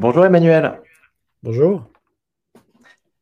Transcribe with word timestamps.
Bonjour 0.00 0.24
Emmanuel. 0.24 0.80
Bonjour. 1.42 1.84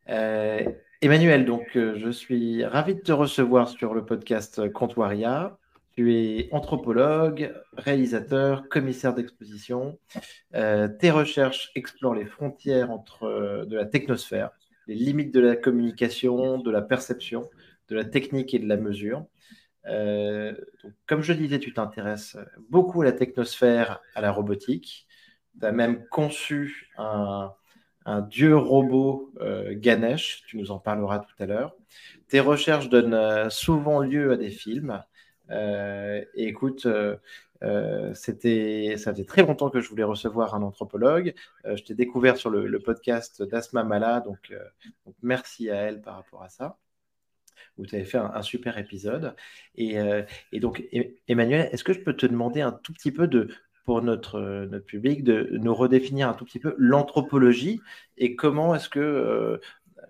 Euh, 0.08 0.60
Emmanuel, 1.02 1.44
donc 1.44 1.76
euh, 1.76 1.98
je 1.98 2.08
suis 2.08 2.64
ravi 2.64 2.94
de 2.94 3.00
te 3.00 3.10
recevoir 3.10 3.68
sur 3.68 3.94
le 3.94 4.04
podcast 4.04 4.72
Comptoiria. 4.72 5.58
Tu 5.96 6.14
es 6.14 6.48
anthropologue, 6.52 7.52
réalisateur, 7.72 8.68
commissaire 8.68 9.12
d'exposition. 9.12 9.98
Euh, 10.54 10.86
tes 10.86 11.10
recherches 11.10 11.72
explorent 11.74 12.14
les 12.14 12.26
frontières 12.26 12.92
entre 12.92 13.66
de 13.68 13.76
la 13.76 13.84
technosphère, 13.84 14.50
les 14.86 14.94
limites 14.94 15.34
de 15.34 15.40
la 15.40 15.56
communication, 15.56 16.58
de 16.58 16.70
la 16.70 16.82
perception, 16.82 17.50
de 17.88 17.96
la 17.96 18.04
technique 18.04 18.54
et 18.54 18.60
de 18.60 18.68
la 18.68 18.76
mesure. 18.76 19.26
comme 19.82 21.22
je 21.22 21.32
disais, 21.32 21.58
tu 21.58 21.74
t'intéresses 21.74 22.36
beaucoup 22.70 23.02
à 23.02 23.04
la 23.04 23.12
technosphère, 23.12 24.00
à 24.14 24.20
la 24.20 24.30
robotique 24.30 25.07
tu 25.58 25.66
as 25.66 25.72
même 25.72 26.06
conçu 26.08 26.90
un, 26.96 27.52
dieu 28.30 28.56
robot 28.56 29.34
euh, 29.40 29.74
Ganesh, 29.76 30.42
tu 30.46 30.56
nous 30.56 30.70
en 30.70 30.78
parleras 30.78 31.18
tout 31.18 31.42
à 31.42 31.46
l'heure. 31.46 31.76
Tes 32.28 32.40
recherches 32.40 32.88
donnent 32.88 33.12
euh, 33.12 33.50
souvent 33.50 34.00
lieu 34.00 34.32
à 34.32 34.36
des 34.38 34.48
films. 34.48 35.02
Euh, 35.50 36.24
et 36.34 36.48
écoute, 36.48 36.86
c'était, 38.14 38.94
ça 38.96 39.12
faisait 39.12 39.26
très 39.26 39.42
longtemps 39.42 39.68
que 39.68 39.80
je 39.80 39.88
voulais 39.90 40.04
recevoir 40.04 40.54
un 40.54 40.62
anthropologue. 40.62 41.34
je 41.64 41.82
t'ai 41.82 41.94
découvert 41.94 42.38
sur 42.38 42.48
le, 42.48 42.78
podcast 42.78 43.42
d'Asma 43.42 43.84
Mala, 43.84 44.20
donc, 44.20 44.54
merci 45.22 45.68
à 45.70 45.76
elle 45.76 46.00
par 46.00 46.14
rapport 46.16 46.42
à 46.42 46.48
ça 46.48 46.78
où 47.76 47.86
tu 47.86 47.94
avais 47.94 48.04
fait 48.04 48.18
un, 48.18 48.42
super 48.42 48.78
épisode. 48.78 49.36
Et, 49.74 49.96
et, 50.52 50.60
donc, 50.60 50.82
Emmanuel, 51.28 51.68
est-ce 51.72 51.84
que 51.84 51.92
je 51.92 52.00
peux 52.00 52.14
te 52.14 52.26
demander 52.26 52.60
un 52.60 52.72
tout 52.72 52.92
petit 52.92 53.12
peu 53.12 53.28
de, 53.28 53.48
pour 53.88 54.02
notre, 54.02 54.66
notre 54.66 54.84
public 54.84 55.24
de 55.24 55.48
nous 55.52 55.74
redéfinir 55.74 56.28
un 56.28 56.34
tout 56.34 56.44
petit 56.44 56.58
peu 56.58 56.74
l'anthropologie 56.76 57.80
et 58.18 58.36
comment 58.36 58.74
est-ce 58.74 58.90
que 58.90 59.00
euh, 59.00 59.56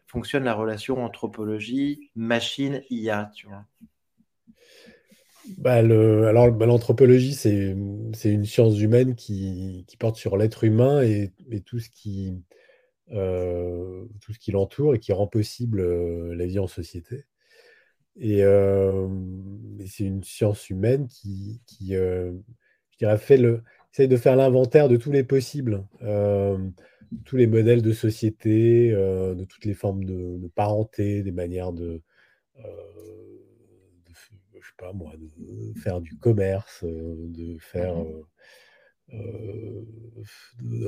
fonctionne 0.08 0.42
la 0.42 0.54
relation 0.54 1.04
anthropologie, 1.04 2.10
machine, 2.16 2.82
IA, 2.90 3.30
tu 3.36 3.46
vois 3.46 3.64
bah, 5.58 5.82
le, 5.82 6.26
alors, 6.26 6.50
bah, 6.50 6.66
l'anthropologie, 6.66 7.34
c'est, 7.34 7.76
c'est 8.14 8.32
une 8.32 8.44
science 8.44 8.80
humaine 8.80 9.14
qui, 9.14 9.84
qui 9.86 9.96
porte 9.96 10.16
sur 10.16 10.36
l'être 10.36 10.64
humain 10.64 11.00
et, 11.02 11.30
tout 11.64 11.78
ce 11.78 11.88
qui, 11.88 12.34
euh, 13.12 14.04
tout 14.20 14.32
ce 14.32 14.40
qui 14.40 14.50
l'entoure 14.50 14.96
et 14.96 14.98
qui 14.98 15.12
rend 15.12 15.28
possible 15.28 15.78
euh, 15.78 16.34
la 16.34 16.46
vie 16.46 16.58
en 16.58 16.66
société. 16.66 17.26
Et, 18.18 18.42
c'est 19.86 20.02
une 20.02 20.24
science 20.24 20.68
humaine 20.68 21.06
qui, 21.06 21.60
qui 21.64 21.94
je 22.98 23.06
dirais, 23.06 23.18
fait 23.18 23.36
le, 23.36 23.62
essaye 23.92 24.08
de 24.08 24.16
faire 24.16 24.36
l'inventaire 24.36 24.88
de 24.88 24.96
tous 24.96 25.12
les 25.12 25.24
possibles, 25.24 25.84
euh, 26.02 26.58
tous 27.24 27.36
les 27.36 27.46
modèles 27.46 27.82
de 27.82 27.92
société, 27.92 28.92
euh, 28.92 29.34
de 29.34 29.44
toutes 29.44 29.64
les 29.64 29.74
formes 29.74 30.04
de, 30.04 30.50
parenté, 30.54 31.22
des 31.22 31.32
manières 31.32 31.72
de, 31.72 32.02
euh, 32.58 32.62
je 34.54 34.66
sais 34.66 34.74
pas 34.76 34.92
moi, 34.92 35.12
de 35.16 35.78
faire 35.80 36.00
du 36.00 36.16
commerce, 36.16 36.84
de 36.84 37.56
faire 37.58 37.96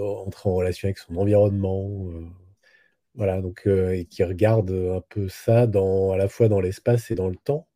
entrer 0.00 0.48
en 0.48 0.54
relation 0.54 0.86
avec 0.86 0.98
son 0.98 1.16
environnement. 1.16 2.06
voilà, 3.14 3.40
donc, 3.40 3.66
et 3.66 4.04
qui 4.06 4.24
regarde 4.24 4.70
un 4.70 5.02
peu 5.08 5.28
ça 5.28 5.66
dans, 5.66 6.12
à 6.12 6.16
la 6.16 6.28
fois 6.28 6.48
dans 6.48 6.60
l'espace 6.60 7.10
et 7.10 7.14
dans 7.14 7.28
le 7.28 7.36
temps 7.36 7.69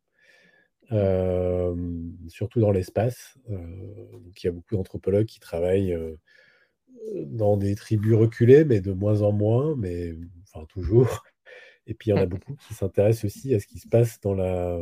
surtout 2.27 2.59
dans 2.59 2.71
l'espace. 2.71 3.37
il 3.49 4.43
y 4.43 4.47
a 4.47 4.51
beaucoup 4.51 4.75
d'anthropologues 4.75 5.25
qui 5.25 5.39
travaillent 5.39 5.97
dans 7.13 7.57
des 7.57 7.75
tribus 7.75 8.15
reculées, 8.15 8.65
mais 8.65 8.81
de 8.81 8.91
moins 8.91 9.21
en 9.21 9.31
moins, 9.31 9.75
mais 9.77 10.13
enfin 10.43 10.65
toujours. 10.65 11.23
Et 11.87 11.93
puis 11.93 12.09
il 12.09 12.15
y 12.15 12.17
en 12.17 12.21
a 12.21 12.25
mmh. 12.25 12.29
beaucoup 12.29 12.55
qui 12.55 12.73
s'intéressent 12.73 13.25
aussi 13.25 13.53
à 13.53 13.59
ce 13.59 13.67
qui 13.67 13.77
se 13.77 13.87
passe 13.87 14.19
dans 14.21 14.33
la, 14.33 14.79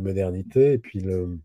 modernité, 0.00 0.72
et 0.72 0.78
puis 0.78 1.00
le, 1.00 1.38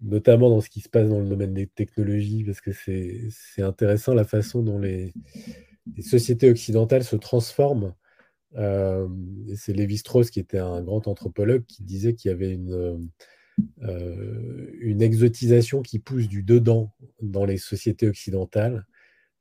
notamment 0.00 0.50
dans 0.50 0.60
ce 0.60 0.68
qui 0.68 0.80
se 0.80 0.88
passe 0.88 1.08
dans 1.08 1.20
le 1.20 1.28
domaine 1.28 1.54
des 1.54 1.66
technologies, 1.66 2.44
parce 2.44 2.60
que 2.60 2.72
c'est 2.72 3.62
intéressant 3.62 4.14
la 4.14 4.24
façon 4.24 4.62
dont 4.62 4.78
les, 4.78 5.12
les 5.96 6.02
sociétés 6.02 6.50
occidentales 6.50 7.04
se 7.04 7.16
transforment 7.16 7.94
euh, 8.56 9.08
c'est 9.56 9.72
Lévi-Strauss, 9.72 10.30
qui 10.30 10.40
était 10.40 10.58
un 10.58 10.82
grand 10.82 11.08
anthropologue, 11.08 11.64
qui 11.66 11.82
disait 11.82 12.14
qu'il 12.14 12.30
y 12.30 12.34
avait 12.34 12.52
une, 12.52 13.10
euh, 13.82 14.70
une 14.80 15.02
exotisation 15.02 15.82
qui 15.82 15.98
pousse 15.98 16.28
du 16.28 16.42
dedans 16.42 16.92
dans 17.20 17.44
les 17.44 17.58
sociétés 17.58 18.08
occidentales 18.08 18.86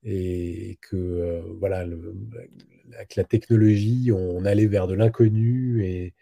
et 0.03 0.77
que 0.81 0.95
euh, 0.95 1.41
voilà, 1.59 1.85
avec 2.95 3.15
la 3.15 3.23
technologie, 3.23 4.11
on 4.11 4.45
allait 4.45 4.67
vers 4.67 4.87
de 4.87 4.95
l'inconnu 4.95 5.85
et 5.85 6.13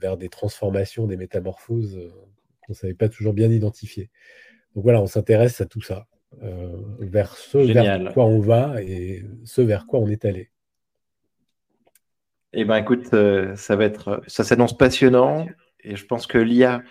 vers 0.00 0.16
des 0.16 0.28
transformations, 0.28 1.06
des 1.06 1.16
métamorphoses 1.16 1.98
qu'on 2.60 2.72
ne 2.72 2.76
savait 2.76 2.94
pas 2.94 3.08
toujours 3.08 3.32
bien 3.32 3.50
identifier. 3.50 4.10
Donc 4.74 4.84
voilà, 4.84 5.00
on 5.00 5.06
s'intéresse 5.06 5.60
à 5.60 5.66
tout 5.66 5.80
ça, 5.80 6.08
vers 7.00 7.36
ce 7.36 7.58
vers 7.58 8.12
quoi 8.12 8.26
on 8.26 8.40
va 8.40 8.82
et 8.82 9.24
ce 9.44 9.62
vers 9.62 9.86
quoi 9.86 10.00
on 10.00 10.08
est 10.08 10.24
allé. 10.24 10.51
Eh 12.54 12.64
ben, 12.64 12.76
écoute, 12.76 13.14
euh, 13.14 13.56
ça 13.56 13.76
va 13.76 13.84
être, 13.84 14.22
ça 14.26 14.44
s'annonce 14.44 14.76
passionnant 14.76 15.46
et 15.80 15.96
je 15.96 16.04
pense 16.04 16.26
que 16.26 16.36
l'IA 16.36 16.82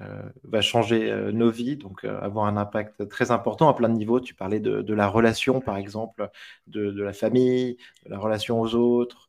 euh, 0.00 0.22
va 0.42 0.60
changer 0.60 1.10
euh, 1.10 1.30
nos 1.30 1.50
vies, 1.50 1.76
donc 1.76 2.04
avoir 2.04 2.46
un 2.46 2.56
impact 2.56 3.08
très 3.08 3.30
important 3.30 3.68
à 3.68 3.74
plein 3.74 3.88
de 3.88 3.94
niveaux. 3.94 4.20
Tu 4.20 4.34
parlais 4.34 4.58
de, 4.60 4.94
la 4.94 5.06
relation, 5.06 5.60
par 5.60 5.76
exemple, 5.76 6.28
de, 6.66 7.02
la 7.02 7.12
famille, 7.12 7.76
de 8.06 8.10
la 8.10 8.18
relation 8.18 8.60
aux 8.60 8.74
autres, 8.74 9.28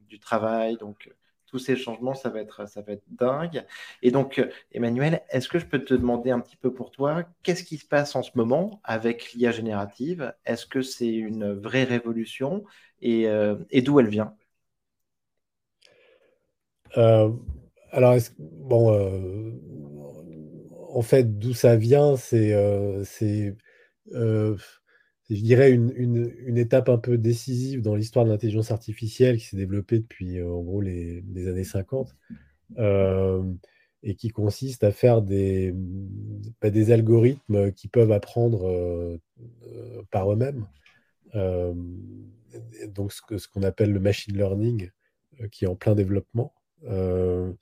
du 0.00 0.18
travail. 0.18 0.76
Donc, 0.78 1.10
tous 1.46 1.58
ces 1.58 1.76
changements, 1.76 2.14
ça 2.14 2.30
va 2.30 2.40
être, 2.40 2.66
ça 2.68 2.80
va 2.80 2.92
être 2.92 3.04
dingue. 3.08 3.66
Et 4.02 4.10
donc, 4.10 4.42
Emmanuel, 4.72 5.22
est-ce 5.30 5.48
que 5.48 5.58
je 5.58 5.66
peux 5.66 5.84
te 5.84 5.94
demander 5.94 6.30
un 6.30 6.40
petit 6.40 6.56
peu 6.56 6.72
pour 6.72 6.90
toi, 6.90 7.24
qu'est-ce 7.42 7.64
qui 7.64 7.76
se 7.76 7.86
passe 7.86 8.16
en 8.16 8.22
ce 8.22 8.30
moment 8.34 8.80
avec 8.84 9.32
l'IA 9.34 9.50
générative? 9.50 10.34
Est-ce 10.46 10.66
que 10.66 10.80
c'est 10.82 11.12
une 11.12 11.52
vraie 11.52 11.84
révolution? 11.84 12.64
Et 13.02 13.26
d'où 13.82 14.00
elle 14.00 14.08
vient? 14.08 14.34
Euh, 16.96 17.30
alors, 17.92 18.16
bon, 18.38 18.92
euh, 18.92 19.52
en 20.92 21.02
fait, 21.02 21.38
d'où 21.38 21.54
ça 21.54 21.76
vient, 21.76 22.16
c'est, 22.16 22.52
euh, 22.52 23.04
je 25.28 25.34
dirais, 25.34 25.70
une, 25.70 25.92
une, 25.96 26.58
étape 26.58 26.88
un 26.88 26.98
peu 26.98 27.18
décisive 27.18 27.82
dans 27.82 27.94
l'histoire 27.94 28.24
de 28.24 28.30
l'intelligence 28.30 28.70
artificielle 28.70 29.38
qui 29.38 29.46
s'est 29.46 29.56
développée 29.56 29.98
depuis, 29.98 30.42
en 30.42 30.60
gros, 30.62 30.80
les, 30.80 31.22
années 31.48 31.64
50, 31.64 32.16
et 34.02 34.14
qui 34.14 34.30
consiste 34.30 34.82
à 34.82 34.92
faire 34.92 35.22
des, 35.22 35.74
bah, 36.60 36.70
des 36.70 36.90
algorithmes 36.90 37.72
qui 37.72 37.88
peuvent 37.88 38.12
apprendre 38.12 39.18
par 40.10 40.32
eux-mêmes. 40.32 40.66
donc, 42.88 43.12
ce, 43.12 43.38
ce 43.38 43.48
qu'on 43.48 43.62
appelle 43.62 43.92
le 43.92 44.00
machine 44.00 44.36
learning, 44.36 44.90
qui 45.52 45.64
est 45.64 45.68
en 45.68 45.76
plein 45.76 45.94
développement. 45.94 46.52
Euh, 46.88 47.52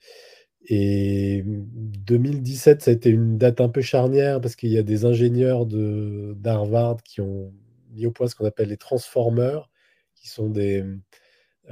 et 0.67 1.43
2017, 1.45 2.81
ça 2.81 2.91
a 2.91 2.93
été 2.93 3.09
une 3.09 3.37
date 3.37 3.61
un 3.61 3.69
peu 3.69 3.81
charnière 3.81 4.41
parce 4.41 4.55
qu'il 4.55 4.69
y 4.71 4.77
a 4.77 4.83
des 4.83 5.05
ingénieurs 5.05 5.65
d'Harvard 5.65 6.97
qui 7.03 7.21
ont 7.21 7.53
mis 7.91 8.05
au 8.05 8.11
point 8.11 8.27
ce 8.27 8.35
qu'on 8.35 8.45
appelle 8.45 8.69
les 8.69 8.77
transformers, 8.77 9.69
qui 10.15 10.29
sont 10.29 10.49
des. 10.49 10.83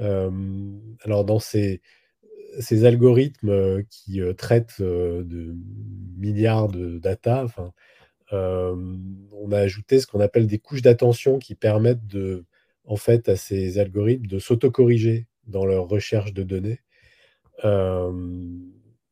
Euh, 0.00 0.30
alors, 1.02 1.24
dans 1.24 1.38
ces, 1.38 1.80
ces 2.60 2.84
algorithmes 2.84 3.50
euh, 3.50 3.82
qui 3.90 4.20
traitent 4.36 4.80
de 4.80 5.54
milliards 6.16 6.68
de 6.68 6.98
data, 6.98 7.46
on 8.32 9.52
a 9.52 9.58
ajouté 9.58 10.00
ce 10.00 10.06
qu'on 10.06 10.20
appelle 10.20 10.46
des 10.46 10.58
couches 10.58 10.82
d'attention 10.82 11.38
qui 11.38 11.54
permettent 11.54 12.06
de, 12.06 12.44
en 12.84 12.96
fait, 12.96 13.28
à 13.28 13.36
ces 13.36 13.78
algorithmes 13.78 14.26
de 14.26 14.38
s'autocorriger 14.38 15.28
dans 15.46 15.66
leur 15.66 15.88
recherche 15.88 16.32
de 16.32 16.42
données. 16.42 16.80
Euh, 17.64 18.12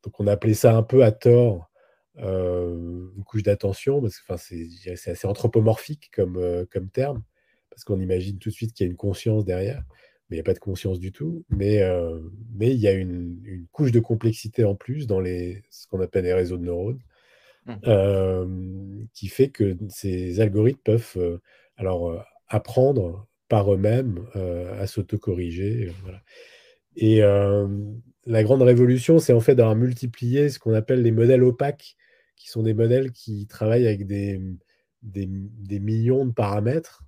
donc 0.03 0.19
on 0.19 0.27
a 0.27 0.31
appelé 0.33 0.53
ça 0.53 0.75
un 0.75 0.83
peu 0.83 1.03
à 1.03 1.11
tort 1.11 1.69
euh, 2.19 3.09
une 3.15 3.23
couche 3.23 3.43
d'attention, 3.43 4.01
parce 4.01 4.19
que 4.19 4.37
c'est 4.95 5.11
assez 5.11 5.27
anthropomorphique 5.27 6.09
comme, 6.13 6.37
euh, 6.37 6.65
comme 6.71 6.89
terme, 6.89 7.23
parce 7.69 7.83
qu'on 7.83 7.99
imagine 7.99 8.39
tout 8.39 8.49
de 8.49 8.53
suite 8.53 8.73
qu'il 8.73 8.85
y 8.85 8.89
a 8.89 8.91
une 8.91 8.97
conscience 8.97 9.45
derrière, 9.45 9.83
mais 10.29 10.35
il 10.35 10.39
n'y 10.39 10.41
a 10.41 10.43
pas 10.43 10.53
de 10.53 10.59
conscience 10.59 10.99
du 10.99 11.11
tout. 11.11 11.45
Mais, 11.49 11.81
mais 12.55 12.71
il 12.73 12.79
y 12.79 12.87
a 12.87 12.93
une, 12.93 13.39
une, 13.45 13.67
couche 13.71 13.91
de 13.91 13.99
complexité 13.99 14.63
en 14.63 14.75
plus 14.75 15.07
dans 15.07 15.19
les, 15.19 15.63
ce 15.69 15.87
qu'on 15.87 16.01
appelle 16.01 16.25
les 16.25 16.33
réseaux 16.33 16.57
de 16.57 16.65
neurones, 16.65 17.01
mmh. 17.67 19.05
qui 19.13 19.27
fait 19.27 19.49
que 19.49 19.77
ces 19.89 20.39
algorithmes 20.41 20.81
peuvent 20.83 21.39
alors 21.77 22.25
apprendre 22.47 23.27
par 23.47 23.71
eux-mêmes 23.73 24.25
à 24.33 24.87
s'autocorriger. 24.87 25.93
Voilà. 26.01 26.21
Et 26.97 27.21
la 28.25 28.43
grande 28.43 28.63
révolution, 28.63 29.19
c'est 29.19 29.33
en 29.33 29.39
fait 29.39 29.55
d'avoir 29.55 29.75
multiplié 29.75 30.49
ce 30.49 30.59
qu'on 30.59 30.73
appelle 30.73 31.03
les 31.03 31.11
modèles 31.11 31.43
opaques, 31.43 31.95
qui 32.35 32.49
sont 32.49 32.63
des 32.63 32.73
modèles 32.73 33.11
qui 33.11 33.47
travaillent 33.47 33.87
avec 33.87 34.05
des, 34.07 34.39
millions 35.79 36.25
de 36.25 36.33
paramètres. 36.33 37.03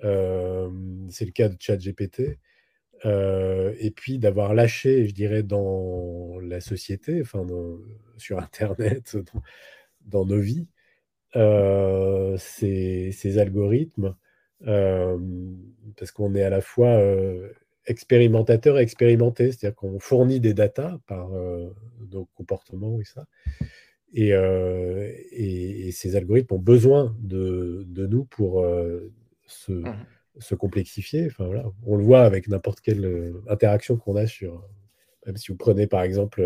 c'est 0.00 1.24
le 1.24 1.32
cas 1.32 1.48
de 1.48 1.56
ChatGPT. 1.58 2.38
et 3.04 3.92
puis 3.94 4.18
d'avoir 4.18 4.54
lâché, 4.54 5.06
je 5.06 5.14
dirais, 5.14 5.44
dans 5.44 6.40
la 6.40 6.60
société, 6.60 7.20
enfin, 7.22 7.46
sur 8.16 8.40
Internet, 8.40 9.16
dans, 10.04 10.26
nos 10.26 10.40
vies, 10.40 10.66
ces, 12.38 13.38
algorithmes, 13.38 14.16
parce 14.64 16.10
qu'on 16.12 16.34
est 16.34 16.42
à 16.42 16.50
la 16.50 16.60
fois 16.60 17.00
expérimentateur 17.88 18.78
et 18.78 18.82
expérimenté, 18.82 19.52
c'est-à-dire 19.52 19.74
qu'on 19.74 19.98
fournit 19.98 20.40
des 20.40 20.54
datas 20.54 20.98
par 21.06 21.30
nos 22.10 22.26
comportements 22.34 23.00
et 23.00 23.04
ça. 23.04 23.26
Et, 24.14 24.30
et, 24.30 25.90
ces 25.92 26.16
algorithmes 26.16 26.54
ont 26.54 26.58
besoin 26.58 27.16
de, 27.20 27.84
de 27.88 28.06
nous 28.06 28.24
pour 28.24 28.64
se, 29.46 29.72
mmh 29.72 29.94
se, 30.38 30.54
complexifier. 30.54 31.26
Enfin, 31.26 31.46
voilà. 31.46 31.64
On 31.84 31.96
le 31.96 32.04
voit 32.04 32.22
avec 32.22 32.48
n'importe 32.48 32.80
quelle 32.80 33.34
interaction 33.48 33.96
qu'on 33.96 34.16
a 34.16 34.26
sur. 34.26 34.64
Même 35.26 35.36
si 35.36 35.48
vous 35.50 35.56
prenez 35.56 35.86
par 35.86 36.02
exemple 36.02 36.42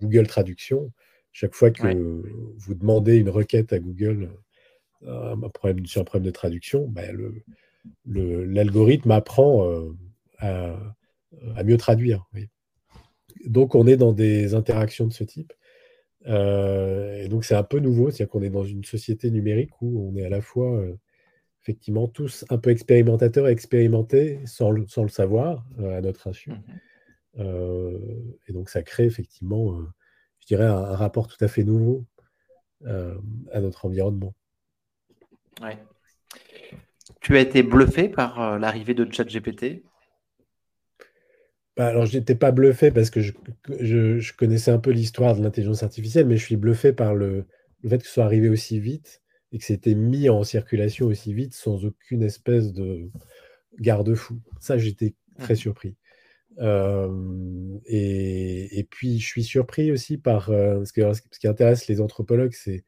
Google 0.00 0.26
Traduction, 0.26 0.90
chaque 1.32 1.54
fois 1.54 1.70
que 1.70 2.22
vous 2.58 2.74
demandez 2.74 3.16
une 3.16 3.30
requête 3.30 3.72
à 3.72 3.78
Google 3.78 4.30
un 5.06 5.48
problème, 5.48 5.84
sur 5.86 6.00
un 6.00 6.04
problème 6.04 6.26
de 6.26 6.30
traduction, 6.30 6.86
bah, 6.86 7.02
l'algorithme 8.04 9.10
apprend 9.10 9.66
à, 10.42 11.64
mieux 11.64 11.76
traduire. 11.76 12.26
Donc 13.46 13.74
on 13.74 13.86
est 13.86 13.96
dans 13.96 14.12
des 14.12 14.54
interactions 14.54 15.06
de 15.06 15.12
ce 15.12 15.24
type. 15.24 15.52
Euh, 16.26 17.22
et 17.22 17.28
donc 17.28 17.44
c'est 17.44 17.54
un 17.54 17.62
peu 17.62 17.78
nouveau, 17.78 18.10
c'est-à-dire 18.10 18.30
qu'on 18.30 18.42
est 18.42 18.50
dans 18.50 18.64
une 18.64 18.84
société 18.84 19.30
numérique 19.30 19.80
où 19.80 20.08
on 20.08 20.16
est 20.16 20.24
à 20.24 20.28
la 20.28 20.40
fois 20.40 20.76
euh, 20.76 20.96
effectivement 21.62 22.06
tous 22.06 22.44
un 22.48 22.58
peu 22.58 22.70
expérimentateurs 22.70 23.48
et 23.48 23.50
expérimentés 23.50 24.40
sans 24.46 24.70
le, 24.70 24.86
sans 24.86 25.02
le 25.02 25.08
savoir 25.08 25.64
euh, 25.80 25.98
à 25.98 26.00
notre 26.00 26.28
insu. 26.28 26.50
Mmh 26.50 26.62
et 27.34 28.52
donc 28.52 28.68
ça 28.68 28.82
crée 28.82 29.06
effectivement, 29.06 29.80
je 30.40 30.46
dirais, 30.46 30.66
un, 30.66 30.94
rapport 30.94 31.28
tout 31.28 31.42
à 31.42 31.48
fait 31.48 31.64
nouveau 31.64 32.04
à 32.84 33.60
notre 33.62 33.86
environnement. 33.86 34.34
Ouais. 35.62 35.78
Tu 37.22 37.38
as 37.38 37.40
été 37.40 37.62
bluffé 37.62 38.10
par 38.10 38.58
l'arrivée 38.58 38.92
de 38.92 39.10
ChatGPT? 39.10 39.82
Bah, 41.76 41.86
alors, 41.86 42.04
je 42.06 42.18
n'étais 42.18 42.34
pas 42.34 42.52
bluffé 42.52 42.90
parce 42.90 43.08
que 43.10 43.20
je, 43.22 44.32
connaissais 44.36 44.70
un 44.70 44.78
peu 44.78 44.90
l'histoire 44.90 45.36
de 45.36 45.42
l'intelligence 45.42 45.82
artificielle, 45.82 46.26
mais 46.26 46.36
je 46.36 46.44
suis 46.44 46.56
bluffé 46.56 46.92
par 46.92 47.14
le, 47.14 47.46
fait 47.88 47.98
que 47.98 48.06
ce 48.06 48.12
soit 48.12 48.24
arrivé 48.24 48.48
aussi 48.48 48.78
vite 48.78 49.22
et 49.52 49.58
que 49.58 49.64
c'était 49.64 49.94
mis 49.94 50.28
en 50.28 50.44
circulation 50.44 51.06
aussi 51.06 51.32
vite 51.34 51.54
sans 51.54 51.84
aucune 51.84 52.22
espèce 52.22 52.72
de 52.72 53.10
garde-fou. 53.80 54.40
Ça, 54.60 54.76
j'étais 54.76 55.14
très 55.38 55.54
surpris. 55.54 55.96
et, 57.86 58.86
puis, 58.90 59.18
je 59.18 59.26
suis 59.26 59.44
surpris 59.44 59.92
aussi 59.92 60.18
par 60.18 60.50
euh, 60.50 60.84
ce, 60.84 60.92
ce 60.92 61.38
qui 61.38 61.48
intéresse 61.48 61.88
les 61.88 62.00
anthropologues, 62.02 62.52
c'est 62.52 62.84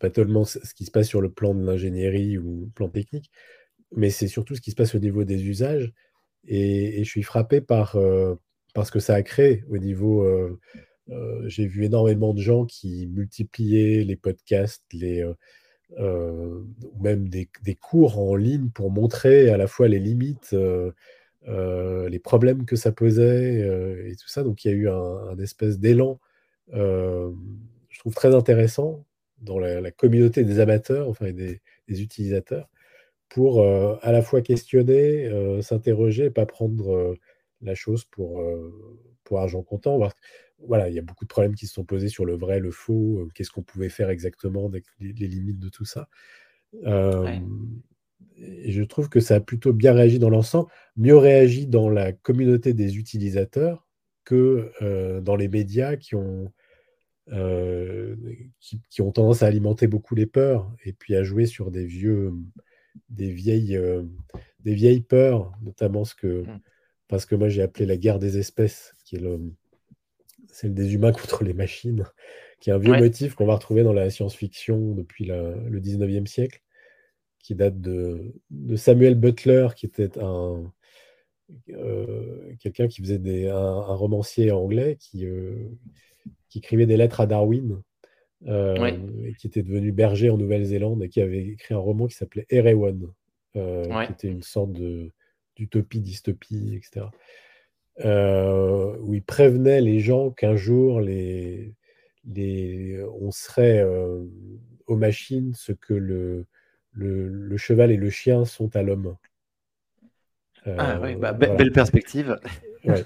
pas 0.00 0.10
tellement 0.10 0.44
ce 0.44 0.74
qui 0.74 0.84
se 0.84 0.90
passe 0.90 1.08
sur 1.08 1.20
le 1.20 1.30
plan 1.30 1.54
de 1.54 1.64
l'ingénierie 1.64 2.36
ou 2.38 2.66
le 2.66 2.70
plan 2.70 2.88
technique, 2.88 3.30
mais 3.94 4.10
c'est 4.10 4.28
surtout 4.28 4.54
ce 4.54 4.60
qui 4.60 4.70
se 4.70 4.76
passe 4.76 4.94
au 4.94 4.98
niveau 4.98 5.24
des 5.24 5.44
usages. 5.44 5.92
Et, 6.46 7.04
je 7.04 7.08
suis 7.08 7.22
frappé 7.22 7.60
par, 7.60 7.96
euh, 7.96 8.34
ce 8.84 8.90
que 8.90 9.00
ça 9.00 9.14
a 9.14 9.22
créé 9.22 9.64
au 9.70 9.78
niveau. 9.78 10.22
Euh, 10.22 10.58
euh, 11.10 11.48
j'ai 11.48 11.66
vu 11.66 11.84
énormément 11.84 12.34
de 12.34 12.40
gens 12.40 12.64
qui 12.64 13.06
multipliaient 13.06 14.04
les 14.04 14.16
podcasts, 14.16 14.84
les, 14.92 15.24
même 17.00 17.28
des, 17.28 17.48
cours 17.80 18.18
en 18.18 18.34
ligne 18.34 18.70
pour 18.70 18.90
montrer 18.90 19.50
à 19.50 19.56
la 19.56 19.66
fois 19.66 19.88
les 19.88 20.00
limites, 20.00 20.54
les 21.46 22.18
problèmes 22.18 22.64
que 22.66 22.76
ça 22.76 22.92
posait 22.92 23.60
et 24.08 24.16
tout 24.16 24.28
ça. 24.28 24.42
Donc 24.42 24.64
il 24.64 24.68
y 24.68 24.74
a 24.74 24.76
eu 24.76 24.88
un, 24.88 25.38
espèce 25.38 25.78
d'élan, 25.78 26.18
je 26.72 27.98
trouve 28.00 28.14
très 28.14 28.34
intéressant 28.34 29.04
dans 29.42 29.60
la, 29.60 29.90
communauté 29.92 30.42
des 30.42 30.58
amateurs, 30.58 31.08
enfin 31.08 31.30
des 31.32 31.60
utilisateurs, 31.88 32.68
pour 33.28 33.60
euh, 33.60 33.96
à 34.02 34.12
la 34.12 34.22
fois 34.22 34.40
questionner, 34.40 35.26
euh, 35.26 35.60
s'interroger 35.62 36.26
et 36.26 36.30
pas 36.30 36.46
prendre 36.46 36.94
euh, 36.94 37.14
la 37.60 37.74
chose 37.74 38.04
pour, 38.04 38.42
pour 39.24 39.40
argent 39.40 39.62
comptant. 39.62 39.98
Voilà, 40.66 40.88
il 40.88 40.94
y 40.94 40.98
a 40.98 41.02
beaucoup 41.02 41.24
de 41.24 41.28
problèmes 41.28 41.54
qui 41.54 41.66
se 41.66 41.74
sont 41.74 41.84
posés 41.84 42.08
sur 42.08 42.24
le 42.24 42.36
vrai, 42.36 42.60
le 42.60 42.70
faux, 42.70 43.28
qu'est-ce 43.34 43.50
qu'on 43.50 43.62
pouvait 43.62 43.88
faire 43.88 44.10
exactement, 44.10 44.70
les, 44.70 45.12
les, 45.12 45.26
limites 45.26 45.58
de 45.58 45.70
tout 45.70 45.86
ça. 45.86 46.08
Et 46.84 48.72
je 48.72 48.82
trouve 48.82 49.08
que 49.08 49.20
ça 49.20 49.36
a 49.36 49.40
plutôt 49.40 49.72
bien 49.72 49.94
réagi 49.94 50.18
dans 50.18 50.28
l'ensemble, 50.28 50.70
mieux 50.96 51.16
réagi 51.16 51.66
dans 51.66 51.88
la 51.88 52.12
communauté 52.12 52.74
des 52.74 52.98
utilisateurs 52.98 53.86
que 54.24 54.70
dans 55.20 55.36
les 55.36 55.48
médias 55.48 55.96
qui 55.96 56.14
ont, 56.14 56.52
qui, 58.60 58.80
qui, 58.90 59.00
ont 59.00 59.12
tendance 59.12 59.42
à 59.42 59.46
alimenter 59.46 59.86
beaucoup 59.86 60.14
les 60.14 60.26
peurs 60.26 60.70
et 60.84 60.92
puis 60.92 61.16
à 61.16 61.22
jouer 61.22 61.46
sur 61.46 61.70
des 61.70 61.86
vieux, 61.86 62.32
des 63.08 63.30
vieilles, 63.30 63.76
euh, 63.76 64.02
des 64.60 64.74
vieilles 64.74 65.00
peurs, 65.00 65.52
notamment 65.62 66.04
ce 66.04 66.14
que, 66.14 66.42
mmh. 66.42 66.60
parce 67.08 67.26
que 67.26 67.34
moi 67.34 67.48
j'ai 67.48 67.62
appelé 67.62 67.86
la 67.86 67.96
guerre 67.96 68.18
des 68.18 68.38
espèces, 68.38 68.94
qui 69.04 69.16
est 69.16 69.20
le, 69.20 69.40
celle 70.48 70.74
des 70.74 70.94
humains 70.94 71.12
contre 71.12 71.44
les 71.44 71.54
machines, 71.54 72.04
qui 72.60 72.70
est 72.70 72.72
un 72.72 72.78
vieux 72.78 72.96
motif 72.96 73.34
qu'on 73.34 73.46
va 73.46 73.54
retrouver 73.54 73.82
dans 73.82 73.92
la 73.92 74.10
science-fiction 74.10 74.94
depuis 74.94 75.26
le 75.26 75.80
19e 75.80 76.26
siècle, 76.26 76.62
qui 77.38 77.54
date 77.54 77.80
de, 77.80 78.34
de 78.50 78.76
Samuel 78.76 79.14
Butler, 79.14 79.68
qui 79.76 79.86
était 79.86 80.18
un, 80.18 80.72
euh, 81.70 82.54
quelqu'un 82.58 82.88
qui 82.88 83.02
faisait 83.02 83.18
des, 83.18 83.48
un, 83.48 83.80
romancier 83.80 84.50
anglais 84.50 84.96
qui, 84.98 85.24
euh, 85.26 85.68
qui 86.48 86.58
écrivait 86.58 86.86
des 86.86 86.96
lettres 86.96 87.20
à 87.20 87.26
Darwin 87.26 87.82
euh, 88.44 88.92
qui 89.38 89.46
était 89.46 89.62
devenu 89.62 89.92
berger 89.92 90.28
en 90.28 90.36
Nouvelle-Zélande 90.36 91.02
et 91.02 91.08
qui 91.08 91.22
avait 91.22 91.46
écrit 91.46 91.74
un 91.74 91.78
roman 91.78 92.06
qui 92.06 92.14
s'appelait 92.14 92.46
Erewan, 92.50 93.08
euh, 93.56 94.04
qui 94.04 94.12
était 94.12 94.28
une 94.28 94.42
sorte 94.42 94.72
d'utopie, 95.56 96.00
dystopie, 96.00 96.74
etc. 96.74 97.06
Euh, 98.04 98.94
où 99.00 99.14
il 99.14 99.22
prévenait 99.22 99.80
les 99.80 100.00
gens 100.00 100.30
qu'un 100.30 100.54
jour, 100.54 101.00
les, 101.00 101.74
les, 102.24 103.02
on 103.20 103.30
serait 103.30 103.82
aux 104.86 104.96
machines 104.96 105.54
ce 105.54 105.72
que 105.72 105.94
le, 105.94 106.46
le, 106.92 107.56
cheval 107.56 107.90
et 107.90 107.96
le 107.96 108.10
chien 108.10 108.44
sont 108.44 108.76
à 108.76 108.82
l'homme. 108.82 109.16
ah 110.66 111.00
oui, 111.00 111.14
bah, 111.16 111.32
belle 111.32 111.72
perspective. 111.72 112.38
Ouais. 112.84 113.02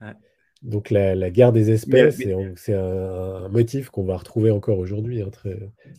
Donc 0.64 0.90
la, 0.90 1.30
guerre 1.30 1.52
des 1.52 1.70
espèces, 1.70 2.20
c'est 2.56 2.74
un, 2.74 3.48
motif 3.50 3.90
qu'on 3.90 4.04
va 4.04 4.16
retrouver 4.16 4.50
encore 4.50 4.78
aujourd'hui, 4.78 5.20
hein, 5.20 5.30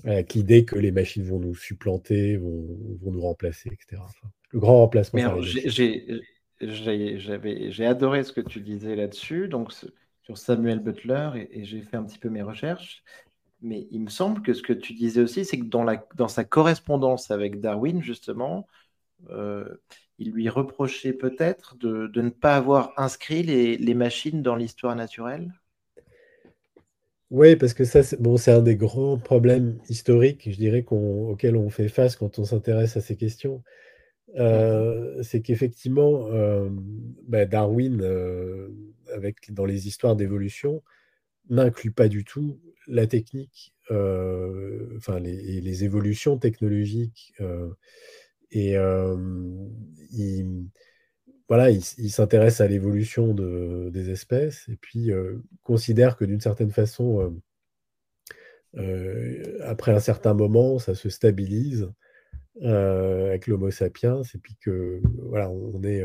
avec 0.04 0.34
l'idée 0.34 0.66
que 0.66 0.76
les 0.76 0.92
machines 0.92 1.24
vont 1.24 1.40
nous 1.40 1.54
supplanter, 1.54 2.38
vont, 2.38 2.66
nous 3.04 3.22
remplacer, 3.22 3.70
etc. 3.72 4.02
le 4.50 4.60
grand 4.60 4.80
remplacement. 4.80 5.40
J'ai 5.40 6.08
adoré 7.86 8.24
ce 8.24 8.34
que 8.34 8.42
tu 8.42 8.62
disais 8.62 8.96
là-dessus, 8.96 9.48
donc 9.48 9.72
sur 10.24 10.38
Samuel 10.38 10.80
Butler, 10.80 11.48
et, 11.52 11.64
j'ai 11.64 11.84
fait 11.84 11.98
un 11.98 12.04
petit 12.04 12.18
peu 12.18 12.30
mes 12.30 12.42
recherches. 12.42 13.04
Mais 13.62 13.88
il 13.92 14.02
me 14.02 14.10
semble 14.10 14.42
que 14.42 14.54
ce 14.54 14.64
que 14.64 14.74
tu 14.74 14.94
disais 14.94 15.22
aussi, 15.22 15.46
c'est 15.46 15.60
que 15.60 15.66
dans, 15.66 15.84
la, 15.84 16.04
dans 16.16 16.28
sa 16.28 16.44
correspondance 16.44 17.30
avec 17.30 17.60
Darwin, 17.60 18.02
justement, 18.02 18.68
euh, 19.30 19.66
il 20.18 20.32
lui 20.32 20.50
reprochait 20.50 21.14
peut-être 21.14 21.76
de, 21.78 22.10
ne 22.22 22.30
pas 22.30 22.56
avoir 22.56 22.94
inscrit 22.98 23.44
les, 23.44 23.94
machines 23.94 24.42
dans 24.42 24.56
l'histoire 24.56 24.96
naturelle? 24.96 25.54
Oui, 27.32 27.56
parce 27.56 27.74
que 27.74 27.84
ça, 27.84 28.04
c'est 28.04 28.52
un 28.52 28.62
des 28.62 28.76
grands 28.76 29.18
problèmes 29.18 29.80
historiques, 29.90 30.50
je 30.50 30.58
dirais, 30.58 30.86
auxquels 30.90 31.56
on 31.56 31.70
fait 31.70 31.90
face 31.90 32.16
quand 32.16 32.40
on 32.40 32.46
s'intéresse 32.46 32.98
à 32.98 33.02
ces 33.02 33.16
questions. 33.16 33.64
Euh, 34.38 35.24
c'est 35.24 35.42
qu'effectivement, 35.42 36.28
euh, 36.32 36.70
bah, 37.28 37.46
Darwin, 37.46 38.02
euh, 38.02 38.70
dans 39.50 39.66
les 39.66 39.88
histoires 39.88 40.16
d'évolution, 40.16 40.84
n'inclut 41.50 41.92
pas 41.92 42.08
du 42.08 42.24
tout 42.24 42.60
la 42.88 43.08
technique, 43.08 43.74
enfin 43.90 45.20
les, 45.20 45.84
évolutions 45.84 46.38
technologiques 46.38 47.34
et 48.52 48.76
il, 50.12 50.66
voilà, 51.48 51.70
il, 51.70 51.82
s'intéresse 51.82 52.62
à 52.62 52.68
l'évolution 52.68 53.34
de, 53.34 53.90
des 53.92 54.10
espèces 54.10 54.68
et 54.70 54.76
puis 54.76 55.12
considère 55.64 56.18
que 56.18 56.26
d'une 56.26 56.42
certaine 56.42 56.72
façon, 56.72 57.40
après 59.64 59.92
un 59.92 60.00
certain 60.00 60.34
moment, 60.34 60.80
ça 60.80 60.96
se 60.96 61.10
stabilise 61.10 61.90
avec 62.62 63.48
l'Homo 63.48 63.72
sapiens 63.72 64.22
et 64.22 64.38
puis 64.38 64.56
que 64.60 65.02
voilà, 65.24 65.50
on 65.50 65.84
est 65.84 66.04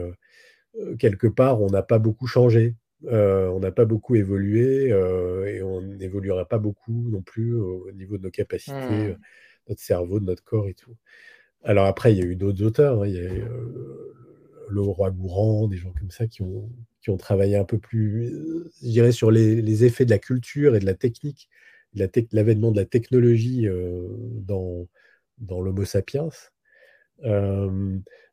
quelque 0.99 1.27
part, 1.27 1.63
on 1.63 1.71
n'a 1.71 1.83
pas 1.83 1.99
beaucoup 1.99 2.27
changé. 2.27 2.75
on 3.05 3.61
n'a 3.61 3.73
pas 3.73 3.85
beaucoup 3.85 4.17
évolué 4.17 4.89
et 4.89 5.63
on 5.63 5.81
n'évoluera 5.81 6.47
pas 6.47 6.59
beaucoup 6.59 7.09
non 7.11 7.23
plus 7.23 7.55
au 7.55 7.91
niveau 7.93 8.19
de 8.19 8.25
nos 8.25 8.31
capacités. 8.31 9.15
Mmh 9.15 9.17
notre 9.71 9.81
cerveau, 9.81 10.21
de 10.21 10.27
notre 10.27 10.45
corps 10.45 10.69
et 10.69 10.75
tout. 10.75 10.97
Alors 11.65 11.87
après, 11.87 12.13
il 12.13 12.19
y 12.19 12.23
a 12.23 12.25
eu 12.25 12.37
d'autres 12.37 12.63
auteurs. 12.65 13.03
Hein. 13.03 13.09
Il 13.09 13.15
y 13.15 13.19
a 13.19 13.23
eu 13.23 13.43
euh, 13.43 14.15
Leroy 14.71 15.11
Gourand, 15.11 15.69
des 15.69 15.77
gens 15.77 15.93
comme 15.99 16.11
ça 16.11 16.27
qui 16.27 16.43
ont, 16.43 16.71
qui 17.03 17.11
ont 17.11 17.17
travaillé 17.17 17.57
un 17.57 17.65
peu 17.65 17.79
plus, 17.79 18.33
je 18.83 18.89
dirais, 18.89 19.13
sur 19.13 19.31
les, 19.31 19.85
effets 19.85 20.05
de 20.05 20.11
la 20.11 20.19
culture 20.19 20.77
et 20.77 20.81
de 20.81 20.87
la 20.87 20.95
technique, 20.95 21.49
l'avènement 21.95 22.71
de 22.71 22.77
la 22.77 22.87
technologie 22.87 23.67
dans, 24.33 24.87
dans 25.39 25.61
l'Homo 25.61 25.85
sapiens. 25.85 26.29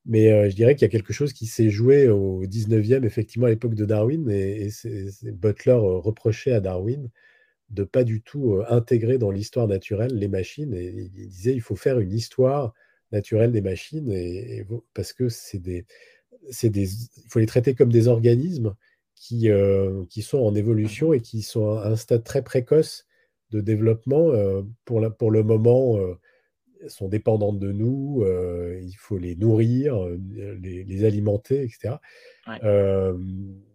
mais 0.06 0.50
je 0.50 0.56
dirais 0.56 0.76
qu'il 0.76 0.84
y 0.84 0.90
a 0.90 0.92
quelque 0.92 1.14
chose 1.14 1.34
qui 1.34 1.48
s'est 1.48 1.70
joué 1.70 2.08
au 2.10 2.46
19e, 2.46 3.04
effectivement, 3.06 3.48
à 3.48 3.50
l'époque 3.50 3.76
de 3.76 3.86
Darwin, 3.86 4.30
et, 4.30 4.70
Butler 5.24 5.74
reprochait 5.74 6.54
à 6.54 6.60
Darwin 6.62 7.10
de 7.70 7.84
pas 7.84 8.04
du 8.04 8.22
tout 8.22 8.62
intégrer 8.70 9.18
dans 9.18 9.32
l'histoire 9.32 9.68
naturelle 9.68 10.16
les 10.16 10.30
machines, 10.30 10.74
et 10.74 11.10
il 11.16 11.28
disait 11.28 11.54
il 11.54 11.62
faut 11.62 11.76
faire 11.76 12.00
une 12.00 12.14
histoire 12.14 12.74
naturelle 13.12 13.52
des 13.52 13.62
machines, 13.62 14.12
et, 14.12 14.66
parce 14.94 15.14
que 15.14 15.30
c'est 15.30 15.60
des, 15.60 15.86
des, 16.64 16.94
il 16.94 17.30
faut 17.30 17.40
les 17.40 17.46
traiter 17.46 17.76
comme 17.76 17.92
des 17.92 18.08
organismes 18.08 18.76
qui, 19.16 19.50
qui 20.10 20.22
sont 20.22 20.40
en 20.40 20.56
évolution 20.56 21.14
et 21.14 21.22
qui 21.22 21.42
sont 21.42 21.72
à 21.72 21.88
un 21.88 21.96
stade 21.96 22.24
très 22.24 22.44
précoce 22.44 23.06
de 23.52 23.62
développement. 23.62 24.32
pour, 24.86 25.00
la, 25.00 25.10
pour 25.10 25.32
le 25.32 25.44
moment, 25.44 25.98
sont 26.88 27.08
dépendantes 27.08 27.60
de 27.60 27.72
nous, 27.72 28.24
il 28.26 28.96
faut 28.98 29.18
les 29.18 29.36
nourrir, 29.36 29.98
les, 30.62 31.06
alimenter, 31.06 31.64
etc. 31.64 31.96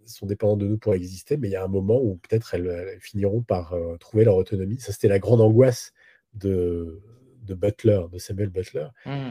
sont 0.05 0.27
dépendantes 0.27 0.61
de 0.61 0.69
nous 0.69 0.79
pour 0.79 0.95
exister, 0.95 1.37
mais 1.37 1.49
il 1.49 1.53
y 1.53 1.57
a 1.57 1.65
un 1.65 1.69
moment 1.69 2.01
où 2.01 2.17
peut-être 2.17 2.55
elles, 2.55 2.99
finiront 3.01 3.43
par 3.43 3.75
trouver 3.99 4.25
leur 4.25 4.37
autonomie. 4.37 4.79
Ça, 4.79 4.93
c'était 4.93 5.09
la 5.09 5.19
grande 5.19 5.41
angoisse 5.41 5.93
de, 6.35 7.03
de 7.43 7.55
Butler, 7.55 8.03
de 8.11 8.19
Samuel 8.19 8.51
Butler, 8.51 8.87
mmh. 9.07 9.31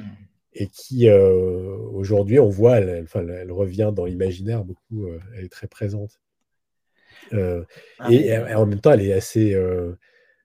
et 0.53 0.67
qui, 0.67 1.09
aujourd'hui, 1.09 2.39
on 2.39 2.49
voit, 2.49 2.77
elle, 2.77 3.03
enfin, 3.03 3.25
elle 3.27 3.51
revient 3.51 3.91
dans 3.93 4.05
l'imaginaire 4.05 4.63
beaucoup, 4.63 5.07
elle 5.35 5.45
est 5.45 5.51
très 5.51 5.67
présente. 5.67 6.19
Ah 7.31 8.11
et, 8.11 8.35
en 8.55 8.65
même 8.65 8.79
temps, 8.79 8.91
elle 8.91 9.01
est 9.01 9.13
assez 9.13 9.55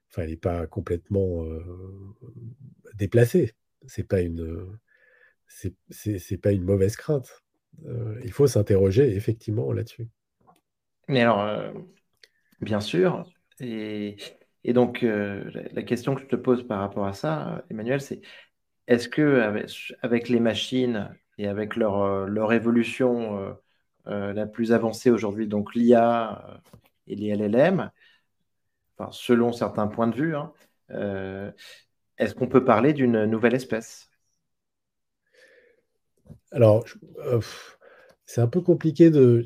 enfin, 0.09 0.23
elle 0.23 0.29
n'est 0.29 0.37
pas 0.37 0.67
complètement 0.67 1.45
déplacée. 2.95 3.53
C'est 3.85 4.07
pas 4.07 4.21
une, 4.21 4.77
c'est 5.47 6.41
pas 6.41 6.51
une 6.51 6.63
mauvaise 6.63 6.95
crainte. 6.95 7.43
il 8.23 8.31
faut 8.31 8.47
s'interroger 8.47 9.15
effectivement 9.15 9.71
là-dessus. 9.71 10.07
Mais 11.07 11.21
alors, 11.21 11.73
bien 12.61 12.79
sûr, 12.79 13.23
et, 13.59 14.17
et 14.67 14.73
donc 14.73 15.01
la, 15.01 15.83
question 15.83 16.13
que 16.13 16.21
je 16.21 16.27
te 16.27 16.35
pose 16.35 16.67
par 16.67 16.79
rapport 16.79 17.07
à 17.07 17.13
ça, 17.13 17.63
Emmanuel, 17.71 18.01
c'est 18.01 18.21
est-ce 18.87 19.09
que 19.09 19.41
avec, 20.01 20.29
les 20.29 20.39
machines 20.39 21.09
et 21.39 21.47
avec 21.47 21.75
leur, 21.75 22.27
leur 22.27 22.53
évolution 22.53 23.55
la 24.05 24.45
plus 24.45 24.73
avancée 24.73 25.09
aujourd'hui, 25.09 25.47
donc 25.47 25.73
l'IA 25.73 26.61
et 27.07 27.15
les 27.15 27.29
LLM, 27.29 27.89
selon 29.11 29.51
certains 29.51 29.87
points 29.87 30.07
de 30.07 30.15
vue, 30.15 30.35
hein, 30.35 30.51
euh, 30.91 31.51
est-ce 32.17 32.33
qu'on 32.33 32.47
peut 32.47 32.63
parler 32.63 32.93
d'une 32.93 33.25
nouvelle 33.25 33.55
espèce? 33.55 34.09
Alors, 36.51 36.85
euh, 37.19 37.41
c'est 38.27 38.41
un 38.41 38.47
peu 38.47 38.61
compliqué 38.61 39.09
de. 39.09 39.45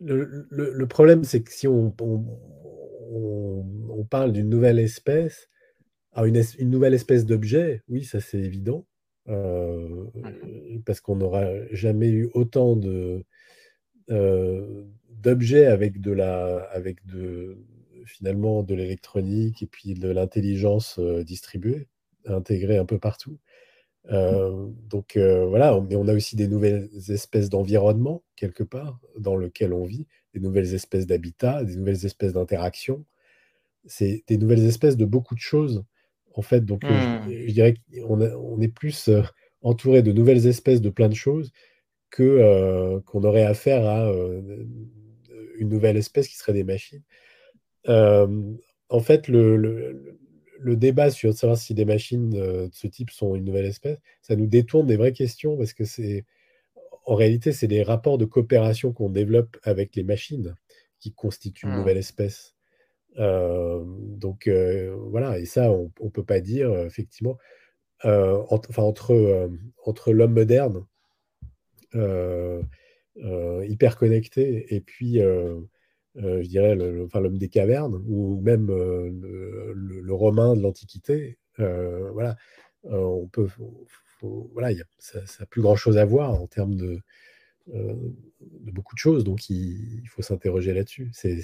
Le, 0.00 0.86
problème, 0.86 1.24
c'est 1.24 1.42
que 1.42 1.52
si 1.52 1.68
on, 1.68 1.94
parle 4.10 4.32
d'une 4.32 4.48
nouvelle 4.48 4.78
espèce, 4.78 5.48
une, 6.16 6.70
nouvelle 6.70 6.94
espèce 6.94 7.26
d'objet, 7.26 7.82
oui, 7.88 8.04
ça 8.04 8.20
c'est 8.20 8.38
évident, 8.38 8.86
euh, 9.28 10.04
parce 10.86 11.00
qu'on 11.00 11.16
n'aura 11.16 11.46
jamais 11.70 12.08
eu 12.08 12.30
autant 12.34 12.76
de 12.76 13.24
d'objets 14.08 15.66
avec 15.66 16.00
de 16.00 16.12
la 16.12 16.58
avec 16.72 17.04
de 17.06 17.58
finalement 18.06 18.62
de 18.62 18.74
l'électronique 18.74 19.62
et 19.62 19.66
puis 19.66 19.94
de 19.94 20.08
l'intelligence 20.08 20.98
euh, 20.98 21.24
distribuée, 21.24 21.88
intégrée 22.26 22.78
un 22.78 22.84
peu 22.84 22.98
partout. 22.98 23.38
Euh, 24.10 24.66
donc 24.90 25.16
euh, 25.16 25.46
voilà, 25.46 25.80
mais 25.88 25.96
on 25.96 26.08
a 26.08 26.14
aussi 26.14 26.36
des 26.36 26.48
nouvelles 26.48 26.90
espèces 27.08 27.48
d'environnement 27.48 28.22
quelque 28.36 28.62
part 28.62 29.00
dans 29.18 29.36
lequel 29.36 29.72
on 29.72 29.84
vit, 29.84 30.06
des 30.34 30.40
nouvelles 30.40 30.74
espèces 30.74 31.06
d'habitat, 31.06 31.64
des 31.64 31.76
nouvelles 31.76 32.04
espèces 32.04 32.32
d'interaction. 32.34 33.04
C'est 33.86 34.24
des 34.28 34.36
nouvelles 34.36 34.64
espèces 34.64 34.96
de 34.96 35.04
beaucoup 35.04 35.34
de 35.34 35.40
choses 35.40 35.84
en 36.34 36.42
fait. 36.42 36.64
Donc 36.64 36.82
je, 36.84 37.48
hmm. 37.48 37.52
dirais 37.52 37.74
qu'on 37.74 38.20
on 38.20 38.60
est 38.60 38.68
plus 38.68 39.10
entouré 39.62 40.02
de 40.02 40.12
nouvelles 40.12 40.46
espèces 40.46 40.80
de 40.80 40.90
plein 40.90 41.08
de 41.08 41.14
choses 41.14 41.52
que 42.10 43.00
qu'on 43.06 43.24
aurait 43.24 43.44
affaire 43.44 43.86
à 43.86 44.12
une 45.56 45.68
nouvelle 45.68 45.96
espèce 45.96 46.28
qui 46.28 46.36
serait 46.36 46.52
des 46.52 46.64
machines. 46.64 47.02
Euh, 47.88 48.54
en 48.88 49.00
fait, 49.00 49.28
le, 49.28 49.56
le, 49.56 50.18
débat 50.76 51.10
sur 51.10 51.34
savoir 51.34 51.58
si 51.58 51.74
des 51.74 51.84
machines 51.84 52.34
euh, 52.36 52.68
de 52.68 52.74
ce 52.74 52.86
type 52.86 53.10
sont 53.10 53.34
une 53.34 53.44
nouvelle 53.44 53.66
espèce, 53.66 53.98
ça 54.22 54.36
nous 54.36 54.46
détourne 54.46 54.86
des 54.86 54.96
vraies 54.96 55.12
questions 55.12 55.56
parce 55.56 55.72
que 55.72 55.84
c'est 55.84 56.24
en 57.06 57.14
réalité, 57.14 57.52
c'est 57.52 57.66
des 57.66 57.82
rapports 57.82 58.16
de 58.16 58.24
coopération 58.24 58.92
qu'on 58.92 59.10
développe 59.10 59.58
avec 59.62 59.94
les 59.94 60.04
machines 60.04 60.54
qui 61.00 61.12
constituent 61.12 61.66
une 61.66 61.74
mmh. 61.74 61.78
nouvelle 61.78 61.98
espèce. 61.98 62.54
Euh, 63.18 63.84
donc 63.84 64.48
voilà, 64.48 65.38
et 65.38 65.44
ça, 65.44 65.70
on 65.70 65.92
ne 66.00 66.08
peut 66.08 66.24
pas 66.24 66.40
dire 66.40 66.74
effectivement, 66.86 67.36
enfin, 68.02 68.82
entre, 68.82 69.50
entre 69.84 70.12
l'homme 70.12 70.32
moderne, 70.32 70.86
hyper 73.14 73.98
connecté, 73.98 74.74
et 74.74 74.80
puis 74.80 75.20
euh, 76.16 76.42
je 76.42 76.48
dirais, 76.48 76.76
l'homme 76.76 77.38
des 77.38 77.48
cavernes, 77.48 78.00
ou 78.06 78.40
même 78.40 78.70
euh, 78.70 79.10
le, 79.74 80.14
romain 80.14 80.54
de 80.54 80.62
l'Antiquité. 80.62 81.38
Euh, 81.58 82.10
voilà, 82.12 82.36
on 82.84 83.26
peut, 83.26 83.48
voilà, 84.52 84.70
ça 84.98 85.20
n'a 85.40 85.46
plus 85.46 85.60
grand-chose 85.60 85.98
à 85.98 86.04
voir 86.04 86.40
en 86.40 86.46
termes 86.46 86.76
de, 86.76 87.00
beaucoup 88.72 88.94
de 88.94 89.00
choses, 89.00 89.24
donc 89.24 89.50
il, 89.50 90.06
faut 90.08 90.22
s'interroger 90.22 90.72
là-dessus. 90.72 91.10
C'est, 91.12 91.42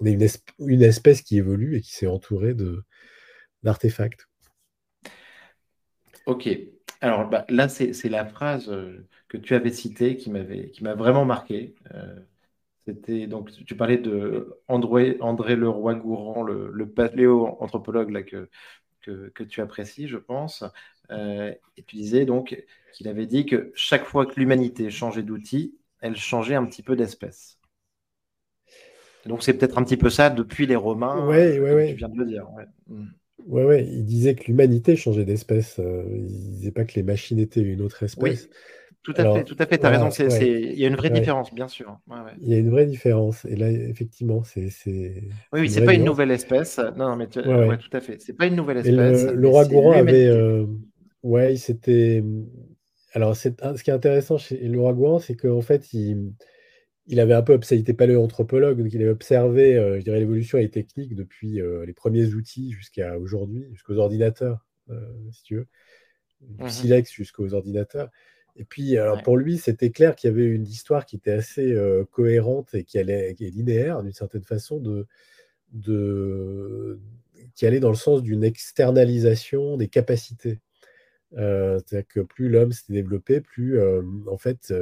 on 0.00 0.06
est 0.06 0.12
une, 0.12 0.26
une, 0.66 0.82
espèce 0.82 1.22
qui 1.22 1.36
évolue 1.38 1.76
et 1.76 1.80
qui 1.80 1.92
s'est 1.92 2.06
entourée 2.06 2.54
de, 2.54 2.82
d'artefacts. 3.62 4.26
Ok. 6.26 6.48
Alors 7.00 7.28
bah, 7.28 7.44
là, 7.48 7.68
c'est, 7.68 8.08
la 8.08 8.24
phrase 8.24 8.72
que 9.28 9.36
tu 9.36 9.54
avais 9.54 9.70
citée 9.70 10.16
qui, 10.16 10.30
m'avait, 10.30 10.70
qui 10.70 10.82
m'a 10.82 10.94
vraiment 10.94 11.24
marqué. 11.24 11.74
C'était 12.86 13.26
donc 13.26 13.50
tu 13.64 13.76
parlais 13.76 13.98
de 13.98 14.58
André, 14.66 15.16
André 15.20 15.54
Leroy-Gourand, 15.54 16.42
le, 16.42 16.70
le 16.72 16.88
paléo-anthropologue 16.88 18.24
que, 18.24 18.48
que, 19.30 19.44
tu 19.44 19.60
apprécies, 19.60 20.08
je 20.08 20.16
pense. 20.16 20.64
Euh, 21.10 21.52
et 21.76 21.82
tu 21.82 21.96
disais 21.96 22.24
donc 22.24 22.60
qu'il 22.92 23.08
avait 23.08 23.26
dit 23.26 23.46
que 23.46 23.70
chaque 23.74 24.04
fois 24.04 24.26
que 24.26 24.38
l'humanité 24.38 24.90
changeait 24.90 25.22
d'outil, 25.22 25.76
elle 26.00 26.16
changeait 26.16 26.54
un 26.54 26.64
petit 26.64 26.82
peu 26.82 26.96
d'espèce. 26.96 27.58
Donc 29.26 29.44
c'est 29.44 29.54
peut-être 29.54 29.78
un 29.78 29.84
petit 29.84 29.96
peu 29.96 30.10
ça 30.10 30.30
depuis 30.30 30.66
les 30.66 30.74
Romains, 30.74 31.26
ouais, 31.26 31.60
ouais, 31.60 31.74
ouais. 31.74 31.88
tu 31.90 31.96
viens 31.96 32.08
de 32.08 32.18
le 32.18 32.26
dire. 32.26 32.48
Ouais. 32.52 32.96
Ouais, 33.46 33.64
ouais, 33.64 33.84
il 33.86 34.04
disait 34.04 34.34
que 34.34 34.44
l'humanité 34.44 34.96
changeait 34.96 35.24
d'espèce. 35.24 35.78
Euh, 35.78 36.04
il 36.08 36.50
disait 36.52 36.70
pas 36.70 36.84
que 36.84 36.94
les 36.94 37.02
machines 37.02 37.38
étaient 37.38 37.60
une 37.60 37.82
autre 37.82 38.02
espèce. 38.02 38.48
Tout 39.02 39.14
à 39.16 39.34
fait, 39.34 39.44
tout 39.44 39.56
à 39.58 39.66
fait, 39.66 39.78
tu 39.78 39.86
as 39.86 39.90
raison. 39.90 40.08
Il 40.40 40.78
y 40.78 40.84
a 40.84 40.88
une 40.88 40.96
vraie 40.96 41.10
différence, 41.10 41.52
bien 41.52 41.68
sûr. 41.68 41.98
Il 42.40 42.48
y 42.48 42.54
a 42.54 42.58
une 42.58 42.70
vraie 42.70 42.86
différence. 42.86 43.44
Et 43.44 43.56
là, 43.56 43.70
effectivement, 43.70 44.42
c'est. 44.44 44.70
Oui, 45.52 45.60
oui, 45.60 45.70
c'est 45.70 45.84
pas 45.84 45.94
une 45.94 46.04
nouvelle 46.04 46.30
espèce. 46.30 46.78
Non, 46.96 47.08
non 47.08 47.16
mais 47.16 47.26
tu... 47.26 47.40
tout 47.42 47.96
à 47.96 48.00
fait. 48.00 48.20
C'est 48.20 48.34
pas 48.34 48.46
une 48.46 48.56
nouvelle 48.56 48.78
espèce. 48.78 49.26
le, 49.32 49.48
roi 49.48 49.64
Gourand 49.64 49.92
avait. 49.92 50.26
Euh... 50.26 50.66
Ouais, 51.22 51.56
c'était. 51.56 52.22
Alors, 53.14 53.36
ce 53.36 53.48
qui 53.82 53.90
est 53.90 53.94
intéressant 53.94 54.38
chez 54.38 54.56
le 54.56 54.80
roi 54.80 54.92
Gourand, 54.94 55.18
c'est 55.18 55.36
qu'en 55.36 55.60
fait, 55.60 55.92
il, 55.92 56.32
il 57.06 57.20
avait 57.20 57.34
un 57.34 57.42
peu. 57.42 57.58
Il 57.70 57.78
était 57.78 57.94
paléoanthropologue, 57.94 58.78
donc 58.78 58.92
il 58.92 59.02
avait 59.02 59.10
observé, 59.10 59.76
euh, 59.76 59.98
je 59.98 60.04
dirais, 60.04 60.20
l'évolution 60.20 60.58
et 60.58 60.62
les 60.62 60.70
techniques 60.70 61.14
depuis 61.14 61.60
euh, 61.60 61.84
les 61.84 61.92
premiers 61.92 62.34
outils 62.34 62.72
jusqu'à 62.72 63.18
aujourd'hui, 63.18 63.66
jusqu'aux 63.72 63.98
ordinateurs, 63.98 64.64
euh, 64.90 65.00
si 65.32 65.42
tu 65.42 65.56
veux, 65.56 65.66
du 66.40 66.64
mmh 66.64 66.68
silex 66.68 67.12
jusqu'aux 67.12 67.54
ordinateurs. 67.54 68.08
Et 68.56 68.64
puis, 68.64 68.98
alors 68.98 69.22
pour 69.22 69.36
lui, 69.36 69.56
c'était 69.58 69.90
clair 69.90 70.14
qu'il 70.14 70.28
y 70.28 70.32
avait 70.32 70.46
une 70.46 70.66
histoire 70.66 71.06
qui 71.06 71.16
était 71.16 71.32
assez 71.32 71.74
cohérente 72.10 72.74
et 72.74 72.84
qui, 72.84 72.98
allait, 72.98 73.34
qui 73.34 73.46
est 73.46 73.50
linéaire 73.50 74.02
d'une 74.02 74.12
certaine 74.12 74.44
façon, 74.44 74.78
de, 74.78 75.06
de, 75.72 77.00
qui 77.54 77.66
allait 77.66 77.80
dans 77.80 77.88
le 77.88 77.94
sens 77.96 78.22
d'une 78.22 78.44
externalisation 78.44 79.76
des 79.76 79.88
capacités. 79.88 80.60
C'est-à-dire 81.34 82.06
que 82.08 82.20
plus 82.20 82.50
l'homme 82.50 82.72
s'était 82.72 82.92
développé, 82.92 83.40
plus 83.40 83.80
en 84.28 84.36
fait 84.36 84.72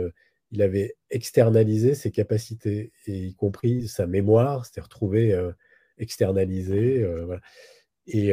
il 0.50 0.62
avait 0.62 0.96
externalisé 1.10 1.94
ses 1.94 2.10
capacités, 2.10 2.90
et 3.06 3.26
y 3.26 3.34
compris 3.34 3.86
sa 3.86 4.08
mémoire, 4.08 4.66
c'était 4.66 4.80
retrouvé 4.80 5.38
externalisé. 5.96 7.04
Voilà. 7.24 7.40
Et 8.12 8.32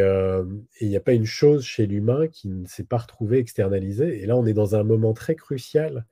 il 0.81 0.89
n'y 0.89 0.96
a 0.96 1.00
pas 1.00 1.13
une 1.13 1.25
chose 1.25 1.63
chez 1.63 1.86
l'humain 1.86 2.27
qui 2.27 2.50
ne 2.50 2.65
s'est 2.65 2.84
pas 2.84 2.98
retrouvée 2.98 3.39
externalisée. 3.39 4.22
Et 4.22 4.25
là, 4.25 4.36
on 4.36 4.46
est 4.46 4.53
dans 4.53 4.75
un 4.75 4.84
moment 4.84 5.13
très 5.13 5.36
crucial 5.36 6.05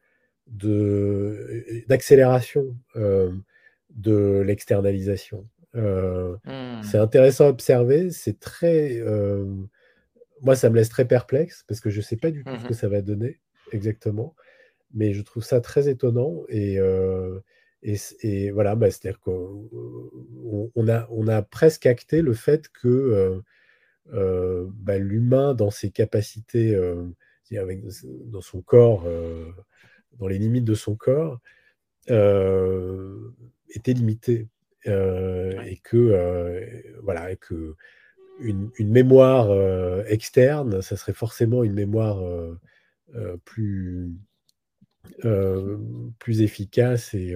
d'accélération 0.47 2.75
de 2.95 4.43
l'externalisation. 4.45 5.47
Mmh. 5.73 6.83
C'est 6.83 6.97
intéressant 6.97 7.45
à 7.45 7.49
observer. 7.49 8.11
C'est 8.11 8.39
très. 8.39 9.01
moi, 10.41 10.55
ça 10.55 10.69
me 10.69 10.75
laisse 10.75 10.89
très 10.89 11.05
perplexe 11.05 11.63
parce 11.67 11.79
que 11.79 11.89
je 11.89 11.97
ne 11.97 12.03
sais 12.03 12.17
pas 12.17 12.31
du 12.31 12.43
tout 12.43 12.55
ce 12.57 12.65
que 12.65 12.73
mmh 12.73 12.77
ça 12.77 12.87
va 12.87 13.01
donner 13.01 13.39
exactement. 13.71 14.35
Mais 14.93 15.13
je 15.13 15.21
trouve 15.21 15.43
ça 15.43 15.59
très 15.59 15.89
étonnant. 15.89 16.43
Et, 16.49 16.77
et, 17.85 18.49
voilà, 18.51 18.75
bah, 18.75 18.89
c'est-à-dire 18.89 19.19
qu'on 19.19 19.69
on 20.75 20.87
a, 20.87 21.07
on 21.11 21.27
a 21.27 21.41
presque 21.43 21.85
acté 21.85 22.21
le 22.21 22.33
fait 22.33 22.69
que 22.69 23.41
bah, 24.11 24.97
l'humain, 24.97 25.53
dans 25.53 25.71
ses 25.71 25.91
capacités, 25.91 26.75
avec, 27.55 27.83
dans 28.25 28.41
son 28.41 28.61
corps, 28.61 29.07
dans 30.19 30.27
les 30.27 30.39
limites 30.39 30.65
de 30.65 30.73
son 30.73 30.95
corps, 30.95 31.39
était 32.07 33.93
limité. 33.93 34.47
Et 34.85 35.79
que, 35.83 37.01
voilà, 37.03 37.35
que 37.35 37.75
une, 38.39 38.71
mémoire 38.79 39.51
externe, 40.07 40.81
ça 40.81 40.97
serait 40.97 41.13
forcément 41.13 41.63
une 41.63 41.73
mémoire 41.73 42.19
plus, 43.45 44.11
plus 46.19 46.41
efficace 46.41 47.13
et, 47.13 47.35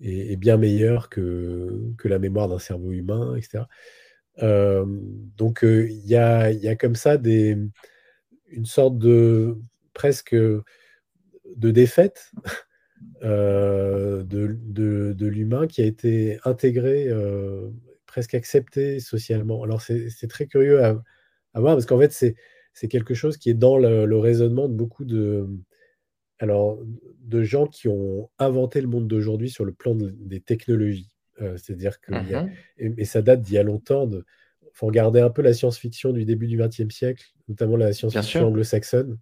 et, 0.00 0.36
bien 0.36 0.56
meilleure 0.56 1.08
que, 1.08 1.80
que 1.98 2.08
la 2.08 2.18
mémoire 2.18 2.48
d'un 2.48 2.58
cerveau 2.58 2.92
humain, 2.92 3.36
etc. 3.36 3.64
donc 5.36 5.60
il 5.62 6.06
y, 6.06 6.16
a, 6.16 6.50
y, 6.50 6.68
a, 6.68 6.76
comme 6.76 6.96
ça 6.96 7.16
des, 7.16 7.56
une 8.48 8.66
sorte 8.66 8.98
de 8.98 9.58
presque 9.92 10.34
de 10.34 11.70
défaite 11.70 12.32
euh, 13.22 14.22
de, 14.24 14.56
de, 15.12 15.26
l'humain 15.26 15.66
qui 15.66 15.82
a 15.82 15.86
été 15.86 16.38
intégré, 16.44 17.06
euh, 17.08 17.68
presque 18.06 18.34
accepté 18.34 19.00
socialement. 19.00 19.62
Alors 19.62 19.80
c'est 19.82 20.28
très 20.28 20.46
curieux 20.46 20.84
à, 20.84 21.02
voir 21.54 21.74
parce 21.74 21.86
qu'en 21.86 21.98
fait 21.98 22.12
c'est 22.72 22.88
quelque 22.88 23.14
chose 23.14 23.36
qui 23.36 23.50
est 23.50 23.54
dans 23.54 23.78
le, 23.78 24.18
raisonnement 24.18 24.68
de 24.68 24.74
beaucoup 24.74 25.04
de, 25.04 25.48
alors, 26.38 26.78
de 27.20 27.42
gens 27.42 27.66
qui 27.66 27.88
ont 27.88 28.30
inventé 28.38 28.80
le 28.80 28.88
monde 28.88 29.06
d'aujourd'hui 29.06 29.50
sur 29.50 29.64
le 29.64 29.72
plan 29.72 29.94
des 29.94 30.40
technologies. 30.40 31.10
Euh, 31.40 31.56
c'est-à-dire 31.56 32.00
que, 32.00 32.12
mmh 32.12 32.50
et, 32.78 33.04
ça 33.04 33.22
date 33.22 33.42
d'il 33.42 33.54
y 33.54 33.58
a 33.58 33.62
longtemps, 33.62 34.08
il 34.10 34.22
faut 34.72 34.86
regarder 34.86 35.20
un 35.20 35.30
peu 35.30 35.42
la 35.42 35.52
science-fiction 35.52 36.12
du 36.12 36.24
début 36.24 36.46
du 36.46 36.58
XXe 36.58 36.94
siècle, 36.94 37.24
notamment 37.48 37.76
la 37.76 37.92
science-fiction 37.92 38.46
anglo-saxonne. 38.48 39.18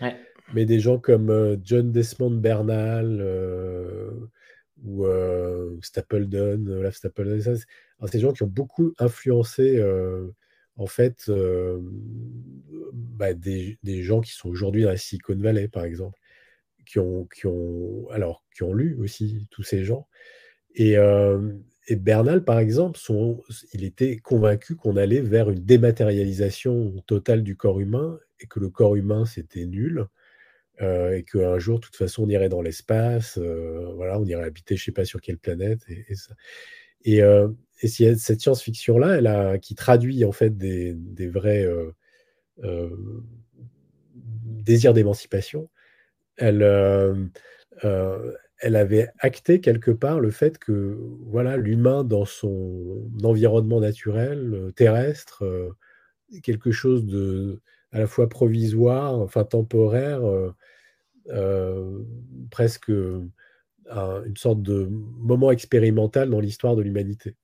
Ouais 0.00 0.16
mais 0.54 0.64
des 0.64 0.80
gens 0.80 0.98
comme 0.98 1.30
euh, 1.30 1.56
John 1.62 1.92
Desmond 1.92 2.30
Bernal 2.30 3.18
euh, 3.20 4.10
ou 4.84 5.04
Stapledon, 5.82 6.66
Olaf 6.68 6.96
Stapledon, 6.96 7.40
ça, 7.40 7.52
des 8.12 8.20
gens 8.20 8.32
qui 8.32 8.44
ont 8.44 8.48
beaucoup 8.48 8.94
influencé 8.98 9.82
en 10.76 10.86
fait 10.86 11.28
bah, 13.18 13.34
des, 13.34 13.78
gens 14.02 14.20
qui 14.20 14.32
sont 14.32 14.48
aujourd'hui 14.48 14.82
dans 14.82 14.90
la 14.90 14.96
Silicon 14.96 15.36
Valley, 15.36 15.68
par 15.68 15.84
exemple, 15.84 16.18
qui 16.86 16.98
ont, 16.98 17.26
qui 17.26 17.46
ont, 17.46 18.08
alors, 18.10 18.44
qui 18.54 18.62
ont 18.62 18.72
lu 18.72 18.96
aussi 19.00 19.46
tous 19.50 19.62
ces 19.62 19.84
gens. 19.84 20.08
Et, 20.74 20.96
et 21.88 21.96
Bernal, 21.96 22.44
par 22.44 22.58
exemple, 22.58 23.00
il 23.72 23.84
était 23.84 24.18
convaincu 24.18 24.76
qu'on 24.76 24.96
allait 24.96 25.20
vers 25.20 25.50
une 25.50 25.64
dématérialisation 25.64 27.02
totale 27.06 27.42
du 27.42 27.56
corps 27.56 27.80
humain 27.80 28.18
et 28.40 28.46
que 28.46 28.60
le 28.60 28.68
corps 28.68 28.94
humain, 28.94 29.24
c'était 29.24 29.66
nul 29.66 30.06
euh, 30.80 31.16
et 31.16 31.24
qu'un 31.24 31.58
jour, 31.58 31.80
de 31.80 31.84
toute 31.84 31.96
façon, 31.96 32.24
on 32.24 32.28
irait 32.28 32.48
dans 32.48 32.62
l'espace, 32.62 33.38
euh, 33.38 33.90
voilà, 33.96 34.20
on 34.20 34.24
irait 34.24 34.44
habiter, 34.44 34.76
je 34.76 34.82
ne 34.82 34.84
sais 34.84 34.92
pas 34.92 35.04
sur 35.04 35.20
quelle 35.20 35.38
planète, 35.38 35.80
et, 35.88 36.06
et 37.04 37.22
euh, 37.22 37.48
et 37.80 37.86
cette 37.88 38.40
science-fiction-là, 38.40 39.18
elle 39.18 39.28
a, 39.28 39.58
qui 39.58 39.76
traduit 39.76 40.24
en 40.24 40.32
fait 40.32 40.56
des, 40.56 40.94
des 40.94 41.28
vrais 41.28 41.64
désirs 44.64 44.94
d'émancipation, 44.94 45.68
elle, 46.36 46.62
elle 47.82 48.76
avait 48.76 49.08
acté 49.18 49.60
quelque 49.60 49.90
part 49.90 50.20
le 50.20 50.30
fait 50.30 50.58
que 50.58 50.98
voilà, 51.26 51.56
l'humain 51.56 52.04
dans 52.04 52.24
son 52.24 53.02
environnement 53.22 53.80
naturel, 53.80 54.72
terrestre, 54.76 55.44
quelque 56.42 56.70
chose 56.70 57.04
de 57.06 57.60
à 57.92 57.98
la 57.98 58.06
fois 58.06 58.28
provisoire, 58.28 59.14
enfin 59.14 59.44
temporaire, 59.44 60.20
euh, 61.30 62.04
presque 62.50 62.90
une 62.90 64.36
sorte 64.36 64.62
de 64.62 64.86
moment 64.90 65.50
expérimental 65.50 66.30
dans 66.30 66.40
l'histoire 66.40 66.76
de 66.76 66.82
l'humanité. 66.82 67.36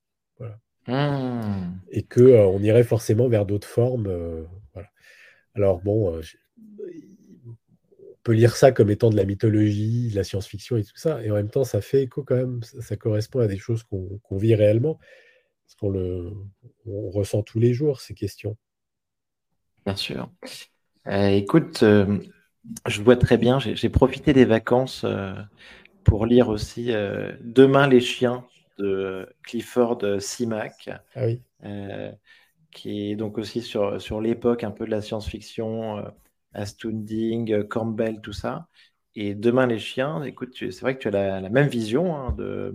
Mmh. 0.86 1.78
Et 1.90 2.02
que 2.02 2.20
euh, 2.20 2.46
on 2.46 2.62
irait 2.62 2.84
forcément 2.84 3.28
vers 3.28 3.46
d'autres 3.46 3.66
formes. 3.66 4.06
Euh. 5.56 5.58
Alors 5.58 5.80
bon, 5.80 6.18
on 6.18 8.16
peut 8.22 8.32
lire 8.32 8.56
ça 8.56 8.72
comme 8.72 8.90
étant 8.90 9.10
de 9.10 9.16
la 9.16 9.24
mythologie, 9.24 10.10
de 10.10 10.16
la 10.16 10.24
science-fiction 10.24 10.76
et 10.76 10.84
tout 10.84 10.96
ça, 10.96 11.22
et 11.22 11.30
en 11.30 11.34
même 11.34 11.50
temps, 11.50 11.64
ça 11.64 11.80
fait 11.80 12.02
écho 12.02 12.22
quand 12.22 12.36
même, 12.36 12.62
ça, 12.62 12.96
correspond 12.96 13.40
à 13.40 13.46
des 13.46 13.58
choses 13.58 13.82
qu'on 13.82 14.36
vit 14.36 14.54
réellement, 14.54 14.98
parce 15.64 15.74
qu'on 15.76 15.90
le 15.90 16.32
on 16.86 17.10
ressent 17.10 17.42
tous 17.42 17.58
les 17.58 17.74
jours 17.74 18.00
ces 18.00 18.14
questions. 18.14 18.56
Bien 19.84 19.96
sûr. 19.96 20.30
écoute, 21.06 21.84
je 22.86 23.02
vois 23.02 23.16
très 23.16 23.36
bien, 23.36 23.58
j'ai 23.58 23.88
profité 23.88 24.32
des 24.32 24.44
vacances 24.44 25.02
euh, 25.04 25.34
pour 26.04 26.26
lire 26.26 26.48
aussi 26.48 26.92
euh, 26.92 27.32
Demain 27.40 27.86
les 27.86 28.00
chiens 28.00 28.44
de 28.78 29.28
Clifford 29.42 30.00
Simac, 30.18 30.90
ah 31.14 31.20
euh, 31.64 32.12
qui 32.74 33.10
est 33.10 33.16
donc 33.16 33.38
aussi 33.38 33.62
sur, 33.62 34.00
sur 34.00 34.20
l'époque 34.20 34.64
un 34.64 34.70
peu 34.70 34.84
de 34.84 34.90
la 34.90 35.02
science-fiction, 35.02 36.04
Astounding, 36.52 37.64
Campbell, 37.68 38.20
tout 38.20 38.32
ça. 38.32 38.68
Et 39.14 39.34
Demain 39.34 39.66
les 39.66 39.78
chiens, 39.78 40.22
écoute, 40.24 40.54
c'est 40.56 40.80
vrai 40.80 40.96
que 40.96 41.08
tu 41.08 41.08
as 41.08 41.40
la, 41.40 41.48
même 41.48 41.68
vision 41.68 42.16
hein, 42.16 42.32
de 42.32 42.74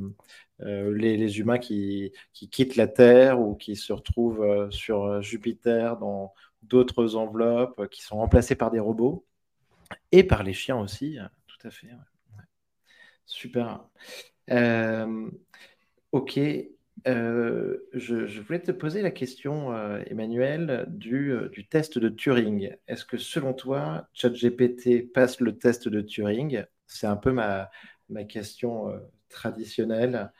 les, 0.59 1.39
humains 1.39 1.59
qui, 1.59 2.11
qui, 2.33 2.49
quittent 2.49 2.75
la 2.77 2.87
Terre 2.87 3.39
ou 3.39 3.55
qui 3.55 3.75
se 3.75 3.93
retrouvent 3.93 4.69
sur 4.71 5.21
Jupiter 5.21 5.97
dans 5.97 6.33
d'autres 6.61 7.15
enveloppes, 7.15 7.87
qui 7.89 8.01
sont 8.01 8.17
remplacés 8.17 8.55
par 8.55 8.71
des 8.71 8.79
robots. 8.79 9.25
Et 10.11 10.23
par 10.23 10.43
les 10.43 10.53
chiens 10.53 10.79
aussi, 10.79 11.19
euh, 11.19 11.25
tout 11.47 11.67
à 11.67 11.71
fait. 11.71 11.89
Super. 13.25 13.83
Euh, 14.49 15.29
ok. 16.11 16.39
Euh, 17.07 17.77
je, 17.93 18.41
voulais 18.41 18.61
te 18.61 18.71
poser 18.71 19.01
la 19.01 19.11
question, 19.11 19.75
Emmanuel, 20.05 20.85
du, 20.89 21.67
test 21.69 21.97
de 21.97 22.09
Turing. 22.09 22.75
Est-ce 22.87 23.05
que 23.05 23.17
selon 23.17 23.53
toi, 23.53 24.07
ChatGPT 24.13 25.11
passe 25.11 25.39
le 25.39 25.57
test 25.57 25.87
de 25.87 26.01
Turing? 26.01 26.63
C'est 26.87 27.07
un 27.07 27.17
peu 27.17 27.31
ma, 27.31 27.69
question 28.27 28.91
traditionnelle. 29.29 30.31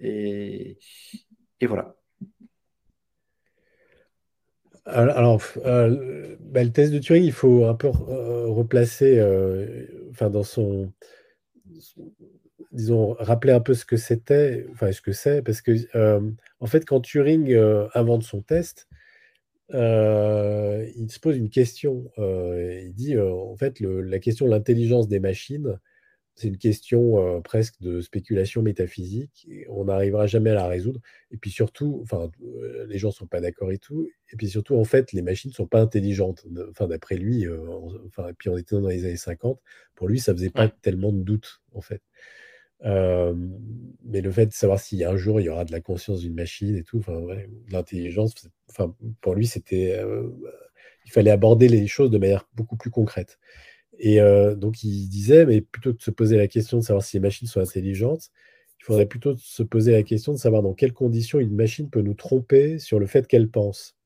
et, 0.00 0.78
voilà. 1.62 1.94
Alors, 4.86 5.42
euh, 5.64 6.36
bah, 6.40 6.64
le 6.64 6.72
test 6.72 6.92
de 6.92 6.98
Turing, 6.98 7.24
il 7.24 7.32
faut 7.32 7.66
un 7.66 7.74
peu 7.74 7.88
euh, 7.88 8.46
replacer, 8.46 9.18
euh, 9.18 9.86
enfin, 10.10 10.30
dans 10.30 10.42
son, 10.42 10.92
disons, 12.72 13.14
rappeler 13.18 13.52
un 13.52 13.60
peu 13.60 13.74
ce 13.74 13.84
que 13.84 13.96
c'était, 13.96 14.66
enfin, 14.72 14.92
ce 14.92 15.00
que 15.02 15.12
c'est, 15.12 15.42
parce 15.42 15.62
que, 15.62 15.72
en 16.60 16.66
fait, 16.66 16.84
quand 16.84 17.00
Turing 17.00 17.54
invente 17.94 18.22
son 18.22 18.42
test, 18.42 18.88
il 19.70 21.06
se 21.10 21.20
pose 21.20 21.36
une 21.36 21.50
question. 21.50 22.10
il 22.18 22.92
dit, 22.94 23.18
en 23.18 23.56
fait, 23.56 23.80
la 23.80 24.18
question 24.18 24.46
de 24.46 24.50
l'intelligence 24.50 25.08
des 25.08 25.20
machines, 25.20 25.78
c'est 26.40 26.48
une 26.48 26.56
question 26.56 27.36
euh, 27.36 27.40
presque 27.40 27.80
de 27.82 28.00
spéculation 28.00 28.62
métaphysique. 28.62 29.46
Et 29.50 29.66
on 29.68 29.84
n'arrivera 29.84 30.26
jamais 30.26 30.48
à 30.50 30.54
la 30.54 30.66
résoudre. 30.68 31.00
Et 31.30 31.36
puis 31.36 31.50
surtout, 31.50 32.00
enfin, 32.02 32.30
euh, 32.42 32.86
les 32.86 32.96
gens 32.96 33.08
ne 33.08 33.12
sont 33.12 33.26
pas 33.26 33.42
d'accord 33.42 33.70
et 33.72 33.76
tout. 33.78 34.08
Et 34.32 34.36
puis 34.36 34.48
surtout, 34.48 34.76
en 34.76 34.84
fait, 34.84 35.12
les 35.12 35.20
machines 35.20 35.50
ne 35.50 35.54
sont 35.54 35.66
pas 35.66 35.82
intelligentes. 35.82 36.46
Enfin, 36.70 36.86
d'après 36.86 37.16
lui, 37.16 37.46
euh, 37.46 37.58
enfin, 38.06 38.28
et 38.28 38.32
puis 38.32 38.48
on 38.48 38.56
était 38.56 38.74
dans 38.74 38.88
les 38.88 39.04
années 39.04 39.16
50. 39.16 39.60
Pour 39.94 40.08
lui, 40.08 40.18
ça 40.18 40.32
faisait 40.32 40.48
pas 40.48 40.68
tellement 40.68 41.12
de 41.12 41.22
doute, 41.22 41.60
en 41.74 41.82
fait. 41.82 42.00
Mais 42.82 44.20
le 44.20 44.30
fait 44.30 44.46
de 44.46 44.52
savoir 44.52 44.80
si 44.80 45.04
un 45.04 45.16
jour 45.16 45.40
il 45.40 45.44
y 45.44 45.48
aura 45.48 45.64
de 45.64 45.72
la 45.72 45.80
conscience 45.80 46.20
d'une 46.20 46.34
machine 46.34 46.76
et 46.76 46.82
tout, 46.82 46.98
enfin, 46.98 47.20
de 47.20 47.72
l'intelligence, 47.72 48.34
enfin, 48.70 48.94
pour 49.20 49.34
lui, 49.34 49.46
c'était, 49.46 50.00
il 51.06 51.12
fallait 51.12 51.30
aborder 51.30 51.68
les 51.68 51.86
choses 51.86 52.10
de 52.10 52.18
manière 52.18 52.48
beaucoup 52.54 52.76
plus 52.76 52.90
concrète. 52.90 53.38
Et 53.98 54.20
euh, 54.20 54.54
donc, 54.54 54.82
il 54.82 55.08
disait, 55.08 55.44
mais 55.44 55.60
plutôt 55.60 55.92
que 55.92 55.98
de 55.98 56.02
se 56.02 56.10
poser 56.10 56.38
la 56.38 56.48
question 56.48 56.78
de 56.78 56.82
savoir 56.82 57.04
si 57.04 57.16
les 57.16 57.20
machines 57.20 57.46
sont 57.46 57.60
intelligentes, 57.60 58.30
Il 58.80 58.84
faudrait 58.84 59.06
plutôt 59.06 59.36
se 59.36 59.62
poser 59.62 59.92
la 59.92 60.02
question 60.02 60.32
de 60.32 60.38
savoir 60.38 60.62
dans 60.62 60.72
quelles 60.72 60.94
conditions 60.94 61.38
une 61.38 61.54
machine 61.54 61.90
peut 61.90 62.00
nous 62.00 62.14
tromper 62.14 62.78
sur 62.78 62.98
le 62.98 63.06
fait 63.06 63.26
qu'elle 63.26 63.50
pense. 63.50 63.96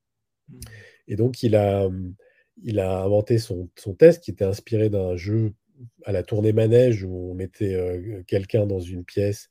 Mmh. 0.48 0.58
Et 1.08 1.16
donc, 1.16 1.42
il 1.42 1.54
a, 1.54 1.88
il 2.62 2.80
a 2.80 3.02
inventé 3.02 3.38
son, 3.38 3.68
test 3.98 4.22
qui 4.24 4.30
était 4.32 4.44
inspiré 4.44 4.88
d'un 4.90 5.16
jeu 5.16 5.52
à 6.04 6.12
la 6.12 6.22
tournée 6.22 6.52
manège 6.52 7.04
où 7.04 7.30
on 7.30 7.34
mettait 7.34 7.74
euh, 7.74 8.22
quelqu'un 8.26 8.66
dans 8.66 8.80
une 8.80 9.04
pièce, 9.04 9.50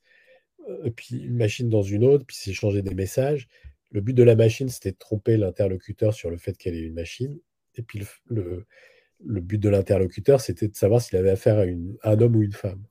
euh, 0.68 0.90
puis 0.90 1.18
une 1.18 1.36
machine 1.36 1.68
dans 1.68 1.82
une 1.82 2.04
autre, 2.04 2.24
puis 2.26 2.36
s'échangeait 2.36 2.82
des 2.82 2.94
messages. 2.94 3.48
Le 3.90 4.00
but 4.00 4.14
de 4.14 4.22
la 4.22 4.34
machine, 4.34 4.68
c'était 4.68 4.92
de 4.92 4.98
tromper 4.98 5.36
l'interlocuteur 5.36 6.14
sur 6.14 6.30
le 6.30 6.36
fait 6.36 6.56
qu'elle 6.56 6.74
est 6.74 6.80
une 6.82 6.94
machine. 6.94 7.38
Et 7.76 7.82
puis 7.82 8.02
le, 8.26 8.64
but 9.20 9.58
de 9.58 9.68
l'interlocuteur, 9.68 10.40
c'était 10.40 10.68
de 10.68 10.76
savoir 10.76 11.00
s'il 11.00 11.18
avait 11.18 11.30
affaire 11.30 11.58
à, 11.58 12.10
un 12.10 12.20
homme 12.20 12.36
ou 12.36 12.42
une 12.42 12.52
femme. 12.52 12.82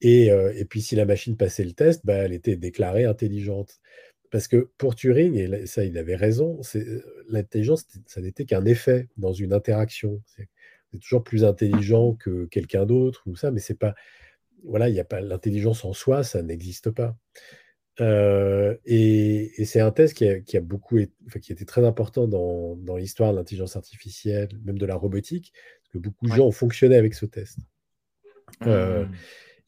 Et, 0.00 0.30
euh, 0.30 0.52
et, 0.54 0.64
puis 0.64 0.80
si 0.80 0.94
la 0.94 1.04
machine 1.04 1.36
passait 1.36 1.64
le 1.64 1.72
test, 1.72 2.06
bah, 2.06 2.14
elle 2.14 2.32
était 2.32 2.56
déclarée 2.56 3.04
intelligente. 3.04 3.80
Parce 4.30 4.46
que 4.46 4.70
pour 4.76 4.94
Turing, 4.94 5.34
et 5.34 5.66
ça 5.66 5.84
il 5.84 5.96
avait 5.96 6.16
raison, 6.16 6.60
l'intelligence, 7.28 7.86
ça 8.06 8.20
n'était 8.20 8.44
qu'un 8.44 8.64
effet 8.66 9.08
dans 9.16 9.32
une 9.32 9.52
interaction. 9.54 10.22
Toujours 10.96 11.22
plus 11.22 11.44
intelligent 11.44 12.14
que 12.14 12.46
quelqu'un 12.46 12.86
d'autre 12.86 13.22
ou 13.26 13.36
ça, 13.36 13.50
mais 13.50 13.60
c'est 13.60 13.78
pas. 13.78 13.94
Voilà, 14.64 14.88
il 14.88 14.92
n'y 14.92 15.00
a 15.00 15.04
pas 15.04 15.20
l'intelligence 15.20 15.84
en 15.84 15.92
soi, 15.92 16.24
ça 16.24 16.42
n'existe 16.42 16.90
pas. 16.90 17.16
Euh, 18.00 18.76
et, 18.84 19.64
c'est 19.64 19.80
un 19.80 19.90
test 19.90 20.14
qui 20.14 20.56
a, 20.56 20.60
beaucoup, 20.60 20.98
enfin, 21.26 21.40
qui 21.40 21.52
était 21.52 21.64
très 21.64 21.84
important 21.84 22.28
dans, 22.28 22.76
dans 22.76 22.96
l'histoire 22.96 23.32
de 23.32 23.38
l'intelligence 23.38 23.76
artificielle, 23.76 24.48
même 24.64 24.78
de 24.78 24.86
la 24.86 24.94
robotique, 24.94 25.52
parce 25.82 25.92
que 25.92 25.98
beaucoup 25.98 26.26
de 26.26 26.32
gens 26.32 26.46
ont 26.46 26.52
fonctionné 26.52 26.96
avec 26.96 27.14
ce 27.14 27.26
test. 27.26 27.58
Euh, 28.66 29.04
mmh. 29.04 29.12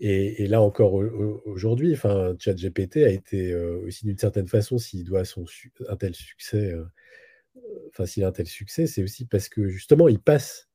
Et, 0.00 0.46
là 0.46 0.62
encore 0.62 0.94
aujourd'hui, 1.44 1.92
enfin, 1.92 2.35
ChatGPT 2.38 2.98
a 2.98 3.11
été 3.11 3.52
euh, 3.52 3.83
aussi 3.85 4.06
d'une 4.06 4.16
certaine 4.16 4.48
façon, 4.48 4.78
s'il 4.78 5.04
doit 5.04 5.24
son 5.24 5.44
un 5.88 5.96
tel 5.96 6.14
succès, 6.14 6.74
enfin 7.88 8.06
s'il 8.06 8.24
a 8.24 8.28
un 8.28 8.33
tel 8.33 8.46
succès, 8.46 8.87
c'est 8.87 9.02
aussi 9.02 9.26
parce 9.26 9.48
que 9.50 9.68
justement 9.68 10.09
il 10.09 10.18
passe, 10.18 10.69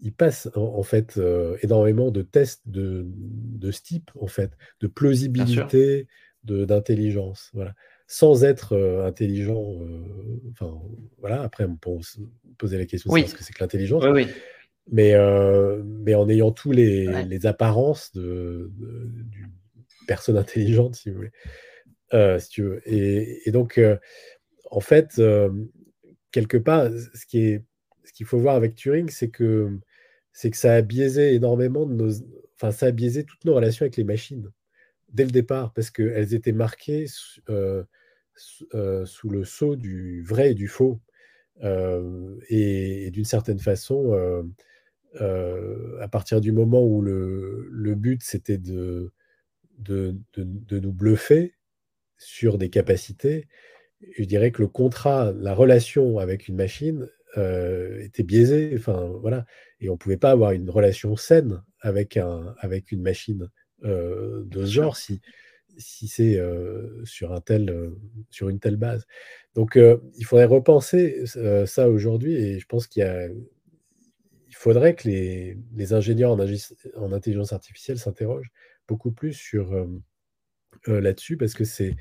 il 0.00 0.12
passe 0.12 0.48
en, 0.54 0.82
fait 0.82 1.16
euh, 1.16 1.56
énormément 1.62 2.10
de 2.10 2.22
tests 2.22 2.62
de, 2.66 3.04
de, 3.06 3.70
ce 3.70 3.82
type 3.82 4.10
en 4.20 4.26
fait, 4.26 4.52
de 4.80 4.86
plausibilité, 4.86 6.06
d'intelligence, 6.44 7.50
voilà, 7.52 7.74
sans 8.06 8.44
être 8.44 8.76
intelligent. 9.04 9.74
Enfin 10.52 10.80
voilà, 11.18 11.42
après 11.42 11.64
on 11.64 11.76
peut 11.76 11.90
poser 12.56 12.78
la 12.78 12.86
question 12.86 13.12
de 13.12 13.26
ce 13.26 13.34
que 13.34 13.42
c'est 13.42 13.52
que 13.52 13.62
l'intelligence. 13.62 14.04
Oui, 14.04 14.10
oui 14.10 14.26
mais, 14.90 15.14
euh, 15.14 15.82
mais 15.84 16.14
en 16.14 16.28
ayant 16.28 16.50
tous 16.50 16.72
les, 16.72 17.24
les 17.24 17.46
apparences 17.46 18.12
de, 18.12 18.70
d'une 18.76 19.52
personne 20.06 20.36
intelligente, 20.36 20.96
si 20.96 21.10
vous 21.10 21.16
voulez. 21.16 21.32
Euh, 22.14 22.38
si 22.38 22.48
tu 22.48 22.62
veux. 22.62 22.80
Et, 22.86 23.46
et 23.46 23.52
donc, 23.52 23.76
euh, 23.78 23.96
en 24.70 24.80
fait, 24.80 25.20
quelque 26.32 26.56
part, 26.56 26.90
ce 27.14 27.26
qui 27.26 27.40
est, 27.40 27.64
ce 28.04 28.12
qu'il 28.12 28.26
faut 28.26 28.38
voir 28.38 28.54
avec 28.54 28.74
Turing, 28.74 29.10
c'est 29.10 29.28
que, 29.28 29.78
c'est 30.32 30.50
que 30.50 30.56
ça 30.56 30.74
a 30.74 30.82
biaisé 30.82 31.34
énormément 31.34 31.86
de 31.86 31.94
nos, 31.94 32.10
enfin, 32.56 32.72
ça 32.72 32.86
a 32.86 32.90
biaisé 32.90 33.24
toutes 33.24 33.44
nos 33.44 33.54
relations 33.54 33.84
avec 33.84 33.96
les 33.96 34.04
machines 34.04 34.50
dès 35.10 35.24
le 35.24 35.30
départ, 35.30 35.72
parce 35.72 35.90
qu'elles 35.90 36.34
étaient 36.34 36.52
marquées 36.52 37.06
sous 37.06 37.40
le 39.30 39.44
sceau 39.44 39.76
du 39.76 40.22
vrai 40.22 40.52
et 40.52 40.54
du 40.54 40.68
faux. 40.68 41.00
et, 41.62 43.06
et 43.06 43.10
d'une 43.10 43.24
certaine 43.24 43.58
façon, 43.58 44.12
euh, 45.20 45.98
à 46.00 46.08
partir 46.08 46.40
du 46.40 46.52
moment 46.52 46.84
où 46.84 47.00
le, 47.02 47.94
but 47.94 48.22
c'était 48.22 48.58
de, 48.58 49.12
de, 49.78 50.14
nous 50.70 50.92
bluffer 50.92 51.54
sur 52.18 52.58
des 52.58 52.68
capacités, 52.68 53.48
je 54.16 54.24
dirais 54.24 54.52
que 54.52 54.62
le 54.62 54.68
contrat, 54.68 55.32
la 55.36 55.54
relation 55.54 56.18
avec 56.18 56.48
une 56.48 56.56
machine 56.56 57.08
euh, 57.36 58.00
était 58.00 58.22
biaisée. 58.22 58.74
Enfin, 58.76 59.10
voilà. 59.20 59.44
Et 59.80 59.88
on 59.88 59.94
ne 59.94 59.98
pouvait 59.98 60.16
pas 60.16 60.30
avoir 60.30 60.52
une 60.52 60.70
relation 60.70 61.16
saine 61.16 61.62
avec, 61.80 62.16
un, 62.16 62.54
avec 62.58 62.92
une 62.92 63.02
machine 63.02 63.48
euh, 63.84 64.42
de 64.46 64.64
ce 64.64 64.72
genre 64.72 64.96
si, 64.96 65.20
si 65.76 66.08
c'est 66.08 66.40
sur, 67.04 67.32
un 67.32 67.40
tel, 67.40 67.92
sur 68.30 68.48
une 68.48 68.58
telle 68.58 68.76
base. 68.76 69.06
Donc, 69.54 69.76
il 69.76 70.24
faudrait 70.24 70.44
repenser 70.44 71.24
ça 71.66 71.88
aujourd'hui 71.88 72.34
et 72.34 72.58
je 72.58 72.66
pense 72.66 72.86
qu'il 72.86 73.02
y 73.02 73.06
a 73.06 73.28
faudrait 74.58 74.94
que 74.94 75.08
les, 75.08 75.92
ingénieurs 75.92 76.32
en, 76.32 77.12
intelligence 77.12 77.52
artificielle 77.52 77.98
s'interrogent 77.98 78.50
beaucoup 78.88 79.12
plus 79.12 79.32
sur 79.32 79.72
euh, 79.72 79.86
euh, 80.88 81.00
là-dessus 81.00 81.36
parce 81.36 81.54
que 81.54 81.64
c'est, 81.64 81.94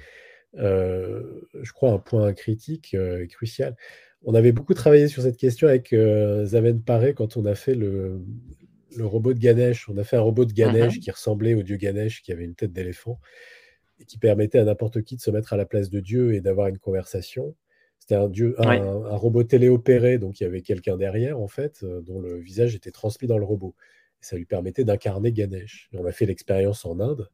euh, 0.55 1.41
je 1.61 1.71
crois, 1.71 1.91
un 1.91 1.99
point 1.99 2.33
critique 2.33 2.97
crucial. 3.29 3.75
On 4.23 4.33
avait 4.33 4.51
beaucoup 4.51 4.73
travaillé 4.73 5.07
sur 5.07 5.23
cette 5.23 5.37
question 5.37 5.67
avec 5.67 5.93
Zaven 5.93 6.81
Paré 6.81 7.13
quand 7.13 7.37
on 7.37 7.45
a 7.45 7.55
fait 7.55 7.75
le, 7.75 8.19
robot 8.99 9.33
de 9.33 9.39
Ganesh. 9.39 9.87
On 9.89 9.97
a 9.97 10.03
fait 10.03 10.17
un 10.17 10.21
robot 10.21 10.45
de 10.45 10.53
Ganesh 10.53 10.97
mm-hmm. 10.97 10.99
qui 10.99 11.11
ressemblait 11.11 11.53
au 11.53 11.63
dieu 11.63 11.77
Ganesh, 11.77 12.21
qui 12.23 12.31
avait 12.31 12.45
une 12.45 12.55
tête 12.55 12.73
d'éléphant 12.73 13.19
et 13.99 14.05
qui 14.05 14.17
permettait 14.17 14.59
à 14.59 14.63
n'importe 14.63 15.01
qui 15.01 15.15
de 15.15 15.21
se 15.21 15.31
mettre 15.31 15.53
à 15.53 15.57
la 15.57 15.65
place 15.65 15.89
de 15.89 15.99
Dieu 15.99 16.33
et 16.33 16.41
d'avoir 16.41 16.67
une 16.67 16.77
conversation. 16.77 17.55
C'était 17.99 18.15
un, 18.15 18.29
dieu, 18.29 18.55
un, 18.59 19.15
robot 19.17 19.43
téléopéré, 19.43 20.17
donc 20.17 20.39
il 20.39 20.43
y 20.43 20.45
avait 20.45 20.61
quelqu'un 20.61 20.97
derrière, 20.97 21.39
en 21.39 21.47
fait, 21.47 21.79
euh, 21.83 22.01
dont 22.01 22.21
le 22.21 22.37
visage 22.37 22.75
était 22.75 22.91
transmis 22.91 23.27
dans 23.27 23.37
le 23.37 23.43
robot. 23.43 23.75
Et 24.21 24.25
ça 24.25 24.37
lui 24.37 24.45
permettait 24.45 24.83
d'incarner 24.83 25.31
Ganesh. 25.31 25.89
on 25.93 26.05
a 26.05 26.11
fait 26.11 26.25
l'expérience 26.25 26.85
en 26.85 26.99
Inde. 26.99 27.29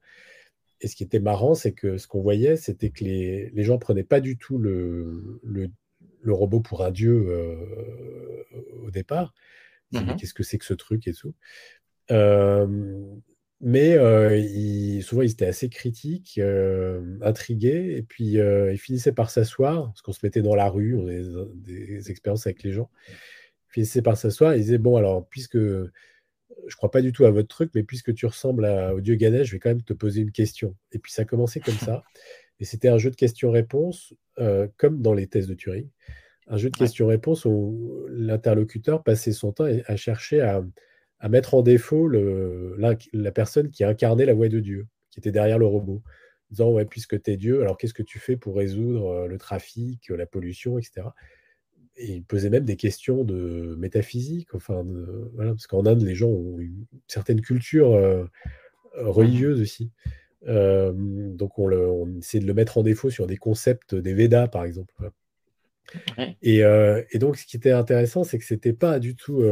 Et 0.82 0.88
ce 0.88 0.96
qui 0.96 1.04
était 1.04 1.20
marrant, 1.20 1.54
c'est 1.54 1.74
que 1.74 1.98
ce 1.98 2.08
qu'on 2.08 2.22
voyait, 2.22 2.58
c'était 2.58 2.90
que 2.90 3.04
les, 3.04 3.50
les 3.52 3.64
gens 3.64 3.78
prenaient 3.78 4.04
pas 4.04 4.20
du 4.20 4.38
tout 4.38 4.58
le, 4.58 5.40
le, 5.44 5.70
robot 6.32 6.62
pour 6.62 6.84
un 6.84 6.92
dieu 6.92 7.26
euh, 7.28 7.56
au 8.84 8.92
départ. 8.92 9.34
Mmh 9.92 10.16
qu'est-ce 10.18 10.34
que 10.34 10.44
c'est 10.44 10.58
que 10.58 10.66
ce 10.66 10.74
truc 10.74 11.08
et 11.08 11.14
tout. 11.14 11.36
Euh, 12.12 12.68
mais 13.62 13.94
euh, 13.96 15.02
souvent, 15.02 15.22
ils 15.22 15.32
étaient 15.32 15.46
assez 15.46 15.70
critiques, 15.70 16.40
intrigués, 17.22 17.96
et 17.98 18.02
puis 18.02 18.34
ils 18.34 18.78
finissaient 18.78 19.12
par 19.12 19.30
s'asseoir, 19.30 19.86
parce 19.86 20.02
qu'on 20.02 20.12
se 20.12 20.20
mettait 20.24 20.42
dans 20.42 20.56
la 20.56 20.68
rue, 20.68 20.96
on 20.96 21.08
avait 21.08 21.22
des, 21.56 22.10
expériences 22.10 22.48
avec 22.48 22.64
les 22.64 22.72
gens. 22.72 22.90
Ils 23.70 23.74
finissaient 23.74 24.02
par 24.02 24.18
s'asseoir, 24.18 24.56
ils 24.56 24.62
disaient 24.62 24.80
Bon, 24.80 24.98
alors, 24.98 25.28
puisque 25.30 25.60
je 26.68 26.76
ne 26.76 26.78
crois 26.78 26.92
pas 26.92 27.02
du 27.02 27.12
tout 27.12 27.26
à 27.26 27.32
votre 27.32 27.48
truc, 27.48 27.72
mais 27.76 27.84
puisque 27.84 28.14
tu 28.14 28.26
ressembles 28.26 28.66
au 28.66 29.00
dieu 29.00 29.16
Ganesh, 29.16 29.48
je 29.48 29.54
vais 29.54 29.60
quand 29.60 29.70
même 29.70 29.84
te 29.84 29.94
poser 29.94 30.22
une 30.22 30.32
question. 30.32 30.76
Et 30.92 31.00
puis 31.00 31.12
ça 31.12 31.22
a 31.22 31.26
commencé 31.26 31.60
comme 31.60 31.76
ça. 31.76 32.04
Et 32.64 32.66
c'était 32.66 32.88
un 32.88 32.98
jeu 32.98 33.12
de 33.12 33.18
questions-réponses, 33.18 34.14
comme 34.78 35.02
dans 35.02 35.14
les 35.14 35.28
tests 35.28 35.50
de 35.50 35.54
Turing. 35.54 35.90
Un 36.48 36.56
jeu 36.56 36.70
de 36.70 36.78
questions-réponses 36.78 37.44
où 37.44 38.06
l'interlocuteur 38.10 39.04
passait 39.04 39.34
son 39.34 39.52
temps 39.52 39.68
à 39.86 39.96
chercher 39.98 40.40
à 40.40 40.64
à 41.24 41.30
mettre 41.30 41.54
en 41.54 41.62
défaut 41.62 42.10
le, 42.10 42.76
la, 42.78 43.32
personne 43.32 43.70
qui 43.70 43.86
a 43.86 43.88
incarné 43.88 44.26
la 44.26 44.34
voix 44.34 44.50
de 44.50 44.60
Dieu, 44.60 44.88
qui 45.10 45.20
était 45.20 45.32
derrière 45.32 45.58
le 45.58 45.66
robot, 45.66 46.04
disant 46.52 46.70
ouais 46.70 46.84
puisque 46.84 47.20
tu 47.22 47.32
es 47.32 47.38
Dieu, 47.38 47.62
alors 47.62 47.78
qu'est-ce 47.78 47.94
que 47.94 48.04
tu 48.04 48.20
fais 48.20 48.36
pour 48.36 48.58
résoudre 48.58 49.08
euh, 49.08 49.28
le 49.28 49.38
trafic, 49.38 50.10
la 50.10 50.26
pollution, 50.26 50.78
etc. 50.78 51.08
Et 51.96 52.16
il 52.16 52.24
posait 52.26 52.50
même 52.50 52.66
des 52.66 52.76
questions 52.76 53.24
de 53.24 53.74
métaphysique, 53.80 54.54
enfin 54.54 54.86
voilà, 55.34 55.52
parce 55.52 55.66
qu'en 55.66 55.86
Inde 55.86 56.02
les 56.02 56.14
gens 56.14 56.28
ont 56.28 56.60
une 56.60 56.86
certaine 57.08 57.40
culture 57.40 57.94
euh, 57.94 58.26
religieuse 58.98 59.62
aussi. 59.62 59.92
Euh, 60.48 60.92
donc 60.94 61.58
on, 61.58 61.68
le, 61.68 61.88
on, 61.88 62.20
essaie 62.20 62.40
de 62.40 62.46
le 62.46 62.54
mettre 62.54 62.78
en 62.78 62.84
défaut 62.84 63.10
sur 63.10 63.28
des 63.28 63.38
concepts 63.38 63.96
des 63.96 64.14
Védas 64.14 64.48
par 64.48 64.66
exemple. 64.66 64.94
Et, 66.42 66.60
et, 66.60 67.20
donc 67.20 67.38
ce 67.38 67.46
qui 67.46 67.58
était 67.58 67.72
intéressant, 67.72 68.24
c'est 68.24 68.38
que 68.38 68.46
c'était 68.46 68.74
pas 68.74 69.00
du 69.00 69.16
tout 69.16 69.44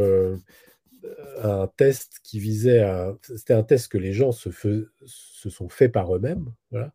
un 1.41 1.67
test 1.75 2.19
qui 2.23 2.39
visait 2.39 2.79
à. 2.79 3.15
C'était 3.21 3.53
un 3.53 3.63
test 3.63 3.91
que 3.91 3.97
les 3.97 4.13
gens 4.13 4.31
se, 4.31 4.49
se 5.05 5.49
sont 5.49 5.69
faits 5.69 5.91
par 5.91 6.15
eux-mêmes. 6.15 6.51
Voilà. 6.71 6.93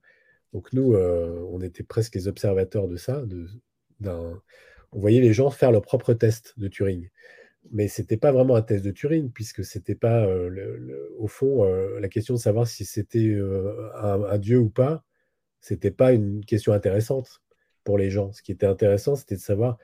Donc 0.53 0.73
nous, 0.73 0.95
euh, 0.95 1.45
on 1.51 1.61
était 1.61 1.83
presque 1.83 2.15
les 2.15 2.29
observateurs 2.29 2.89
de 2.89 2.97
ça. 2.97 3.23
De, 3.27 3.47
on 4.01 4.99
voyait 4.99 5.21
les 5.21 5.35
gens 5.35 5.51
faire 5.51 5.71
leur 5.71 5.83
propre 5.83 6.15
test 6.15 6.55
de 6.57 6.69
Turing. 6.69 7.11
Mais 7.71 7.89
ce 7.89 8.01
n'était 8.01 8.17
pas 8.17 8.33
vraiment 8.33 8.57
un 8.57 8.63
test 8.63 8.85
de 8.85 8.91
Turing, 8.91 9.31
puisque 9.31 9.65
c'était 9.65 9.95
pas, 9.95 10.27
au 11.19 11.27
fond, 11.27 11.65
la 11.99 12.09
question 12.09 12.35
de 12.35 12.39
savoir 12.39 12.67
si 12.67 12.85
c'était 12.85 13.39
un, 13.95 14.39
dieu 14.39 14.59
ou 14.59 14.69
pas, 14.69 15.05
c'était 15.61 15.91
pas 15.91 16.13
une 16.13 16.45
question 16.45 16.73
intéressante 16.73 17.43
pour 17.85 17.99
les 17.99 18.11
gens. 18.11 18.33
Ce 18.33 18.43
qui 18.43 18.53
était 18.53 18.67
intéressant, 18.67 19.17
c'était 19.17 19.37
de 19.37 19.41
savoir 19.41 19.79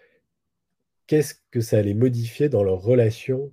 qu'est-ce 1.06 1.34
que 1.50 1.60
ça 1.60 1.78
allait 1.78 1.94
modifier 1.94 2.48
dans 2.48 2.62
leur 2.62 2.80
relation 2.80 3.52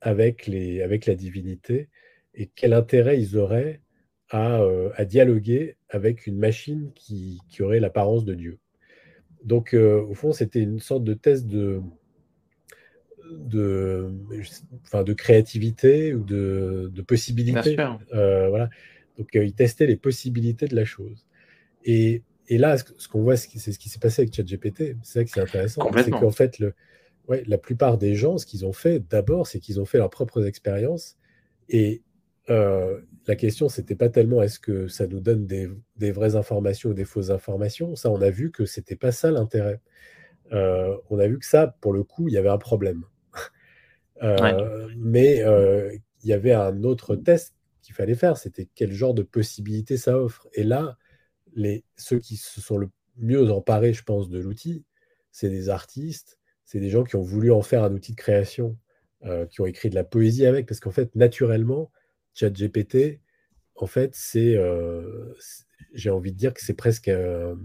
avec, 0.00 0.46
les, 0.46 0.82
avec 0.82 1.06
la 1.06 1.14
divinité 1.14 1.88
et 2.34 2.46
quel 2.46 2.72
intérêt 2.72 3.20
ils 3.20 3.36
auraient 3.36 3.82
à, 4.30 4.62
à 4.94 5.04
dialoguer 5.04 5.76
avec 5.88 6.26
une 6.26 6.38
machine 6.38 6.92
qui, 6.94 7.40
qui 7.48 7.62
aurait 7.62 7.80
l'apparence 7.80 8.24
de 8.24 8.34
Dieu. 8.34 8.58
Donc, 9.44 9.74
au 9.74 10.14
fond, 10.14 10.32
c'était 10.32 10.62
une 10.62 10.80
sorte 10.80 11.04
de 11.04 11.14
test 11.14 11.46
de, 11.46 11.80
de, 13.30 14.12
enfin, 14.82 15.02
de 15.02 15.12
créativité 15.12 16.14
ou 16.14 16.24
de, 16.24 16.90
de 16.92 17.02
possibilité. 17.02 17.76
Euh, 18.12 18.48
voilà. 18.48 18.70
Donc, 19.18 19.28
ils 19.34 19.54
testaient 19.54 19.86
les 19.86 19.96
possibilités 19.96 20.66
de 20.66 20.76
la 20.76 20.84
chose. 20.84 21.26
Et, 21.84 22.22
là, 22.48 22.76
ce 22.78 23.08
qu'on 23.08 23.22
voit, 23.22 23.36
c'est 23.36 23.72
ce 23.72 23.78
qui 23.78 23.88
s'est 23.88 24.00
passé 24.00 24.22
avec 24.22 24.34
ChatGPT. 24.34 24.96
C'est 25.02 25.20
ça 25.20 25.24
qui 25.24 25.38
est 25.38 25.42
intéressant. 25.42 25.90
C'est 25.94 26.10
qu'en 26.10 26.30
fait, 26.30 26.58
le, 26.58 26.74
la 27.28 27.58
plupart 27.58 27.98
des 27.98 28.14
gens, 28.14 28.38
ce 28.38 28.46
qu'ils 28.46 28.66
ont 28.66 28.72
fait 28.72 29.02
d'abord, 29.08 29.46
c'est 29.46 29.60
qu'ils 29.60 29.80
ont 29.80 29.84
fait 29.84 29.98
leurs 29.98 30.10
propres 30.10 30.46
expériences. 30.46 31.16
Et 31.68 32.02
euh, 32.48 33.00
la 33.26 33.36
question, 33.36 33.68
c'était 33.68 33.94
pas 33.94 34.08
tellement 34.08 34.42
est-ce 34.42 34.58
que 34.58 34.88
ça 34.88 35.06
nous 35.06 35.20
donne 35.20 35.46
des, 35.46 35.68
vraies 36.10 36.34
informations 36.36 36.90
ou 36.90 36.94
des 36.94 37.04
fausses 37.04 37.30
informations? 37.30 37.94
Ça, 37.94 38.10
on 38.10 38.20
a 38.20 38.30
vu 38.30 38.50
que 38.50 38.64
c'était 38.64 38.96
pas 38.96 39.12
ça 39.12 39.30
l'intérêt. 39.30 39.80
Euh, 40.52 40.96
on 41.10 41.18
a 41.18 41.28
vu 41.28 41.38
que 41.38 41.46
ça, 41.46 41.76
pour 41.80 41.92
le 41.92 42.02
coup, 42.02 42.28
il 42.28 42.34
y 42.34 42.38
avait 42.38 42.48
un 42.48 42.58
problème. 42.58 43.04
Euh, 44.22 44.88
mais 44.96 45.38
il 46.22 46.28
y 46.28 46.32
avait 46.32 46.52
un 46.52 46.84
autre 46.84 47.16
test 47.16 47.54
qu'il 47.82 47.94
fallait 47.94 48.14
faire. 48.14 48.36
C'était 48.36 48.68
quel 48.74 48.92
genre 48.92 49.14
de 49.14 49.22
possibilités 49.22 49.96
ça 49.96 50.18
offre. 50.18 50.48
Et 50.54 50.64
là, 50.64 50.98
les, 51.54 51.84
ceux 51.96 52.18
qui 52.18 52.36
se 52.36 52.60
sont 52.60 52.78
le 52.78 52.90
mieux 53.16 53.50
emparés, 53.50 53.92
je 53.92 54.02
pense, 54.02 54.28
de 54.28 54.38
l'outil, 54.38 54.84
c'est 55.32 55.50
des 55.50 55.68
artistes, 55.68 56.38
c'est 56.64 56.80
des 56.80 56.90
gens 56.90 57.04
qui 57.04 57.16
ont 57.16 57.22
voulu 57.22 57.50
en 57.52 57.62
faire 57.62 57.84
un 57.84 57.92
outil 57.92 58.12
de 58.12 58.16
création, 58.16 58.76
qui 59.50 59.60
ont 59.60 59.66
écrit 59.66 59.90
de 59.90 59.94
la 59.94 60.04
poésie 60.04 60.46
avec, 60.46 60.66
parce 60.66 60.80
qu'en 60.80 60.90
fait, 60.90 61.14
naturellement, 61.14 61.90
ChatGPT, 62.34 63.20
en 63.80 63.86
fait, 63.86 64.14
c'est, 64.14 64.56
euh, 64.56 65.34
j'ai 65.94 66.10
envie 66.10 66.32
de 66.32 66.36
dire 66.36 66.52
que 66.54 66.60
c'est 66.60 66.74
presque 66.74 67.08
un, 67.08 67.56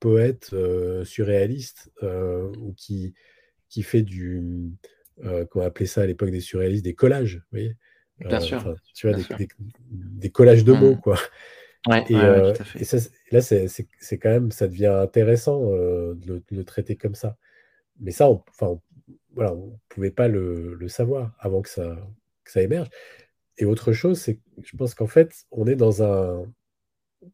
poète 0.00 0.50
euh, 0.52 1.04
surréaliste 1.04 1.92
euh, 2.02 2.52
ou 2.58 2.72
qui, 2.74 3.14
qui 3.72 3.82
fait 3.82 4.02
du, 4.02 4.70
comment 5.50 5.64
appeler 5.64 5.86
ça 5.86 6.02
à 6.02 6.06
l'époque 6.06 6.30
des 6.30 6.40
surréalistes, 6.40 6.84
des 6.84 6.94
collages, 6.94 7.36
vous 7.36 7.42
voyez 7.52 7.76
Bien 8.18 8.38
sûr. 8.38 8.76
Tu 8.94 9.08
vois, 9.08 9.18
des, 9.90 10.30
collages 10.30 10.62
de 10.62 10.72
mots, 10.72 10.94
mmh. 10.94 11.00
quoi. 11.00 11.18
et, 12.08 12.14
là, 13.32 13.40
c'est 13.40 14.18
quand 14.18 14.30
même, 14.30 14.52
ça 14.52 14.68
devient 14.68 14.86
intéressant 14.86 15.64
de 15.64 16.42
le, 16.50 16.64
traiter 16.64 16.96
comme 16.96 17.14
ça. 17.14 17.38
Mais 17.98 18.10
ça, 18.10 18.28
on, 18.28 18.44
enfin, 18.50 18.78
voilà, 19.34 19.54
on 19.54 19.68
ne 19.68 19.76
pouvait 19.88 20.10
pas 20.10 20.28
le, 20.28 20.74
le, 20.74 20.88
savoir 20.88 21.34
avant 21.38 21.62
que 21.62 21.70
ça, 21.70 21.96
que 22.44 22.50
ça 22.50 22.60
émerge. 22.60 22.88
Et 23.56 23.64
autre 23.64 23.92
chose, 23.92 24.20
c'est 24.20 24.36
que 24.36 24.40
je 24.62 24.76
pense 24.76 24.94
qu'en 24.94 25.06
fait, 25.06 25.46
on 25.50 25.66
est 25.66 25.76
dans, 25.76 26.02
un, 26.02 26.44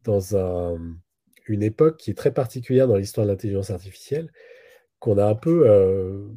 dans 0.03 0.37
un, 0.37 0.77
une 1.47 1.63
époque 1.63 1.97
qui 1.97 2.11
est 2.11 2.17
très 2.17 2.33
particulière 2.33 2.87
dans 2.87 2.95
l'histoire 2.95 3.27
de 3.27 3.31
l'intelligence 3.31 3.71
artificielle, 3.71 4.31
qu'on 4.99 5.17
a 5.17 5.25
un 5.25 5.35
peu. 5.35 5.63
Euh, 5.67 6.27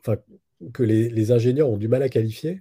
enfin, 0.00 0.16
que 0.74 0.82
les, 0.82 1.32
ingénieurs 1.32 1.70
ont 1.70 1.78
du 1.78 1.88
mal 1.88 2.02
à 2.02 2.08
qualifier, 2.08 2.60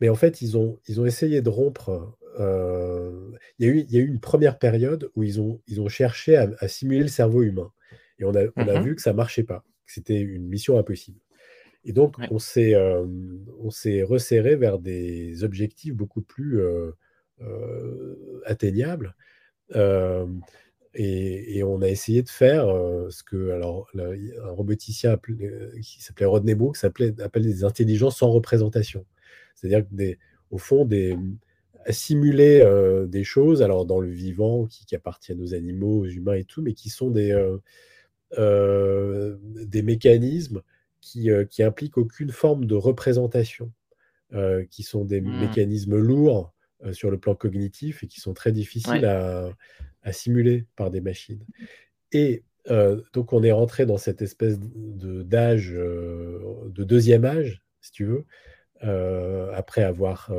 mais 0.00 0.08
en 0.08 0.14
fait, 0.14 0.42
ils 0.42 0.56
ont, 0.56 0.78
ils 0.86 1.00
ont 1.00 1.06
essayé 1.06 1.42
de 1.42 1.48
rompre. 1.48 2.16
Euh, 2.38 3.32
il, 3.58 3.66
y 3.66 3.68
a 3.68 3.72
eu, 3.72 3.78
il 3.80 3.92
y 3.92 3.98
a 3.98 4.00
eu 4.00 4.06
une 4.06 4.20
première 4.20 4.58
période 4.58 5.10
où 5.16 5.22
ils 5.22 5.40
ont, 5.40 5.60
ils 5.66 5.80
ont 5.80 5.88
cherché 5.88 6.36
à, 6.36 6.68
simuler 6.68 7.02
le 7.02 7.08
cerveau 7.08 7.42
humain. 7.42 7.72
Et 8.18 8.24
on 8.24 8.34
a, 8.34 8.44
on 8.56 8.68
a 8.68 8.80
mmh 8.80 8.84
vu 8.84 8.94
que 8.94 9.02
ça 9.02 9.12
ne 9.12 9.16
marchait 9.16 9.42
pas, 9.42 9.64
que 9.86 9.92
c'était 9.92 10.20
une 10.20 10.46
mission 10.46 10.78
impossible. 10.78 11.18
Et 11.86 11.92
donc, 11.92 12.16
on 12.30 12.40
s'est 12.40 12.74
euh, 12.74 13.06
resserré 14.02 14.56
vers 14.56 14.80
des 14.80 15.44
objectifs 15.44 15.94
beaucoup 15.94 16.20
plus 16.20 16.60
euh, 16.60 16.90
euh, 17.40 18.42
atteignables. 18.44 19.14
Et, 20.98 21.62
on 21.62 21.82
a 21.82 21.88
essayé 21.88 22.22
de 22.22 22.28
faire 22.28 22.66
ce 23.10 23.22
que 23.22 23.50
alors 23.50 23.88
un 23.94 24.50
roboticien 24.50 25.18
qui 25.82 26.02
s'appelait 26.02 26.26
Rodney 26.26 26.54
Brooks 26.54 26.82
appelait, 26.84 27.20
appelle 27.20 27.42
des 27.42 27.64
intelligences 27.64 28.18
sans 28.18 28.30
représentation. 28.30 29.04
C'est-à-dire 29.54 29.84
au 30.50 30.58
fond 30.58 30.84
des 30.86 31.16
simuler 31.90 32.64
des 33.08 33.24
choses, 33.24 33.62
alors 33.62 33.84
dans 33.84 34.00
le 34.00 34.08
vivant 34.08 34.66
qui, 34.66 34.86
qui, 34.86 34.96
appartiennent 34.96 35.42
aux 35.42 35.54
animaux, 35.54 36.00
aux 36.00 36.06
humains 36.06 36.34
et 36.34 36.44
tout, 36.44 36.62
mais 36.62 36.72
qui 36.72 36.88
sont 36.88 37.10
des 37.10 37.34
des 38.32 39.82
mécanismes 39.82 40.62
qui, 41.06 41.30
euh, 41.30 41.44
qui 41.44 41.62
impliquent 41.62 41.98
aucune 41.98 42.30
forme 42.30 42.64
de 42.64 42.74
représentation, 42.74 43.72
euh, 44.34 44.64
qui 44.70 44.82
sont 44.82 45.04
des 45.04 45.20
mmh. 45.20 45.40
mécanismes 45.40 45.96
lourds 45.96 46.52
euh, 46.84 46.92
sur 46.92 47.10
le 47.10 47.18
plan 47.18 47.34
cognitif 47.34 48.02
et 48.02 48.06
qui 48.06 48.20
sont 48.20 48.34
très 48.34 48.52
difficiles 48.52 49.04
à, 49.04 49.52
simuler 50.12 50.66
par 50.76 50.90
des 50.90 51.00
machines. 51.00 51.44
Et 52.12 52.44
donc 53.12 53.32
on 53.32 53.42
est 53.42 53.50
rentré 53.50 53.86
dans 53.86 53.98
cette 53.98 54.22
espèce 54.22 54.58
d'âge, 54.60 55.70
de, 55.72 56.84
deuxième 56.84 57.24
âge, 57.24 57.62
si 57.80 57.90
tu 57.90 58.04
veux, 58.04 58.24
après 59.52 59.82
avoir 59.82 60.30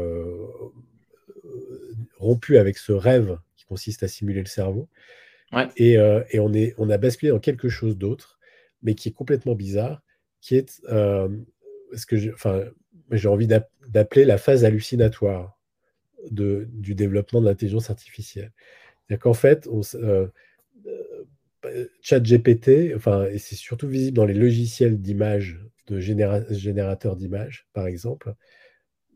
rompu 2.17 2.58
avec 2.58 2.78
ce 2.78 2.93
rêve 2.93 3.38
qui 3.58 3.65
consiste 3.65 4.04
à 4.04 4.08
simuler 4.08 4.39
le 4.39 4.47
cerveau. 4.47 4.88
Et, 5.76 5.93
et, 5.95 6.39
on, 6.39 6.54
est, 6.54 6.73
on 6.78 6.89
a 6.89 6.97
basculé 6.97 7.34
dans 7.34 7.39
quelque 7.39 7.67
chose 7.67 7.97
d'autre, 7.97 8.39
mais 8.84 8.95
qui 8.95 9.10
est 9.10 9.13
complètement 9.13 9.56
bizarre, 9.56 10.02
qui 10.41 10.56
est 10.56 10.82
euh, 10.89 11.30
ce 11.93 12.06
que 12.06 12.17
j'ai 12.17 12.34
enfin, 12.34 12.63
envie 13.26 13.47
d'appeler 13.47 14.26
la 14.26 14.38
phase 14.38 14.65
hallucinatoire 14.65 15.56
de, 16.31 16.67
du 16.71 16.95
développement 16.95 17.41
de 17.41 17.45
l'intelligence 17.45 17.89
artificielle. 17.89 18.51
C'est-à-dire 19.07 19.21
qu'en 19.21 19.33
fait, 19.33 19.67
on, 19.71 19.81
euh, 19.95 20.27
euh, 21.65 21.87
ChatGPT, 22.01 22.93
enfin, 22.95 23.25
et 23.25 23.37
c'est 23.37 23.55
surtout 23.55 23.87
visible 23.87 24.15
dans 24.15 24.25
les 24.25 24.33
logiciels 24.33 24.99
d'image, 25.01 25.59
de 25.87 25.99
générateurs 25.99 27.15
d'images, 27.15 27.67
par 27.73 27.87
exemple, 27.87 28.33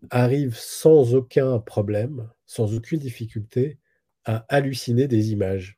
arrive 0.10 0.56
sans 0.56 1.14
aucun 1.14 1.60
problème, 1.60 2.30
sans 2.46 2.74
aucune 2.76 3.00
difficulté, 3.00 3.78
à 4.26 4.46
halluciner 4.50 5.08
des 5.08 5.32
images 5.32 5.78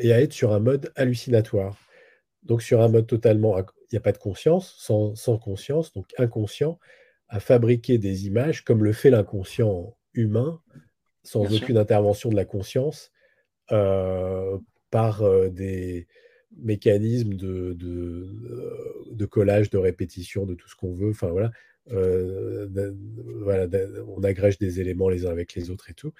et 0.00 0.12
à 0.12 0.20
être 0.20 0.32
sur 0.32 0.52
un 0.52 0.60
mode 0.60 0.92
hallucinatoire. 0.96 1.76
Donc 2.42 2.62
sur 2.62 2.80
un 2.80 2.88
mode 2.88 3.06
totalement 3.06 3.58
il 3.58 3.64
n'y 3.92 3.98
a 3.98 4.00
pas 4.00 4.12
de 4.12 4.18
conscience, 4.18 4.74
sans, 4.78 5.38
conscience, 5.38 5.92
donc 5.92 6.06
inconscient, 6.18 6.78
à 7.28 7.40
fabriquer 7.40 7.98
des 7.98 8.26
images 8.26 8.64
comme 8.64 8.84
le 8.84 8.92
fait 8.92 9.10
l'inconscient 9.10 9.96
humain, 10.14 10.60
sans 11.22 11.52
aucune 11.54 11.76
intervention 11.76 12.30
de 12.30 12.36
la 12.36 12.44
conscience, 12.44 13.12
euh, 13.72 14.58
par 14.90 15.22
euh, 15.22 15.48
des 15.48 16.06
mécanismes 16.56 17.34
de, 17.34 17.74
de, 17.74 19.26
collage, 19.26 19.70
de 19.70 19.78
répétition, 19.78 20.46
de 20.46 20.54
tout 20.54 20.68
ce 20.68 20.76
qu'on 20.76 20.92
veut. 20.92 21.10
Enfin 21.10 21.28
voilà, 21.28 21.50
euh, 21.92 22.68
voilà 23.42 23.66
on 24.08 24.22
agrège 24.24 24.58
des 24.58 24.80
éléments 24.80 25.08
les 25.08 25.26
uns 25.26 25.30
avec 25.30 25.54
les 25.54 25.70
autres 25.70 25.90
et 25.90 25.94
tout. 25.94 26.12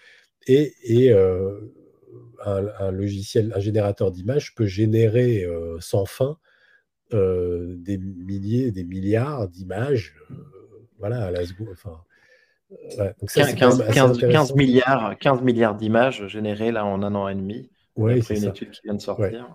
Et, 0.46 0.74
et 0.84 1.12
un, 1.12 2.66
un, 2.78 2.90
logiciel, 2.90 3.52
un 3.54 3.60
générateur 3.60 4.10
d'images 4.12 4.54
peut 4.54 4.66
générer 4.66 5.46
sans 5.80 6.04
fin 6.04 6.38
euh, 7.14 7.74
des 7.78 7.96
milliers, 7.96 8.70
des 8.70 8.84
milliards 8.84 9.48
d'images, 9.48 10.14
euh, 10.30 10.34
voilà, 10.98 11.24
à 11.24 11.30
la 11.30 11.46
seconde. 11.46 11.70
Enfin, 11.72 12.04
15, 13.32 14.54
milliards, 14.54 15.18
15 15.18 15.42
milliards 15.42 15.74
d'images 15.74 16.26
générées 16.26 16.70
là 16.70 16.84
en 16.84 17.02
un 17.02 17.14
an 17.14 17.28
et 17.28 17.34
demi. 17.34 17.70
Oui, 17.96 18.22
c'est 18.22 18.36
une 18.36 18.44
étude 18.44 18.70
qui 18.70 18.80
vient 18.84 18.94
de 18.94 19.00
sortir. 19.00 19.48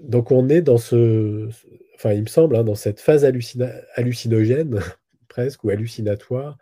Donc 0.00 0.30
on 0.30 0.48
est 0.48 0.62
dans 0.62 0.78
ce, 0.78 1.48
enfin 1.96 2.12
il 2.12 2.22
me 2.22 2.26
semble, 2.28 2.56
hein, 2.56 2.64
dans 2.64 2.76
cette 2.76 3.00
phase 3.00 3.24
hallucinogène 3.24 4.80
presque 5.28 5.64
ou 5.64 5.70
hallucinatoire 5.70 6.56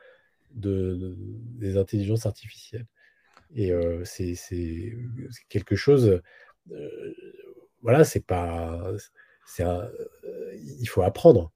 de, 0.54 1.14
des 1.18 1.76
intelligences 1.76 2.26
artificielles. 2.26 2.86
Et 3.54 3.72
euh, 3.72 4.02
c'est 4.04 4.34
quelque 5.48 5.76
chose, 5.76 6.20
voilà, 7.82 8.04
c'est 8.04 8.24
pas, 8.24 8.80
un, 9.60 9.64
euh, 9.64 9.88
il 10.80 10.86
faut 10.86 11.02
apprendre 11.02 11.52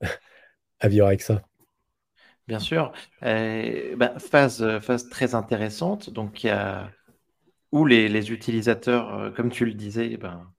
à 0.80 0.88
vivre 0.88 1.06
avec 1.06 1.22
ça. 1.22 1.42
Bien 2.46 2.58
sûr. 2.60 2.92
Euh, 3.24 3.96
bah, 3.96 4.18
phase, 4.18 4.78
phase 4.80 5.08
très 5.08 5.34
intéressante. 5.34 6.10
Donc, 6.10 6.46
où 7.72 7.84
les, 7.84 8.32
utilisateurs, 8.32 9.14
euh, 9.14 9.30
comme 9.30 9.50
tu 9.50 9.66
le 9.66 9.74
disais, 9.74 10.16
ben, 10.16 10.52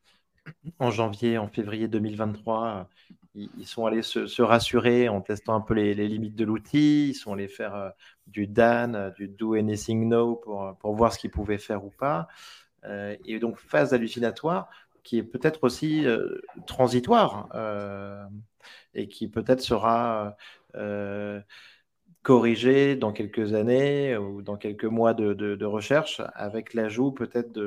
en 0.80 0.92
janvier, 0.92 1.38
en 1.38 1.48
février 1.48 1.88
2023, 1.88 2.90
ils, 3.36 3.68
sont 3.68 3.86
allés 3.86 4.02
se, 4.02 4.42
rassurer 4.42 5.10
en 5.10 5.22
testant 5.22 5.56
un 5.56 5.62
peu 5.62 5.74
les, 5.74 5.94
limites 5.96 6.36
de 6.36 6.44
l'outil. 6.44 7.10
Ils 7.10 7.14
sont 7.16 7.34
allés 7.34 7.48
faire 7.48 7.94
du 8.26 8.48
DAN, 8.48 9.12
du 9.16 9.28
Do 9.28 9.54
Anything 9.54 10.10
No 10.10 10.36
pour, 10.36 10.96
voir 10.96 11.14
ce 11.14 11.20
qu'ils 11.20 11.32
pouvaient 11.32 11.58
faire 11.58 11.86
ou 11.86 11.92
pas. 11.92 12.28
et 13.26 13.40
donc, 13.40 13.58
phase 13.60 13.94
hallucinatoire 13.94 14.70
qui 15.08 15.20
est 15.20 15.24
peut-être 15.24 15.64
aussi 15.64 16.06
euh, 16.06 16.42
transitoire 16.66 17.48
euh, 17.56 18.26
et 18.94 19.08
qui 19.08 19.30
peut-être 19.30 19.62
sera 19.62 20.36
euh, 20.76 21.40
corrigé 22.28 22.98
dans 22.98 23.14
quelques 23.14 23.54
années 23.54 24.18
ou 24.18 24.42
dans 24.42 24.58
quelques 24.58 24.84
mois 24.84 25.14
de, 25.14 25.64
recherche 25.64 26.22
avec 26.34 26.74
l'ajout 26.74 27.14
peut-être 27.14 27.58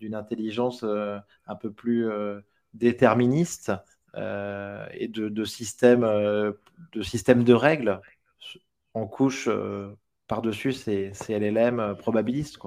d'une 0.00 0.16
intelligence 0.16 0.82
un 0.82 1.54
peu 1.54 1.70
plus 1.70 2.10
déterministe 2.74 3.70
et 4.16 5.06
de, 5.06 5.44
systèmes 5.44 6.00
de, 6.00 7.42
de 7.44 7.52
règles 7.52 8.00
en 8.92 9.06
couche 9.06 9.48
par-dessus 10.26 10.72
ces, 10.72 11.12
LLM 11.28 11.94
probabilistes. 11.96 12.58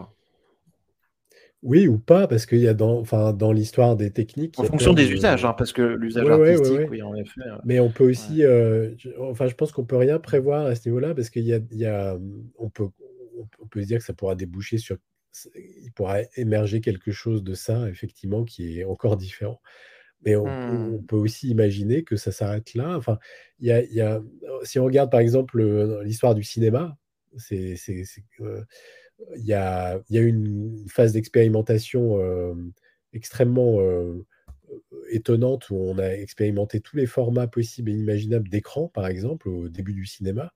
Oui 1.65 1.87
ou 1.87 1.97
pas, 1.97 2.27
parce 2.27 2.45
qu'il 2.45 2.59
y 2.59 2.67
a 2.67 2.75
dans, 2.75 2.99
enfin, 2.99 3.33
dans 3.33 3.51
l'histoire 3.51 3.95
des 3.95 4.11
techniques. 4.11 4.59
En 4.59 4.63
fonction 4.65 4.93
des 4.93 5.11
usages, 5.11 5.45
hein, 5.45 5.53
parce 5.57 5.73
que 5.73 5.81
l'usage 5.81 6.27
artistique, 6.29 6.89
oui, 6.91 7.01
en 7.01 7.15
effet. 7.15 7.41
Mais 7.65 7.79
on 7.79 7.89
peut 7.89 8.07
aussi, 8.07 8.41
je, 8.41 9.19
enfin, 9.19 9.47
je 9.47 9.55
pense 9.55 9.71
qu'on 9.71 9.83
peut 9.83 9.97
rien 9.97 10.19
prévoir 10.19 10.67
à 10.67 10.75
ce 10.75 10.87
niveau-là, 10.87 11.15
parce 11.15 11.31
qu'il 11.31 11.43
y 11.43 11.53
a, 11.53 11.59
il 11.71 11.77
y 11.77 11.87
a 11.87 12.17
on, 12.59 12.69
peut, 12.69 12.87
on 13.59 13.67
peut 13.67 13.81
se 13.81 13.87
dire 13.87 13.97
que 13.97 14.05
ça 14.05 14.13
pourra 14.13 14.35
déboucher 14.35 14.77
sur, 14.77 14.97
il 15.55 15.91
pourra 15.93 16.19
émerger 16.35 16.81
quelque 16.81 17.11
chose 17.11 17.43
de 17.43 17.55
ça, 17.55 17.89
effectivement, 17.89 18.43
qui 18.43 18.79
est 18.79 18.83
encore 18.83 19.17
différent. 19.17 19.59
Mais 20.23 20.35
on, 20.35 20.45
mmh. 20.47 21.05
peut 21.05 21.15
aussi 21.15 21.49
imaginer 21.49 22.03
que 22.03 22.15
ça 22.15 22.31
s'arrête 22.31 22.73
là. 22.73 22.95
Enfin, 22.95 23.17
il 23.59 23.67
y 23.67 24.01
a, 24.01 24.21
si 24.63 24.79
on 24.79 24.85
regarde 24.85 25.11
par 25.11 25.19
exemple 25.19 25.61
l'histoire 26.03 26.35
du 26.35 26.43
cinéma, 26.43 26.97
c'est, 27.37 27.75
il 29.37 29.45
y 29.45 29.53
a, 29.53 29.99
y 30.09 30.17
a 30.17 30.21
une 30.21 30.85
phase 30.87 31.13
d'expérimentation 31.13 32.19
extrêmement 33.13 33.79
étonnante 35.09 35.69
où 35.69 35.75
on 35.75 35.97
a 35.97 36.09
expérimenté 36.09 36.81
tous 36.81 36.97
les 36.97 37.05
formats 37.05 37.47
possibles 37.47 37.91
et 37.91 37.93
imaginables 37.93 38.49
d'écran, 38.49 38.87
par 38.89 39.07
exemple, 39.07 39.47
au 39.47 39.69
début 39.69 39.93
du 39.93 40.05
cinéma, 40.05 40.53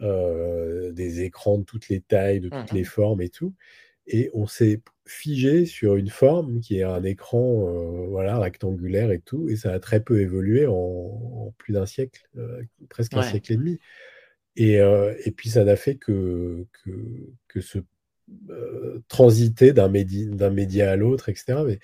des 0.00 1.22
écrans 1.22 1.58
de 1.58 1.64
toutes 1.64 1.88
les 1.88 2.00
tailles, 2.00 2.40
de 2.40 2.48
toutes 2.48 2.72
les 2.72 2.82
mmh 2.82 2.86
formes 2.86 3.22
et 3.22 3.28
tout. 3.28 3.54
Et 4.06 4.30
on 4.34 4.46
s'est 4.46 4.82
figé 5.06 5.64
sur 5.66 5.96
une 5.96 6.08
forme 6.08 6.60
qui 6.60 6.78
est 6.78 6.82
un 6.82 7.02
écran 7.04 7.68
euh, 7.68 8.06
voilà, 8.06 8.38
rectangulaire 8.38 9.10
et 9.10 9.20
tout, 9.20 9.48
et 9.48 9.56
ça 9.56 9.72
a 9.72 9.78
très 9.78 10.00
peu 10.00 10.20
évolué 10.20 10.66
en, 10.66 11.54
plus 11.58 11.72
d'un 11.72 11.86
siècle, 11.86 12.28
euh, 12.36 12.62
presque 12.88 13.14
un 13.14 13.22
siècle 13.22 13.52
et 13.52 13.56
demi. 13.56 13.78
Et, 14.56 14.80
euh, 14.80 15.14
et 15.24 15.30
puis 15.30 15.48
ça 15.50 15.64
n'a 15.64 15.76
fait 15.76 15.96
que, 15.96 16.66
que, 16.84 16.90
que 17.48 17.60
se 17.60 17.78
transiter 19.08 19.72
d'un 19.72 19.88
média, 19.88 20.50
média 20.50 20.90
à 20.90 20.96
l'autre, 20.96 21.28
etc. 21.28 21.58
Mais, 21.66 21.78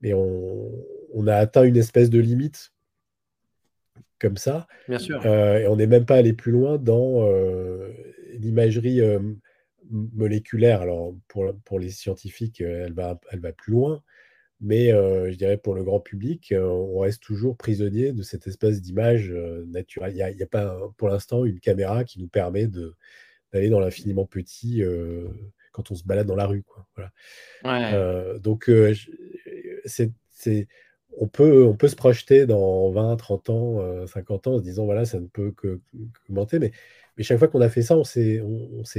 mais 0.00 0.14
on, 0.14 0.72
on, 1.12 1.26
a 1.26 1.36
atteint 1.36 1.62
une 1.62 1.76
espèce 1.76 2.10
de 2.10 2.18
limite 2.18 2.72
comme 4.18 4.36
ça. 4.36 4.66
Bien 4.88 4.98
sûr. 4.98 5.24
et 5.24 5.66
on 5.68 5.76
n'est 5.76 5.86
même 5.86 6.06
pas 6.06 6.16
allé 6.16 6.32
plus 6.32 6.52
loin 6.52 6.78
dans 6.78 7.28
l'imagerie 8.32 9.00
moléculaire. 9.90 10.82
Alors, 10.82 11.14
pour, 11.28 11.54
pour 11.64 11.78
les 11.78 11.90
scientifiques, 11.90 12.60
euh, 12.60 12.86
elle 12.86 12.92
va, 12.92 13.20
elle 13.30 13.40
va 13.40 13.52
plus 13.52 13.72
loin. 13.72 14.02
Mais 14.64 14.92
euh, 14.92 15.30
je 15.30 15.36
dirais 15.36 15.58
pour 15.58 15.74
le 15.74 15.84
grand 15.84 16.00
public, 16.00 16.50
euh, 16.52 16.64
on 16.64 17.00
reste 17.00 17.22
toujours 17.22 17.56
prisonnier 17.56 18.12
de 18.12 18.22
cette 18.22 18.46
espèce 18.46 18.80
d'image 18.80 19.30
naturelle. 19.66 20.12
Il 20.12 20.16
n'y 20.16 20.22
a, 20.22 20.44
a, 20.44 20.46
pas 20.46 20.76
pour 20.96 21.08
l'instant 21.08 21.44
une 21.44 21.60
caméra 21.60 22.04
qui 22.04 22.20
nous 22.20 22.28
permet 22.28 22.66
d'aller 22.66 23.68
dans 23.68 23.80
l'infiniment 23.80 24.26
petit 24.26 24.82
quand 25.72 25.90
on 25.90 25.94
se 25.94 26.04
balade 26.04 26.26
dans 26.26 26.36
la 26.36 26.46
rue. 26.46 26.62
Quoi. 26.62 26.86
Voilà. 26.96 28.38
donc, 28.38 28.70
on 31.16 31.28
peut, 31.28 31.64
on 31.64 31.76
peut 31.76 31.88
se 31.88 31.94
projeter 31.94 32.46
dans 32.46 32.90
20, 32.90 33.16
30 33.16 33.50
ans, 33.50 34.06
50 34.06 34.46
ans 34.46 34.54
en 34.54 34.58
se 34.58 34.64
disant 34.64 34.84
voilà, 34.84 35.04
ça 35.04 35.20
ne 35.20 35.26
peut 35.26 35.52
que, 35.52 35.80
augmenter. 36.28 36.58
Mais 36.58 36.72
mais 37.16 37.24
chaque 37.24 37.38
fois 37.38 37.48
qu'on 37.48 37.60
a 37.60 37.68
fait 37.68 37.82
ça, 37.82 37.96
on 37.96 38.04
s'est, 38.04 38.42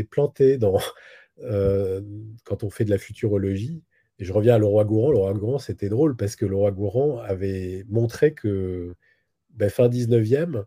planté 0.09 0.57
dans, 0.57 0.79
euh, 1.39 2.01
quand 2.43 2.63
on 2.63 2.69
fait 2.69 2.85
de 2.85 2.89
la 2.89 2.97
futurologie. 2.97 3.83
Et 4.19 4.25
je 4.25 4.33
reviens 4.33 4.55
à 4.55 4.59
Leroy 4.59 4.85
Gourand. 4.85 5.11
Leroy 5.11 5.33
Gourand, 5.33 5.59
c'était 5.59 5.89
drôle 5.89 6.15
parce 6.15 6.35
que 6.35 6.45
Leroy 6.45 6.71
Gourand 6.71 7.19
avait 7.19 7.83
montré 7.89 8.33
que 8.33 8.95
ben, 9.51 9.69
fin 9.69 9.89
19e, 9.89 10.63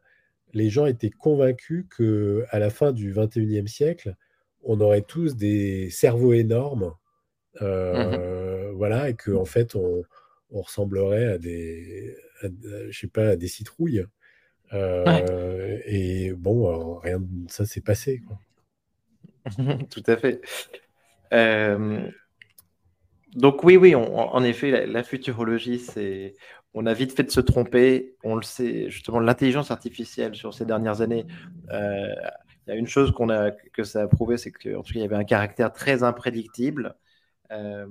les 0.55 0.71
gens 0.71 0.87
étaient 0.87 1.11
convaincus 1.11 1.87
qu'à 1.97 2.59
la 2.59 2.71
fin 2.71 2.93
du 2.93 3.13
21e 3.13 3.67
siècle, 3.67 4.15
on 4.63 4.81
aurait 4.81 5.03
tous 5.03 5.37
des 5.37 5.91
cerveaux 5.91 6.33
énormes. 6.33 6.95
Euh, 7.63 8.17
mmh 8.17 8.49
voilà, 8.79 9.09
et 9.09 9.15
qu'en 9.15 9.41
en 9.41 9.45
fait, 9.45 9.75
on, 9.75 10.05
ressemblerait 10.51 11.27
à 11.27 11.39
des, 11.39 12.17
je 12.43 12.97
sais 12.97 13.09
pas, 13.09 13.31
à 13.31 13.37
des 13.37 13.49
citrouilles. 13.49 14.05
Euh, 14.73 15.79
et 15.85 16.33
bon, 16.33 16.69
euh, 16.69 16.99
rien 17.01 17.19
de 17.21 17.51
ça 17.51 17.67
s'est 17.67 17.81
passé. 17.81 18.23
Tout 19.91 20.03
à 20.07 20.17
fait. 20.17 20.41
Euh, 21.33 22.09
donc 23.35 23.63
oui, 23.65 23.77
oui, 23.77 23.95
en 23.95 24.43
effet, 24.43 24.87
la, 24.87 25.03
futurologie, 25.03 25.79
c'est, 25.79 26.35
on 26.75 26.87
a 26.87 26.95
vite 26.95 27.13
fait 27.15 27.25
de 27.25 27.31
se 27.31 27.41
tromper. 27.41 28.15
On 28.25 28.37
le 28.37 28.43
sait, 28.43 28.91
justement, 28.91 29.21
l'intelligence 29.21 29.71
artificielle 29.71 30.35
sur 30.35 30.55
ces 30.55 30.65
dernières 30.65 31.01
années. 31.01 31.27
il 31.71 32.15
y 32.69 32.71
a 32.73 32.75
une 32.75 32.87
chose 32.87 33.13
qu'on 33.13 33.31
a, 33.31 33.51
que 33.51 33.85
ça 33.85 34.03
a 34.03 34.09
prouvé, 34.09 34.39
c'est 34.39 34.53
qu'en 34.53 34.83
tout 34.83 34.93
cas, 34.93 35.01
il 35.01 35.03
y 35.03 35.05
avait 35.05 35.17
un 35.17 35.25
caractère 35.25 35.73
très 35.73 36.03
imprédictible. 36.03 36.97
Euh, 37.53 37.87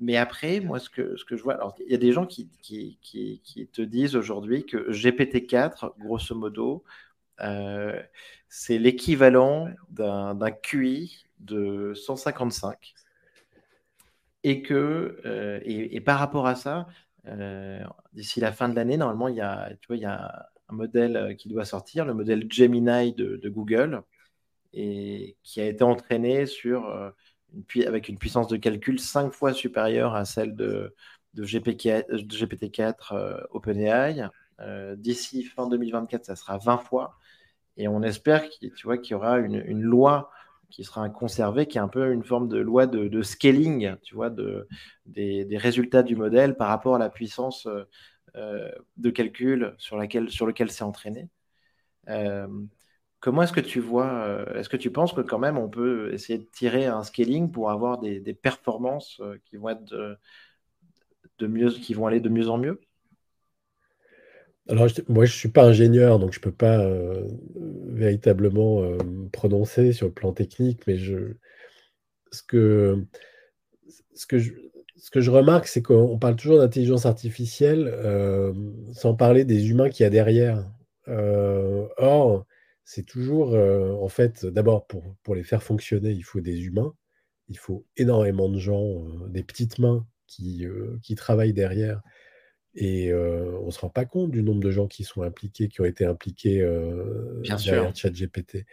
mais 0.00 0.16
après, 0.16 0.60
moi, 0.60 0.78
ce 0.78 0.90
que, 0.90 1.16
ce 1.16 1.24
que 1.24 1.36
je 1.36 1.42
vois, 1.42 1.54
alors 1.54 1.74
il 1.84 1.90
y 1.90 1.94
a 1.94 1.98
des 1.98 2.12
gens 2.12 2.26
qui, 2.26 2.48
qui, 2.62 2.98
qui, 3.02 3.68
te 3.72 3.82
disent 3.82 4.16
aujourd'hui 4.16 4.64
que 4.64 4.90
GPT-4, 4.90 5.98
grosso 5.98 6.34
modo, 6.34 6.84
euh, 7.40 8.00
c'est 8.48 8.78
l'équivalent 8.78 9.68
d'un 9.90 10.50
QI 10.50 11.24
de 11.40 11.94
155. 11.94 12.94
Et 14.44 14.62
que, 14.62 15.20
euh, 15.24 15.60
et, 15.64 16.00
par 16.00 16.18
rapport 16.18 16.46
à 16.46 16.54
ça, 16.54 16.86
d'ici 18.12 18.40
la 18.40 18.52
fin 18.52 18.68
de 18.68 18.74
l'année, 18.74 18.96
normalement, 18.96 19.28
il 19.28 19.36
y, 19.36 19.40
a, 19.40 19.70
tu 19.80 19.86
vois, 19.88 19.96
il 19.96 20.02
y 20.02 20.06
a 20.06 20.48
un 20.68 20.74
modèle 20.74 21.36
qui 21.36 21.48
doit 21.48 21.64
sortir, 21.64 22.04
le 22.04 22.14
modèle 22.14 22.50
Gemini 22.50 23.12
de, 23.14 23.48
Google, 23.48 24.02
et 24.72 25.36
qui 25.42 25.60
a 25.60 25.66
été 25.66 25.84
entraîné 25.84 26.46
sur 26.46 27.12
avec 27.86 28.08
une 28.08 28.18
puissance 28.18 28.48
de 28.48 28.56
calcul 28.56 28.98
cinq 28.98 29.32
fois 29.32 29.52
supérieure 29.52 30.14
à 30.14 30.24
celle 30.24 30.56
de, 30.56 30.94
de, 31.34 31.44
GPT-4 31.44 32.94
euh, 33.12 33.40
OpenAI. 33.50 34.28
Euh, 34.60 34.96
d'ici 34.96 35.44
fin 35.44 35.68
2024, 35.68 36.24
ça 36.24 36.36
sera 36.36 36.58
20 36.58 36.78
fois. 36.78 37.16
Et 37.76 37.88
on 37.88 38.02
espère 38.02 38.48
qu'il 38.48 38.70
y 38.70 39.14
aura 39.14 39.38
une, 39.38 39.80
loi 39.80 40.30
qui 40.72 40.84
sera 40.84 41.08
conservée, 41.08 41.66
qui 41.66 41.78
est 41.78 41.80
un 41.80 41.88
peu 41.88 42.12
une 42.12 42.24
forme 42.24 42.48
de 42.48 42.58
loi 42.58 42.86
de, 42.86 43.22
scaling, 43.22 43.94
tu 44.02 44.14
vois, 44.14 44.30
de, 44.30 44.66
des, 45.06 45.46
résultats 45.56 46.02
du 46.02 46.16
modèle 46.16 46.56
par 46.56 46.68
rapport 46.68 46.96
à 46.96 46.98
la 46.98 47.10
puissance 47.10 47.68
euh, 48.36 48.72
de 48.96 49.10
calcul 49.10 49.74
sur, 49.78 49.96
laquelle, 49.96 50.30
sur 50.30 50.46
lequel 50.46 50.70
c'est 50.70 50.84
entraîné. 50.84 51.28
Comment 53.22 53.44
est-ce 53.44 53.52
que 53.52 53.60
tu 53.60 53.78
vois, 53.78 54.12
euh, 54.24 54.52
est-ce 54.54 54.68
que 54.68 54.76
tu 54.76 54.90
penses 54.90 55.12
que 55.12 55.20
quand 55.20 55.38
même 55.38 55.56
on 55.56 55.68
peut 55.68 56.12
essayer 56.12 56.40
de 56.40 56.48
tirer 56.52 56.86
un 56.86 57.04
scaling 57.04 57.52
pour 57.52 57.70
avoir 57.70 58.00
des, 58.00 58.34
performances 58.34 59.20
euh, 59.20 59.38
qui 59.44 59.56
vont 59.56 59.68
être 59.68 60.18
de, 61.38 61.46
mieux, 61.46 61.70
qui 61.70 61.94
vont 61.94 62.08
aller 62.08 62.18
de 62.18 62.28
mieux 62.28 62.48
en 62.48 62.58
mieux? 62.58 62.80
Alors 64.68 64.88
moi 65.08 65.24
je 65.24 65.32
suis 65.32 65.48
pas 65.48 65.64
ingénieur 65.64 66.18
donc 66.18 66.32
je 66.32 66.40
peux 66.40 66.52
pas 66.52 66.78
euh, 66.84 67.26
véritablement 67.88 68.80
me 68.82 69.28
prononcer 69.28 69.92
sur 69.92 70.06
le 70.06 70.12
plan 70.12 70.32
technique, 70.32 70.86
mais 70.86 70.96
je 70.96 71.34
ce 72.30 72.42
que 72.42 73.04
ce 74.14 74.26
que 74.26 74.38
je, 74.38 74.52
ce 74.96 75.10
que 75.10 75.20
je 75.20 75.30
remarque, 75.30 75.66
c'est 75.66 75.82
qu'on 75.82 76.18
parle 76.18 76.36
toujours 76.36 76.58
d'intelligence 76.58 77.06
artificielle 77.06 77.92
sans 78.94 79.14
parler 79.14 79.44
des 79.44 79.68
humains 79.70 79.88
qu'il 79.90 80.04
y 80.04 80.06
a 80.06 80.10
derrière. 80.10 80.64
or, 81.08 82.46
c'est 82.84 83.04
toujours, 83.06 83.54
euh, 83.54 83.92
en 83.92 84.08
fait, 84.08 84.44
d'abord, 84.46 84.86
pour, 84.86 85.02
pour 85.22 85.34
les 85.34 85.44
faire 85.44 85.62
fonctionner, 85.62 86.10
il 86.10 86.22
faut 86.22 86.40
des 86.40 86.64
humains, 86.64 86.94
il 87.48 87.58
faut 87.58 87.86
énormément 87.96 88.48
de 88.48 88.58
gens, 88.58 88.82
euh, 89.06 89.28
des 89.28 89.42
petites 89.42 89.78
mains 89.78 90.06
qui, 90.26 90.66
euh, 90.66 90.98
qui 91.02 91.14
travaillent 91.14 91.52
derrière. 91.52 92.02
Et 92.74 93.12
on 93.12 93.66
ne 93.66 93.70
se 93.70 93.80
rend 93.80 93.90
pas 93.90 94.04
compte 94.04 94.30
du 94.30 94.42
nombre 94.42 94.60
de 94.60 94.70
gens 94.70 94.86
qui 94.86 95.04
sont 95.04 95.22
impliqués, 95.22 95.68
qui 95.68 95.80
ont 95.80 95.84
été 95.84 96.04
impliqués 96.04 96.66
Bien 97.40 97.56
derrière 97.56 97.94
ChatGPT. 97.94 98.64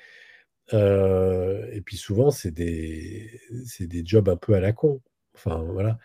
et 0.72 1.82
puis 1.86 1.98
souvent, 1.98 2.32
c'est 2.32 2.52
des, 2.52 3.42
des 3.80 4.06
jobs 4.06 4.30
un 4.30 4.38
peu 4.38 4.54
à 4.54 4.60
la 4.60 4.72
con. 4.72 5.02
Enfin, 5.36 5.64
voilà. 5.74 5.98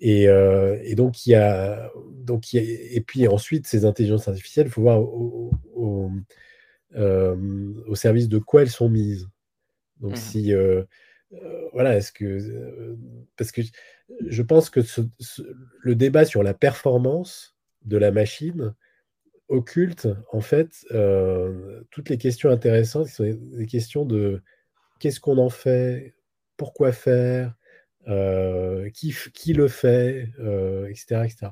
Et, 0.00 0.24
et, 0.24 0.94
donc, 0.94 1.26
il 1.26 1.30
y 1.30 1.34
a. 1.34 1.90
Donc, 2.12 2.52
il 2.52 2.56
y 2.56 2.60
a, 2.60 2.96
et 2.96 3.00
puis 3.00 3.26
ensuite, 3.26 3.66
ces 3.66 3.84
intelligences 3.84 4.28
artificielles, 4.28 4.66
il 4.66 4.72
faut 4.72 4.82
voir 4.82 5.00
au, 5.00 5.50
euh, 6.96 7.72
au 7.86 7.94
service 7.94 8.28
de 8.28 8.38
quoi 8.38 8.62
elles 8.62 8.70
sont 8.70 8.88
mises. 8.88 9.28
Donc, 10.00 10.12
mmh. 10.12 10.16
si. 10.16 10.52
Euh, 10.52 10.82
euh, 11.32 11.68
voilà, 11.72 11.96
est-ce 11.96 12.12
que. 12.12 12.96
parce 13.36 13.52
que 13.52 13.62
je 14.26 14.42
pense 14.42 14.70
que 14.70 14.80
le 15.80 15.94
débat 15.94 16.24
sur 16.24 16.42
la 16.42 16.54
performance 16.54 17.56
de 17.84 17.96
la 17.96 18.10
machine 18.10 18.74
occulte, 19.48 20.08
en 20.32 20.40
fait, 20.40 20.86
toutes 21.90 22.08
les 22.08 22.18
questions 22.18 22.50
intéressantes 22.50 23.08
qui 23.08 23.34
des 23.34 23.66
questions 23.66 24.04
de 24.04 24.42
qu'est-ce 25.00 25.20
qu'on 25.20 25.38
en 25.38 25.50
fait, 25.50 26.14
pourquoi 26.56 26.92
faire, 26.92 27.54
qui, 28.94 29.14
qui, 29.34 29.52
le 29.52 29.68
fait, 29.68 30.28
etc., 30.88 31.22
etc. 31.24 31.48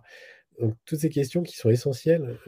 donc, 0.60 0.74
toutes 0.84 1.00
ces 1.00 1.10
questions 1.10 1.42
qui 1.42 1.56
sont 1.56 1.70
essentielles. 1.70 2.38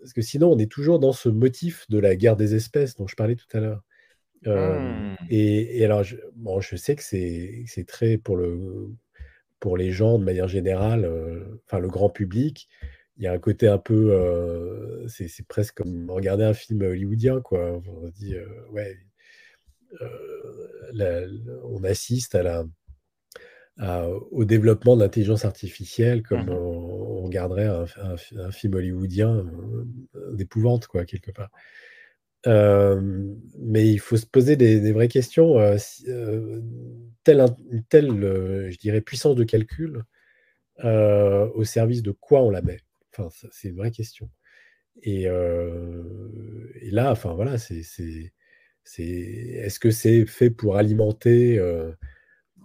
Parce 0.00 0.12
que 0.14 0.22
sinon, 0.22 0.52
on 0.52 0.58
est 0.58 0.70
toujours 0.70 0.98
dans 0.98 1.12
ce 1.12 1.28
motif 1.28 1.88
de 1.90 1.98
la 1.98 2.16
guerre 2.16 2.36
des 2.36 2.54
espèces 2.54 2.96
dont 2.96 3.06
je 3.06 3.16
parlais 3.16 3.36
tout 3.36 3.46
à 3.52 3.60
l'heure. 3.60 3.82
Mmh. 4.44 5.16
Et, 5.30 5.84
alors, 5.84 6.02
je, 6.02 6.16
bon, 6.34 6.60
je 6.60 6.76
sais 6.76 6.94
que 6.94 7.02
c'est 7.02 7.86
très 7.86 8.18
pour, 8.18 8.36
le, 8.36 8.90
pour 9.60 9.76
les 9.76 9.90
gens 9.90 10.18
de 10.18 10.24
manière 10.24 10.48
générale, 10.48 11.10
enfin 11.66 11.78
le 11.78 11.88
grand 11.88 12.10
public, 12.10 12.68
il 13.16 13.24
y 13.24 13.26
a 13.26 13.32
un 13.32 13.38
côté 13.38 13.66
un 13.66 13.78
peu, 13.78 15.06
c'est 15.08 15.46
presque 15.46 15.76
comme 15.78 16.10
regarder 16.10 16.44
un 16.44 16.54
film 16.54 16.82
hollywoodien, 16.82 17.40
quoi. 17.40 17.80
On 17.86 18.08
dit, 18.08 18.36
ouais, 18.72 18.96
on 21.64 21.82
assiste 21.84 22.34
à 22.34 22.42
la, 22.42 22.64
au 24.30 24.44
développement 24.44 24.96
de 24.96 25.02
l'intelligence 25.02 25.44
artificielle 25.44 26.22
comme 26.22 26.46
mmh 26.46 26.50
on, 26.50 27.22
regarderait 27.26 27.66
un, 27.66 28.16
film 28.52 28.74
hollywoodien 28.74 29.44
d'épouvante, 30.32 30.86
quoi, 30.86 31.04
quelque 31.04 31.32
part. 31.32 31.50
Mais 32.46 33.90
il 33.90 33.98
faut 33.98 34.16
se 34.16 34.26
poser 34.26 34.56
des, 34.56 34.92
vraies 34.92 35.08
questions. 35.08 35.56
telle, 37.24 37.44
une 37.70 37.84
telle, 37.88 38.10
je 38.70 38.78
dirais, 38.78 39.00
puissance 39.00 39.36
de 39.36 39.44
calcul, 39.44 40.04
au 40.82 41.64
service 41.64 42.02
de 42.02 42.12
quoi 42.12 42.42
on 42.42 42.50
la 42.50 42.62
met? 42.62 42.80
Enfin, 43.12 43.28
c'est 43.50 43.68
une 43.68 43.76
vraie 43.76 43.90
question. 43.90 44.30
Et, 45.02 45.24
là, 46.90 47.10
enfin 47.10 47.34
voilà, 47.34 47.58
c'est 47.58 47.82
est-ce 48.98 49.80
que 49.80 49.90
c'est 49.90 50.26
fait 50.26 50.50
pour 50.50 50.76
alimenter 50.76 51.60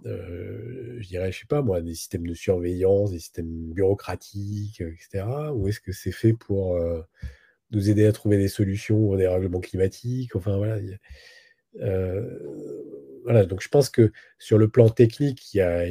euh, 0.06 0.96
je 1.00 1.06
dirais, 1.06 1.30
je 1.32 1.40
sais 1.40 1.46
pas 1.46 1.62
moi, 1.62 1.80
des 1.80 1.94
systèmes 1.94 2.26
de 2.26 2.34
surveillance, 2.34 3.12
des 3.12 3.18
systèmes 3.18 3.72
bureaucratiques, 3.72 4.80
etc. 4.80 5.24
Ou 5.54 5.68
est-ce 5.68 5.80
que 5.80 5.92
c'est 5.92 6.12
fait 6.12 6.32
pour 6.32 6.76
euh, 6.76 7.02
nous 7.72 7.90
aider 7.90 8.06
à 8.06 8.12
trouver 8.12 8.38
des 8.38 8.48
solutions 8.48 9.08
aux 9.08 9.16
dérèglements 9.16 9.60
climatiques 9.60 10.36
Enfin 10.36 10.56
voilà. 10.56 10.78
Euh, 11.80 12.38
voilà, 13.24 13.44
donc 13.46 13.62
je 13.62 13.68
pense 13.68 13.88
que 13.88 14.12
sur 14.38 14.58
le 14.58 14.68
plan 14.68 14.88
technique, 14.88 15.54
il 15.54 15.58
y 15.58 15.60
a, 15.60 15.84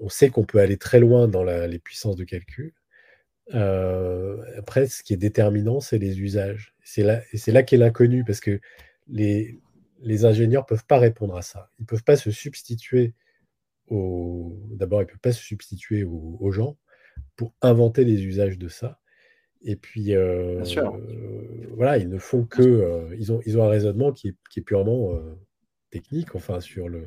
on 0.00 0.08
sait 0.08 0.30
qu'on 0.30 0.44
peut 0.44 0.58
aller 0.58 0.78
très 0.78 0.98
loin 0.98 1.28
dans 1.28 1.44
les 1.44 1.78
puissances 1.78 2.16
de 2.16 2.24
calcul. 2.24 2.72
après, 3.52 4.86
ce 4.86 5.02
qui 5.02 5.12
est 5.12 5.18
déterminant, 5.18 5.80
c'est 5.80 5.98
les 5.98 6.20
usages. 6.20 6.74
C'est 6.84 7.02
là, 7.02 7.20
là 7.48 7.62
qu'est 7.62 7.76
l'inconnu, 7.76 8.24
parce 8.24 8.40
que 8.40 8.60
les, 9.08 9.60
les 10.00 10.24
ingénieurs 10.24 10.62
ne 10.62 10.66
peuvent 10.66 10.86
pas 10.86 10.98
répondre 10.98 11.36
à 11.36 11.42
ça. 11.42 11.70
Ils 11.78 11.82
ne 11.82 11.86
peuvent 11.86 12.04
pas 12.04 12.16
se 12.16 12.30
substituer 12.30 13.14
aux... 13.88 14.56
D'abord, 14.70 15.02
ils 15.02 15.06
peuvent 15.06 15.18
pas 15.18 15.32
se 15.32 15.42
substituer 15.42 16.04
aux, 16.04 16.52
gens 16.52 16.76
pour 17.36 17.52
inventer 17.62 18.04
les 18.04 18.24
usages 18.24 18.58
de 18.58 18.68
ça. 18.68 19.00
Et 19.62 19.76
puis, 19.76 20.14
euh, 20.14 20.62
voilà, 21.76 21.98
ils 21.98 22.08
ne 22.08 22.18
font 22.18 22.44
que... 22.44 22.62
Euh, 22.62 23.14
ils, 23.18 23.32
ont, 23.32 23.40
ils 23.44 23.58
ont 23.58 23.64
un 23.64 23.68
raisonnement 23.68 24.12
qui 24.12 24.28
est, 24.28 24.60
purement 24.62 25.14
euh, 25.14 25.34
technique, 25.90 26.34
enfin, 26.34 26.60
sur 26.60 26.88
le, 26.88 27.06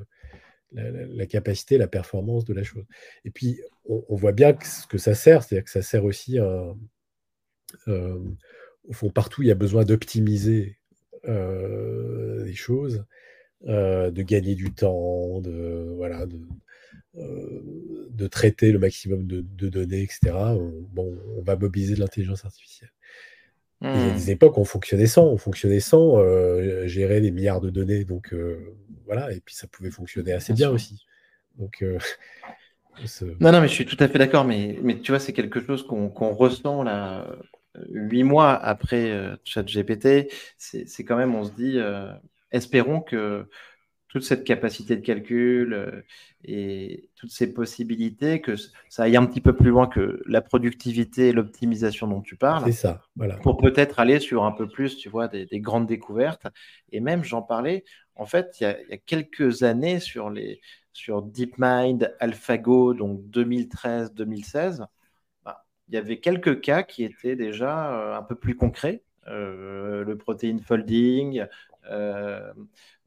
la, 0.71 1.25
capacité, 1.25 1.77
la 1.77 1.87
performance 1.87 2.45
de 2.45 2.53
la 2.53 2.63
chose. 2.63 2.85
Et 3.25 3.31
puis, 3.31 3.61
on, 3.85 4.15
voit 4.15 4.31
bien 4.31 4.53
que, 4.53 4.67
ce 4.67 4.85
que 4.87 4.97
ça 4.97 5.15
sert, 5.15 5.43
c'est-à-dire 5.43 5.65
que 5.65 5.71
ça 5.71 5.81
sert 5.81 6.05
aussi 6.05 6.37
à... 6.37 6.73
au 7.87 8.93
fond, 8.93 9.09
partout, 9.09 9.41
il 9.41 9.47
y 9.47 9.51
a 9.51 9.55
besoin 9.55 9.83
d'optimiser 9.83 10.77
euh, 11.25 12.43
des 12.43 12.53
choses, 12.53 13.05
euh, 13.67 14.11
de 14.11 14.21
gagner 14.23 14.55
du 14.55 14.73
temps, 14.73 15.39
de, 15.39 15.93
voilà, 15.95 16.25
de, 16.25 16.35
euh, 16.35 16.39
de 17.15 18.27
traiter 18.27 18.71
le 18.71 18.79
maximum 18.79 19.27
de, 19.27 19.69
données, 19.69 20.01
etc. 20.01 20.31
On, 20.33 20.71
bon, 20.91 21.15
on 21.37 21.41
va 21.41 21.55
mobiliser 21.55 21.95
de 21.95 21.99
l'intelligence 21.99 22.45
artificielle. 22.45 22.91
Il 23.81 23.89
y 23.89 23.91
a 23.91 24.11
des 24.11 24.27
hmm. 24.27 24.29
époques 24.29 24.57
où 24.57 24.61
on 24.61 24.65
fonctionnait 24.65 25.07
sans, 25.07 25.25
on 25.25 25.37
fonctionnait 25.37 25.81
sans 25.81 26.17
gérer 26.87 27.21
des 27.21 27.31
milliards 27.31 27.61
de 27.61 27.69
données, 27.69 28.05
donc 28.05 28.33
voilà, 29.05 29.31
et 29.31 29.41
puis 29.41 29.53
ça 29.55 29.67
pouvait 29.67 29.91
fonctionner 29.91 30.31
assez 30.33 30.53
bien, 30.53 30.69
aussi. 30.69 31.05
Donc, 31.57 31.83
Non, 33.39 33.51
non, 33.51 33.59
mais 33.59 33.67
je 33.67 33.73
suis 33.73 33.85
tout 33.85 33.97
à 33.99 34.07
fait 34.07 34.19
d'accord, 34.19 34.45
mais, 34.45 34.77
mais 34.81 34.99
tu 34.99 35.11
vois, 35.11 35.19
c'est 35.19 35.33
quelque 35.33 35.59
chose 35.65 35.85
qu'on 35.85 36.33
ressent 36.33 36.83
là 36.83 37.27
huit 37.89 38.23
mois 38.23 38.53
après 38.53 39.11
euh, 39.11 39.35
ChatGPT, 39.43 40.31
c'est 40.57 41.03
quand 41.03 41.17
même, 41.17 41.35
on 41.35 41.43
se 41.43 41.51
dit, 41.51 41.77
euh, 41.77 42.11
espérons 42.51 43.01
que 43.01 43.47
toute 44.13 44.23
cette 44.23 44.43
capacité 44.43 44.95
de 44.95 45.01
calcul 45.01 45.73
euh, 45.73 46.03
et 46.45 47.09
toutes 47.15 47.31
ces 47.31 47.51
possibilités, 47.51 48.41
que 48.41 48.55
ça 48.87 49.03
aille 49.03 49.17
un 49.17 49.25
petit 49.25 49.41
peu 49.41 49.55
plus 49.55 49.71
loin 49.71 49.87
que 49.87 50.21
la 50.27 50.41
productivité 50.41 51.29
et 51.29 51.33
l'optimisation 51.33 52.05
dont 52.05 52.21
tu 52.21 52.35
parles. 52.35 52.65
C'est 52.65 52.73
ça, 52.73 53.01
voilà. 53.15 53.37
Pour 53.37 53.57
peut-être 53.57 53.99
aller 53.99 54.19
sur 54.19 54.43
un 54.43 54.51
peu 54.51 54.67
plus, 54.67 54.97
tu 54.97 55.09
vois, 55.09 55.27
des, 55.27 55.47
grandes 55.59 55.87
découvertes. 55.87 56.45
Et 56.91 56.99
même, 56.99 57.23
j'en 57.23 57.41
parlais, 57.41 57.85
en 58.15 58.27
fait, 58.27 58.55
il 58.59 58.65
y, 58.65 58.67
a, 58.67 58.97
quelques 58.97 59.63
années 59.63 59.99
sur, 59.99 60.29
les, 60.29 60.61
sur 60.91 61.23
DeepMind, 61.23 62.15
AlphaGo, 62.19 62.93
donc 62.93 63.19
2013-2016, 63.31 64.85
il 65.87 65.95
y 65.95 65.97
avait 65.97 66.19
quelques 66.19 66.61
cas 66.61 66.83
qui 66.83 67.03
étaient 67.03 67.35
déjà 67.35 67.93
euh, 67.93 68.15
un 68.15 68.21
peu 68.21 68.35
plus 68.35 68.55
concrets. 68.55 69.01
Euh, 69.27 70.03
le 70.03 70.17
protein 70.17 70.59
folding, 70.63 71.45
euh, 71.89 72.53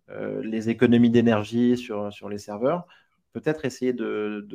les 0.09 0.70
économies 0.70 1.11
d'énergie 1.11 1.76
sur, 1.76 2.12
sur 2.12 2.28
les 2.28 2.38
serveurs. 2.38 2.86
Peut-être 3.32 3.64
essayer 3.64 3.92
de, 3.92 4.48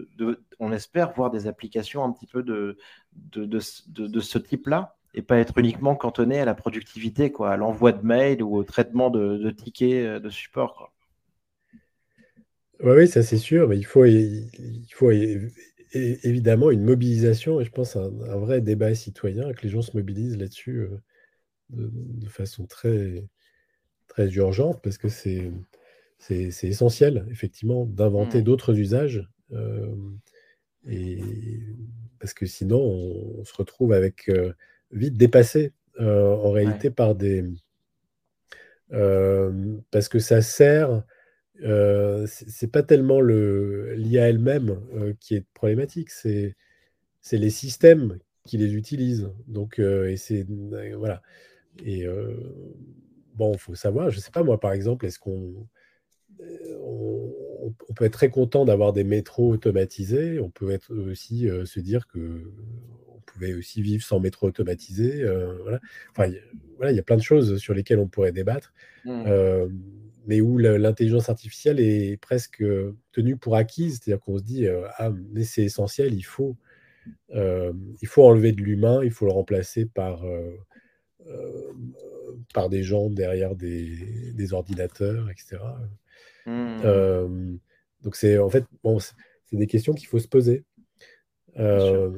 on 0.60 0.72
espère, 0.72 1.14
voir 1.14 1.30
des 1.30 1.48
applications 1.48 2.04
un 2.04 2.12
petit 2.12 2.28
peu 2.28 2.42
de, 2.42 2.78
de, 3.14 3.46
de 3.46 4.20
ce 4.20 4.38
type-là 4.38 4.96
et 5.14 5.22
pas 5.22 5.38
être 5.38 5.58
uniquement 5.58 5.96
cantonné 5.96 6.40
à 6.40 6.46
la 6.46 6.54
productivité, 6.54 7.32
quoi, 7.32 7.52
à 7.52 7.58
l'envoi 7.58 7.92
de 7.92 8.06
mails 8.06 8.42
ou 8.42 8.56
au 8.56 8.64
traitement 8.64 9.10
de, 9.10 9.52
tickets 9.52 10.22
de 10.22 10.30
support. 10.30 10.94
Oui, 12.84 13.08
ça 13.08 13.22
c'est 13.22 13.38
sûr, 13.38 13.68
mais 13.68 13.78
il 13.78 13.86
faut, 13.86 14.06
il 14.06 14.88
faut 14.94 15.12
évidemment 15.94 16.72
une 16.72 16.84
mobilisation, 16.84 17.60
et 17.60 17.66
je 17.66 17.72
pense 17.72 17.96
un, 17.96 18.12
un 18.22 18.38
vrai 18.38 18.62
débat 18.62 18.96
citoyen, 18.96 19.54
que 19.54 19.62
les 19.64 19.70
gens 19.70 19.82
se 19.82 19.96
mobilisent 19.96 20.38
là-dessus 20.38 20.80
euh, 20.80 20.98
de, 21.70 22.28
façon 22.28 22.66
très, 22.66 23.24
très 24.12 24.30
urgente, 24.34 24.82
parce 24.82 24.98
que 24.98 25.10
c'est, 25.10 25.52
c'est, 26.20 26.50
essentiel, 26.64 27.26
effectivement, 27.32 27.86
d'inventer 27.86 28.42
mmh. 28.42 28.44
d'autres 28.44 28.78
usages. 28.78 29.28
Euh, 29.54 29.96
et 30.88 31.20
parce 32.20 32.34
que 32.34 32.46
sinon, 32.46 32.80
on, 32.80 33.44
se 33.44 33.54
retrouve 33.56 33.94
avec 33.94 34.30
euh, 34.30 34.54
vite 34.92 35.18
dépassé 35.18 35.74
en 36.00 36.52
réalité 36.52 36.90
par 36.90 37.16
des. 37.16 37.44
parce 38.90 40.08
que 40.10 40.20
ça 40.20 40.42
sert 40.42 41.04
euh, 41.64 42.26
c'est 42.28 42.72
pas 42.72 42.84
tellement 42.84 43.22
l'IA 43.22 44.30
elle-même 44.30 44.82
euh, 44.96 45.14
qui 45.20 45.36
est 45.36 45.46
problématique, 45.54 46.10
c'est 46.10 46.56
les 47.32 47.50
systèmes 47.50 48.18
qui 48.46 48.58
les 48.58 48.74
utilisent. 48.74 49.30
Donc, 49.48 49.80
euh, 49.80 50.10
et 50.10 50.18
c'est 50.18 50.46
voilà. 50.98 51.22
Et 51.86 52.06
bon, 53.42 53.54
il 53.54 53.60
faut 53.60 53.76
savoir, 53.76 54.10
je 54.10 54.20
sais 54.20 54.32
pas 54.32 54.44
moi 54.44 54.60
par 54.60 54.74
exemple, 54.74 55.06
est-ce 55.06 55.20
qu'on 55.20 55.68
on, 56.40 57.94
peut 57.96 58.06
être 58.06 58.14
très 58.14 58.30
content 58.30 58.66
d'avoir 58.66 58.94
des 58.94 59.04
métros 59.04 59.52
automatisés. 59.52 60.40
On 60.40 60.50
peut 60.50 60.72
être 60.72 60.94
aussi 60.94 61.48
se 61.66 61.80
dire 61.80 62.08
que 62.08 62.52
on 63.10 63.20
pouvait 63.26 63.54
aussi 63.54 63.82
vivre 63.82 64.04
sans 64.04 64.20
métro 64.20 64.48
automatisé. 64.48 65.24
voilà. 65.62 65.80
Enfin, 66.12 66.32
voilà, 66.78 66.92
il 66.92 66.96
y 66.96 67.00
a 67.00 67.04
plein 67.04 67.18
de 67.18 67.22
choses 67.22 67.58
sur 67.58 67.74
lesquelles 67.74 68.00
on 68.00 68.08
pourrait 68.08 68.32
débattre. 68.32 68.74
Mmh 69.06 69.70
mais 70.28 70.42
où 70.42 70.58
l'intelligence 70.58 71.30
artificielle 71.30 71.80
est 71.80 72.18
presque 72.18 72.62
euh, 72.62 72.96
tenue 73.12 73.38
pour 73.38 73.56
acquise, 73.56 74.00
c'est-à-dire 74.00 74.24
qu'on 74.24 74.38
se 74.38 74.44
dit 74.44 74.68
euh, 74.68 74.84
ah 74.98 75.12
mais 75.32 75.44
c'est 75.44 75.64
essentiel, 75.64 76.14
il 76.14 76.24
faut 76.24 76.56
euh, 77.34 77.74
il 78.02 78.08
faut 78.08 78.24
enlever 78.24 78.52
de 78.52 78.62
l'humain, 78.62 79.04
il 79.04 79.12
faut 79.12 79.26
le 79.26 79.32
remplacer 79.32 79.86
par 79.86 80.24
par 82.54 82.70
des 82.70 82.84
gens 82.84 83.10
derrière 83.10 83.56
des, 83.56 84.34
des 84.34 84.54
ordinateurs, 84.54 85.30
etc. 85.30 85.58
Mmh. 86.46 87.58
donc 88.02 88.16
c'est 88.16 88.40
en 88.40 88.50
fait 88.50 88.66
bon, 88.84 89.00
c'est 89.00 89.14
des 89.54 89.68
questions 89.68 89.94
qu'il 89.94 90.08
faut 90.08 90.20
se 90.20 90.28
poser. 90.28 90.64
moi, 91.56 92.14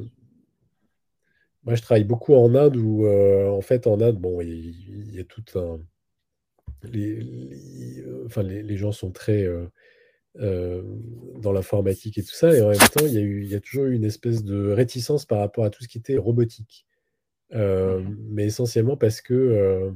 je 1.76 1.82
travaille 1.82 2.06
beaucoup 2.06 2.36
en 2.36 2.56
Inde 2.56 2.78
où 2.78 3.08
en 3.08 3.62
fait 3.62 3.88
en 3.88 4.00
Inde 4.02 4.18
bon 4.18 4.42
il 4.42 5.14
y 5.14 5.20
a 5.20 5.24
tout 5.26 5.44
un 5.56 5.80
les, 6.92 8.04
enfin, 8.26 8.44
les, 8.44 8.78
gens 8.78 8.92
sont 8.92 9.12
très 9.12 9.44
euh, 9.44 9.66
euh, 10.40 10.84
dans 11.38 11.52
l'informatique 11.52 12.18
et 12.18 12.24
tout 12.24 12.34
ça, 12.34 12.54
et 12.54 12.62
en 12.62 12.70
même 12.70 12.78
temps, 12.78 13.06
il 13.06 13.14
y, 13.14 13.18
a 13.18 13.22
eu, 13.22 13.44
il 13.44 13.50
y 13.50 13.56
a 13.56 13.60
toujours 13.60 13.86
eu 13.86 13.96
une 13.96 14.06
espèce 14.06 14.44
de 14.44 14.72
réticence 14.72 15.26
par 15.26 15.40
rapport 15.40 15.66
à 15.66 15.70
tout 15.70 15.84
ce 15.84 15.88
qui 15.88 15.98
était 15.98 16.18
robotique. 16.18 16.86
Mmh 17.52 18.16
mais 18.30 18.46
essentiellement 18.46 18.98
parce 18.98 19.22
que 19.22 19.94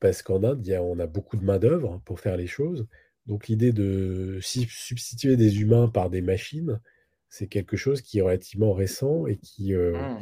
parce 0.00 0.22
qu'en 0.22 0.42
Inde, 0.42 0.60
il 0.64 0.70
y 0.70 0.74
a, 0.74 0.82
on 0.82 0.98
a 0.98 1.06
beaucoup 1.06 1.36
de 1.36 1.44
main-d'œuvre 1.44 2.00
pour 2.04 2.20
faire 2.20 2.36
les 2.36 2.46
choses. 2.46 2.86
Donc 3.26 3.48
l'idée 3.48 3.72
de 3.72 4.38
substituer 4.40 5.36
des 5.36 5.60
humains 5.60 5.88
par 5.88 6.10
des 6.10 6.22
machines, 6.22 6.80
C'est 7.28 7.46
quelque 7.46 7.76
chose 7.76 8.00
qui 8.00 8.18
est 8.18 8.22
relativement 8.22 8.72
récent 8.72 9.26
et 9.26 9.36
qui 9.36 9.74
mmh. 9.74 10.18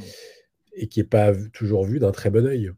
et 0.74 0.88
qui 0.88 1.00
n'est 1.00 1.06
pas 1.06 1.32
toujours 1.52 1.84
vu 1.84 1.98
d'un 2.00 2.12
très 2.12 2.30
bon 2.30 2.46
œil. 2.46 2.70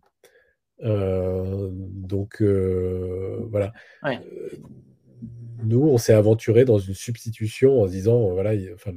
donc 0.81 2.43
voilà. 2.43 3.73
nous, 5.65 5.83
on 5.83 5.99
s'est 5.99 6.15
aventuré 6.15 6.65
dans 6.65 6.79
une 6.79 6.95
substitution 6.95 7.83
en 7.83 7.87
se 7.87 7.93
disant 7.93 8.33
voilà, 8.33 8.53
enfin, 8.75 8.93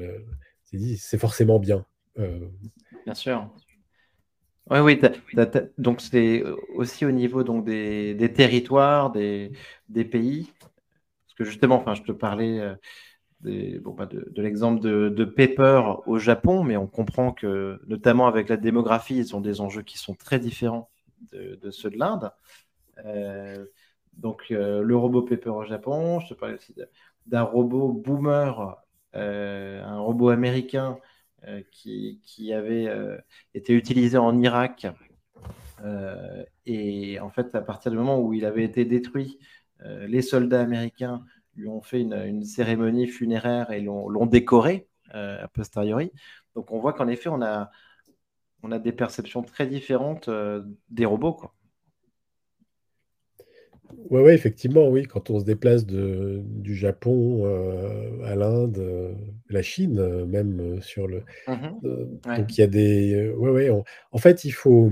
c'est 0.97 1.17
forcément 1.17 1.59
bien. 1.59 1.85
Bien 2.15 3.15
sûr. 3.15 3.49
Oui, 4.71 4.79
oui. 4.79 5.01
donc 5.77 5.99
c'est 6.01 6.43
aussi 6.75 7.05
au 7.05 7.11
niveau 7.11 7.43
donc 7.43 7.65
des, 7.65 8.33
territoires, 8.33 9.11
des, 9.11 9.51
pays. 10.09 10.49
Parce 10.61 11.35
que 11.37 11.43
justement, 11.43 11.75
enfin, 11.75 11.93
je 11.93 12.03
te 12.03 12.13
parlais 12.13 12.75
bah, 13.41 14.05
de, 14.05 14.41
l'exemple 14.41 14.81
de, 14.81 15.09
de, 15.09 15.25
Pepper 15.25 15.81
au 16.05 16.19
Japon, 16.19 16.63
mais 16.63 16.77
on 16.77 16.87
comprend 16.87 17.33
que, 17.33 17.81
notamment 17.87 18.27
avec 18.27 18.49
la 18.49 18.57
démographie, 18.57 19.17
ils 19.17 19.35
ont 19.35 19.41
des 19.41 19.59
enjeux 19.61 19.81
qui 19.81 19.97
sont 19.97 20.15
très 20.15 20.39
différents 20.39 20.89
de, 21.31 21.71
ceux 21.71 21.89
de 21.89 21.97
l'Inde. 21.97 22.31
Euh, 23.05 23.65
donc, 24.13 24.45
euh, 24.51 24.81
le 24.81 24.95
robot 24.95 25.23
Pepper 25.23 25.49
au 25.49 25.65
Japon, 25.65 26.19
je 26.19 26.29
te 26.29 26.33
parlais 26.33 26.55
aussi 26.55 26.75
d'un 27.25 27.43
robot 27.43 27.91
Boomer, 27.91 28.77
euh, 29.15 29.83
un 29.83 29.99
robot 29.99 30.29
américain 30.29 30.97
qui, 31.71 32.21
qui, 32.23 32.53
avait 32.53 32.87
été 33.53 33.73
utilisé 33.73 34.17
en 34.17 34.39
Irak. 34.41 34.87
et 36.65 37.19
en 37.19 37.29
fait, 37.29 37.55
à 37.55 37.61
partir 37.61 37.91
du 37.91 37.97
moment 37.97 38.19
où 38.19 38.33
il 38.33 38.45
avait 38.45 38.63
été 38.63 38.85
détruit, 38.85 39.39
les 39.83 40.21
soldats 40.21 40.61
américains 40.61 41.25
lui 41.55 41.67
ont 41.67 41.81
fait 41.81 42.01
une, 42.01 42.43
cérémonie 42.43 43.07
funéraire 43.07 43.71
et 43.71 43.81
l'ont 43.81 44.25
décoré 44.25 44.87
euh, 45.15 45.43
a 45.43 45.47
posteriori. 45.49 46.11
Donc 46.55 46.71
on 46.71 46.79
voit 46.79 46.93
qu'en 46.93 47.07
effet, 47.07 47.29
on 47.29 47.41
a, 47.41 47.69
des 48.79 48.91
perceptions 48.93 49.41
très 49.43 49.67
différentes 49.67 50.29
euh, 50.29 50.63
des 50.89 51.05
robots. 51.05 51.51
Oui, 54.09 54.21
ouais, 54.21 54.33
effectivement, 54.33 54.87
oui. 54.89 55.03
Quand 55.03 55.29
on 55.29 55.39
se 55.39 55.45
déplace 55.45 55.85
de, 55.85 56.41
du 56.45 56.75
Japon 56.75 57.41
euh, 57.45 58.23
à 58.23 58.35
l'Inde, 58.35 59.15
la 59.49 59.61
Chine, 59.61 60.25
même 60.25 60.81
sur 60.81 61.07
le. 61.07 61.23
Mmh 61.47 61.69
donc 62.37 62.57
il 62.57 62.61
y 62.61 62.63
a 62.63 62.67
des. 62.67 63.29
ouais, 63.31 63.49
ouais, 63.49 63.69
en 64.11 64.17
fait, 64.17 64.43
il, 64.45 64.51
faut, 64.51 64.91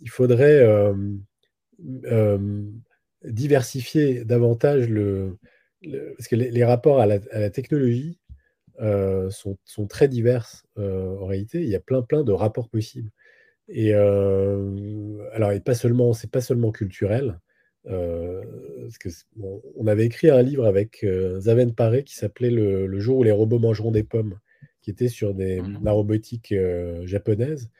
il 0.00 0.10
faudrait 0.10 0.64
diversifier 3.24 4.24
davantage 4.24 4.88
le, 4.88 5.38
parce 6.16 6.28
que 6.28 6.36
les, 6.36 6.64
rapports 6.64 7.00
à 7.00 7.06
la, 7.06 7.50
technologie 7.50 8.18
euh, 8.80 9.30
sont, 9.30 9.86
très 9.86 10.08
divers 10.08 10.62
euh, 10.78 11.16
en 11.18 11.26
réalité. 11.26 11.62
Il 11.62 11.68
y 11.68 11.76
a 11.76 11.80
plein 11.80 12.02
plein 12.02 12.22
de 12.24 12.32
rapports 12.32 12.68
possibles. 12.68 13.10
Et 13.68 13.94
euh, 13.94 15.18
alors, 15.32 15.52
et 15.52 15.60
pas 15.60 15.74
seulement, 15.74 16.12
c'est 16.12 16.30
pas 16.30 16.40
seulement 16.40 16.72
culturel. 16.72 17.40
Parce 17.86 18.98
que 18.98 19.08
on 19.76 19.86
avait 19.86 20.06
écrit 20.06 20.28
un 20.28 20.42
livre 20.42 20.64
avec 20.66 21.06
Zaven 21.38 21.72
Paré 21.74 22.02
qui 22.02 22.14
s'appelait 22.14 22.50
le, 22.50 22.98
jour 22.98 23.18
où 23.18 23.22
les 23.22 23.32
robots 23.32 23.58
mangeront 23.58 23.92
des 23.92 24.02
pommes, 24.02 24.38
qui 24.82 24.90
était 24.90 25.08
sur 25.08 25.34
des, 25.34 25.60
mmh. 25.60 25.80
la 25.82 25.92
robotique 25.92 26.54
japonaise 27.04 27.70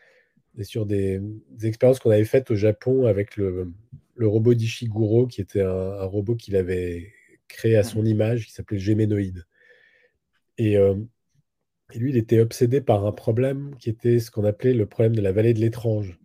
et 0.59 0.65
sur 0.65 0.87
des, 0.87 1.21
expériences 1.63 1.99
qu'on 1.99 2.11
avait 2.11 2.25
faites 2.25 2.51
au 2.51 2.57
Japon 2.57 3.07
avec 3.07 3.37
le, 3.37 3.73
robot 4.21 4.55
d'Ishiguro, 4.55 5.27
qui 5.27 5.41
était 5.41 5.63
un, 5.63 5.69
un 5.69 6.05
robot 6.05 6.37
qu'il 6.37 6.57
avait 6.57 7.13
créé 7.49 7.77
à 7.77 7.83
son 7.83 8.03
mmh. 8.03 8.07
image, 8.07 8.47
qui 8.47 8.53
s'appelait 8.53 8.79
Géménoïde. 8.79 9.45
Et, 10.59 10.77
euh, 10.77 10.95
et, 11.93 11.99
lui, 11.99 12.11
il 12.11 12.17
était 12.17 12.41
obsédé 12.41 12.81
par 12.81 13.07
un 13.07 13.13
problème 13.13 13.75
qui 13.79 13.91
était 13.91 14.19
ce 14.19 14.31
qu'on 14.31 14.45
appelait 14.45 14.75
le 14.75 14.87
problème 14.87 15.15
de 15.15 15.21
la 15.21 15.33
vallée 15.33 15.55
de 15.55 15.61
l'étrange. 15.61 16.19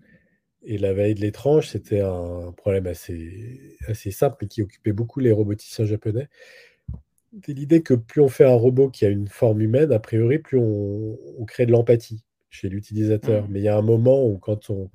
Et 0.63 0.77
la 0.77 0.93
vallée 0.93 1.15
de 1.15 1.21
l'étrange, 1.21 1.69
c'était 1.69 2.01
un 2.01 2.53
problème 2.55 2.87
assez, 2.87 3.77
assez 3.87 4.11
simple, 4.11 4.37
mais 4.41 4.47
qui 4.47 4.61
occupait 4.61 4.91
beaucoup 4.91 5.19
les 5.19 5.31
roboticiens 5.31 5.85
japonais. 5.85 6.29
C'est 7.45 7.53
l'idée 7.53 7.81
que 7.81 7.93
plus 7.93 8.21
on 8.21 8.27
fait 8.27 8.43
un 8.43 8.53
robot 8.53 8.89
qui 8.89 9.05
a 9.05 9.09
une 9.09 9.27
forme 9.27 9.61
humaine, 9.61 9.91
a 9.91 9.99
priori, 9.99 10.37
plus 10.37 10.57
on, 10.59 11.17
crée 11.47 11.65
de 11.65 11.71
l'empathie 11.71 12.23
chez 12.49 12.69
l'utilisateur. 12.69 13.43
Mmh. 13.43 13.51
Mais 13.51 13.59
il 13.59 13.63
y 13.63 13.69
a 13.69 13.77
un 13.77 13.81
moment 13.81 14.25
où, 14.25 14.37
quand 14.37 14.69
on, 14.69 14.91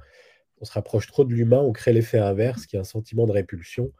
on 0.60 0.64
se 0.64 0.72
rapproche 0.72 1.06
trop 1.06 1.24
de 1.24 1.32
l'humain, 1.32 1.60
on 1.60 1.72
crée 1.72 1.92
l'effet 1.92 2.18
inverse, 2.18 2.66
qui 2.66 2.76
est 2.76 2.78
un 2.78 2.84
sentiment 2.84 3.26
de 3.26 3.32
répulsion 3.32 3.92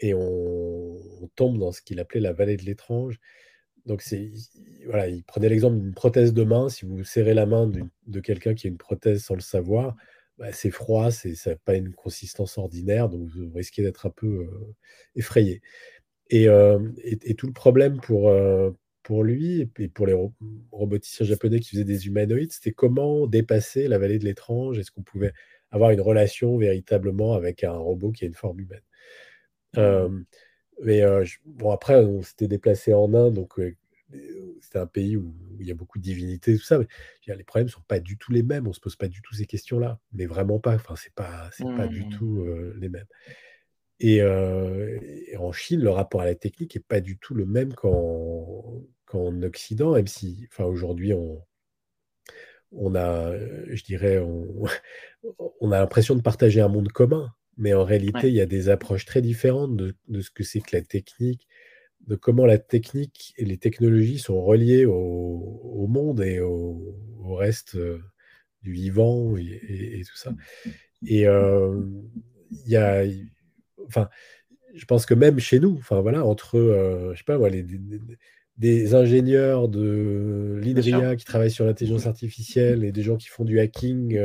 et 0.00 0.14
on, 0.14 0.96
tombe 1.36 1.58
dans 1.58 1.72
ce 1.72 1.80
qu'il 1.82 2.00
appelait 2.00 2.20
la 2.20 2.32
vallée 2.32 2.56
de 2.56 2.64
l'étrange. 2.64 3.20
Donc, 3.86 4.02
c'est, 4.02 4.32
voilà, 4.86 5.08
il 5.08 5.22
prenait 5.22 5.48
l'exemple 5.48 5.78
d'une 5.78 5.94
prothèse 5.94 6.32
de 6.34 6.42
main. 6.42 6.68
Si 6.68 6.84
vous 6.84 7.04
serrez 7.04 7.34
la 7.34 7.46
main 7.46 7.70
de 8.06 8.20
quelqu'un 8.20 8.54
qui 8.54 8.66
a 8.66 8.70
une 8.70 8.78
prothèse 8.78 9.22
sans 9.22 9.34
le 9.34 9.40
savoir, 9.40 9.96
bah, 10.40 10.52
c'est 10.52 10.70
froid, 10.70 11.10
c'est, 11.10 11.34
ça 11.34 11.50
n'a 11.50 11.56
pas 11.56 11.76
une 11.76 11.92
consistance 11.92 12.56
ordinaire, 12.56 13.10
donc 13.10 13.28
vous 13.28 13.52
risquez 13.54 13.82
d'être 13.82 14.06
un 14.06 14.10
peu 14.10 14.48
effrayé. 15.14 15.60
Et, 16.30 16.46
et, 17.02 17.34
tout 17.34 17.46
le 17.46 17.52
problème 17.52 18.00
pour, 18.00 18.32
pour 19.02 19.24
lui 19.24 19.70
et 19.78 19.88
pour 19.88 20.06
les 20.06 20.16
roboticiens 20.72 21.26
japonais 21.26 21.60
qui 21.60 21.70
faisaient 21.70 21.84
des 21.84 22.06
humanoïdes, 22.06 22.52
c'était 22.52 22.72
comment 22.72 23.26
dépasser 23.26 23.86
la 23.86 23.98
vallée 23.98 24.18
de 24.18 24.24
l'étrange? 24.24 24.78
Est-ce 24.78 24.90
qu'on 24.92 25.02
pouvait 25.02 25.32
avoir 25.72 25.90
une 25.90 26.00
relation 26.00 26.56
véritablement 26.56 27.34
avec 27.34 27.62
un 27.64 27.72
robot 27.76 28.12
qui 28.12 28.24
a 28.24 28.28
une 28.28 28.34
forme 28.34 28.60
humaine? 28.60 28.80
Mmh. 29.76 30.24
mais 30.84 31.02
bon, 31.44 31.70
après, 31.70 31.96
on 31.96 32.22
s'était 32.22 32.48
déplacé 32.48 32.94
en 32.94 33.12
Inde, 33.12 33.34
donc 33.34 33.58
c'était 34.60 34.78
un 34.78 34.86
pays 34.86 35.16
où, 35.16 35.34
il 35.58 35.66
y 35.66 35.70
a 35.70 35.74
beaucoup 35.74 35.98
de 35.98 36.02
divinités, 36.02 36.56
tout 36.56 36.64
ça. 36.64 36.78
Mais 36.78 36.86
les 37.26 37.44
problèmes 37.44 37.66
ne 37.66 37.72
sont 37.72 37.82
pas 37.86 38.00
du 38.00 38.16
tout 38.18 38.32
les 38.32 38.42
mêmes. 38.42 38.66
On 38.66 38.70
ne 38.70 38.74
se 38.74 38.80
pose 38.80 38.96
pas 38.96 39.08
du 39.08 39.22
tout 39.22 39.34
ces 39.34 39.46
questions-là, 39.46 40.00
mais 40.12 40.26
vraiment 40.26 40.58
pas. 40.58 40.74
Enfin, 40.74 40.94
c'est 40.96 41.14
pas, 41.14 41.50
c'est 41.52 41.64
pas 41.64 41.86
du 41.86 42.04
mmh. 42.04 42.10
tout 42.10 42.46
les 42.76 42.88
mêmes. 42.88 43.06
Et, 44.00 44.22
en 44.22 45.52
Chine, 45.52 45.80
le 45.80 45.90
rapport 45.90 46.22
à 46.22 46.24
la 46.24 46.34
technique 46.34 46.74
n'est 46.74 46.82
pas 46.82 47.00
du 47.00 47.18
tout 47.18 47.34
le 47.34 47.46
même 47.46 47.74
qu'en, 47.74 48.82
qu'en 49.06 49.42
Occident, 49.42 49.94
même 49.94 50.06
si, 50.06 50.46
enfin, 50.50 50.64
aujourd'hui, 50.64 51.12
on, 51.12 51.42
on 52.72 52.94
a, 52.94 53.36
je 53.36 53.82
dirais, 53.84 54.18
on, 54.18 54.64
on 55.60 55.72
a 55.72 55.78
l'impression 55.78 56.14
de 56.16 56.22
partager 56.22 56.60
un 56.60 56.68
monde 56.68 56.88
commun. 56.88 57.32
Mais 57.56 57.74
en 57.74 57.84
réalité, 57.84 58.28
il 58.28 58.34
y 58.34 58.40
a 58.40 58.46
des 58.46 58.70
approches 58.70 59.04
très 59.04 59.20
différentes 59.20 59.76
de, 59.76 59.94
ce 60.20 60.30
que 60.30 60.42
c'est 60.42 60.60
que 60.60 60.74
la 60.74 60.82
technique, 60.82 61.46
de 62.10 62.16
comment 62.16 62.44
la 62.44 62.58
technique 62.58 63.34
et 63.38 63.44
les 63.44 63.56
technologies 63.56 64.18
sont 64.18 64.42
reliées 64.42 64.84
au, 64.84 65.86
monde 65.88 66.20
et 66.20 66.40
au, 66.40 66.96
reste 67.36 67.76
euh, 67.76 68.02
du 68.62 68.72
vivant 68.72 69.36
et, 69.36 70.02
tout 70.04 70.16
ça. 70.16 70.32
Et 71.06 71.28
euh, 71.28 71.80
il 72.50 72.68
y 72.68 72.76
a, 72.76 73.04
enfin, 73.86 74.08
je 74.74 74.84
pense 74.86 75.06
que 75.06 75.14
même 75.14 75.38
chez 75.38 75.60
nous, 75.60 75.76
enfin 75.78 76.00
voilà, 76.00 76.26
entre, 76.26 76.58
euh, 76.58 77.12
je 77.14 77.18
sais 77.18 77.24
pas 77.24 77.38
moi, 77.38 77.48
les, 77.48 77.64
des, 78.58 78.94
ingénieurs 78.96 79.68
de 79.68 80.58
l'INRIA 80.60 81.14
qui 81.14 81.24
travaillent 81.24 81.52
sur 81.52 81.64
l'intelligence 81.64 82.06
artificielle 82.06 82.82
et 82.82 82.90
des 82.90 83.02
gens 83.02 83.16
qui 83.16 83.28
font 83.28 83.44
du 83.44 83.60
hacking 83.60 84.20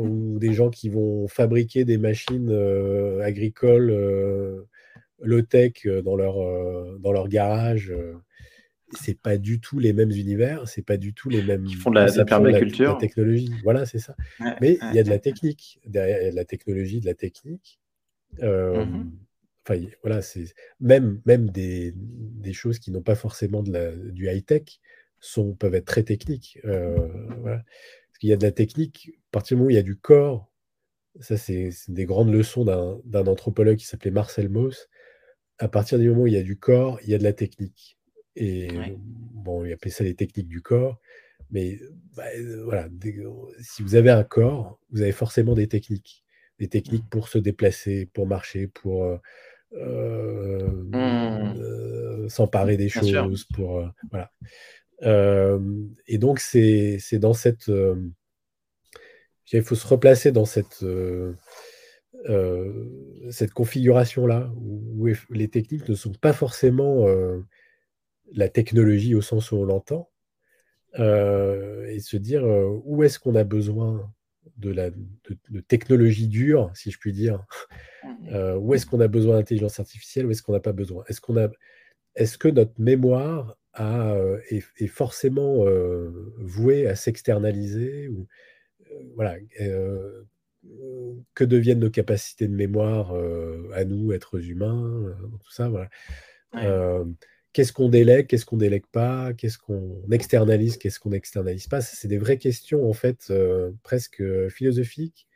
ou 0.00 0.40
des 0.40 0.52
gens 0.52 0.70
qui 0.70 0.88
vont 0.88 1.28
fabriquer 1.28 1.84
des 1.84 1.98
machines 1.98 2.50
agricoles 3.22 4.66
euh, 5.20 5.26
low-tech 5.26 5.86
euh, 5.86 6.02
dans, 6.02 6.16
leur, 6.16 6.36
dans 6.98 7.12
leur 7.12 7.28
garage. 7.28 7.92
c'est 8.92 9.18
pas 9.18 9.38
du 9.38 9.60
tout 9.60 9.78
les 9.78 9.92
mêmes 9.92 10.10
univers, 10.10 10.68
c'est 10.68 10.82
pas 10.82 10.96
du 10.96 11.14
tout 11.14 11.28
les 11.28 11.42
mêmes. 11.42 11.64
Qui 11.64 11.74
font 11.74 11.90
de 11.90 11.96
la, 11.96 12.24
permaculture. 12.24 12.94
La, 12.94 12.98
technologie, 12.98 13.52
voilà, 13.62 13.86
c'est 13.86 13.98
ça. 13.98 14.16
Mais 14.60 14.78
il 14.90 14.94
y 14.94 14.98
a 14.98 15.02
de 15.02 15.10
la 15.10 15.18
technique, 15.18 15.80
derrière, 15.86 16.20
il 16.20 16.24
y 16.24 16.28
a 16.28 16.32
de 16.32 16.36
la 16.36 16.44
technologie, 16.44 17.00
de 17.00 17.06
la 17.06 17.14
technique. 17.14 17.80
Mmh 18.40 19.10
enfin, 19.68 19.78
voilà, 20.02 20.22
c'est 20.22 20.54
même, 20.80 21.20
même 21.26 21.50
des, 21.50 21.92
des 21.94 22.54
choses 22.54 22.78
qui 22.78 22.90
n'ont 22.90 23.02
pas 23.02 23.14
forcément 23.14 23.62
de 23.62 23.70
la, 23.70 23.94
du 23.94 24.26
high-tech 24.26 24.80
sont, 25.20 25.52
peuvent 25.54 25.74
être 25.74 25.84
très 25.84 26.02
techniques. 26.02 26.58
voilà. 26.64 27.62
Il 28.22 28.28
y 28.28 28.32
a 28.32 28.36
de 28.36 28.42
la 28.42 28.52
technique, 28.52 29.12
à 29.14 29.32
partir 29.32 29.56
du 29.56 29.58
moment 29.58 29.68
où 29.68 29.70
il 29.70 29.76
y 29.76 29.78
a 29.78 29.82
du 29.82 29.96
corps, 29.96 30.50
ça 31.20 31.36
c'est 31.36 31.70
des 31.88 32.04
grandes 32.04 32.32
leçons 32.32 32.64
d'un 32.64 33.26
anthropologue 33.26 33.76
qui 33.76 33.86
s'appelait 33.86 34.10
Marcel 34.10 34.48
Mauss, 34.48 34.88
à 35.60 35.68
partir 35.68 35.98
du 35.98 36.08
moment 36.08 36.22
où 36.22 36.26
il 36.26 36.32
y 36.32 36.38
a 36.38 36.42
du 36.42 36.56
corps, 36.56 36.98
il 37.04 37.10
y 37.10 37.14
a 37.14 37.18
de 37.18 37.22
la 37.22 37.34
technique. 37.34 37.98
Et 38.34 38.68
bon, 38.98 39.64
il 39.64 39.72
appelait 39.72 39.90
ça 39.90 40.04
les 40.04 40.14
techniques 40.14 40.48
du 40.48 40.62
corps, 40.62 40.98
mais 41.50 41.78
bah, 42.16 42.24
euh, 42.36 42.64
voilà, 42.64 42.88
si 43.60 43.82
vous 43.82 43.94
avez 43.94 44.10
un 44.10 44.24
corps, 44.24 44.80
vous 44.90 45.02
avez 45.02 45.12
forcément 45.12 45.54
des 45.54 45.68
techniques. 45.68 46.24
Des 46.58 46.68
techniques 46.68 47.08
pour 47.10 47.28
se 47.28 47.38
déplacer, 47.38 48.06
pour 48.12 48.26
marcher, 48.26 48.68
pour 48.68 49.04
euh, 49.04 49.18
euh, 49.74 50.66
mmh. 52.24 52.28
s'emparer 52.28 52.76
des 52.76 52.88
choses, 52.88 53.44
pour 53.54 53.86
voilà 54.10 54.30
et 55.02 56.18
donc, 56.18 56.40
c'est 56.40 56.98
dans 57.18 57.32
cette. 57.32 57.70
il 59.52 59.62
faut 59.62 59.74
se 59.74 59.86
replacer 59.86 60.32
dans 60.32 60.44
cette, 60.44 60.84
cette 63.30 63.52
configuration-là, 63.52 64.52
où, 64.56 65.08
les 65.30 65.48
techniques 65.48 65.88
ne 65.88 65.94
sont 65.94 66.12
pas 66.12 66.32
forcément 66.32 67.06
la 68.32 68.48
technologie 68.48 69.14
au 69.14 69.22
sens 69.22 69.52
où 69.52 69.56
on 69.56 69.64
l'entend, 69.64 70.10
et 70.98 72.00
se 72.00 72.16
dire 72.16 72.44
où 72.84 73.02
est-ce 73.02 73.18
qu'on 73.18 73.34
a 73.34 73.44
besoin 73.44 74.12
de, 74.56 74.70
la, 74.70 74.90
de, 74.90 75.60
technologie 75.60 76.28
dure, 76.28 76.70
si 76.74 76.90
je 76.90 76.98
puis 76.98 77.12
dire, 77.12 77.44
où 78.58 78.74
est-ce 78.74 78.86
qu'on 78.86 79.00
a 79.00 79.08
besoin 79.08 79.36
d'intelligence 79.36 79.80
artificielle, 79.80 80.26
où 80.26 80.30
est-ce 80.30 80.42
qu'on 80.42 80.52
n'a 80.52 80.60
pas 80.60 80.72
besoin? 80.72 81.04
Est-ce 81.08 81.20
qu'on 81.20 81.36
a, 81.36 81.48
est-ce 82.16 82.36
que 82.38 82.48
notre 82.48 82.78
mémoire 82.78 83.56
a, 83.72 84.14
est, 84.50 84.86
forcément 84.86 85.64
vouée 86.38 86.86
à 86.86 86.96
s'externaliser 86.96 88.08
ou 88.08 88.26
voilà 89.14 89.36
que 91.34 91.44
deviennent 91.44 91.80
nos 91.80 91.90
capacités 91.90 92.46
de 92.46 92.54
mémoire 92.54 93.14
à 93.74 93.84
nous, 93.84 94.12
êtres 94.12 94.44
humains, 94.48 95.16
tout 95.42 95.52
ça, 95.52 95.68
voilà. 95.68 95.88
qu'est-ce 97.52 97.72
qu'on 97.72 97.88
délègue, 97.88 98.26
qu'est-ce 98.26 98.44
qu'on 98.44 98.56
délègue 98.56 98.86
pas, 98.92 99.32
qu'est-ce 99.32 99.58
qu'on 99.58 100.02
externalise, 100.10 100.76
qu'est-ce 100.76 101.00
qu'on 101.00 101.12
externalise 101.12 101.66
pas? 101.66 101.80
C'est 101.80 102.08
des 102.08 102.18
vraies 102.18 102.38
questions, 102.38 102.88
en 102.88 102.92
fait, 102.92 103.32
presque 103.82 104.22
philosophiques, 104.48 105.26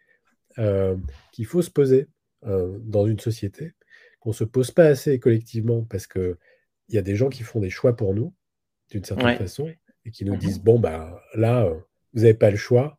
qu'il 1.32 1.46
faut 1.46 1.62
se 1.62 1.70
poser 1.70 2.08
dans 2.42 3.06
une 3.06 3.18
société, 3.18 3.72
qu'on 4.20 4.30
ne 4.30 4.34
se 4.34 4.44
pose 4.44 4.70
pas 4.70 4.86
assez 4.86 5.18
collectivement, 5.18 5.84
parce 5.84 6.06
qu'il 6.06 6.36
y 6.90 6.98
a 6.98 7.02
des 7.02 7.16
gens 7.16 7.28
qui 7.30 7.42
font 7.42 7.60
des 7.60 7.70
choix 7.70 7.96
pour 7.96 8.14
nous, 8.14 8.34
d'une 8.90 9.04
certaine 9.04 9.36
façon, 9.36 9.72
et 10.04 10.10
qui 10.10 10.24
nous 10.24 10.34
mmh 10.34 10.38
disent, 10.38 10.60
bon, 10.60 10.78
bah, 10.78 11.22
là, 11.34 11.68
vous 12.12 12.20
n'avez 12.20 12.34
pas 12.34 12.50
le 12.50 12.56
choix 12.56 12.98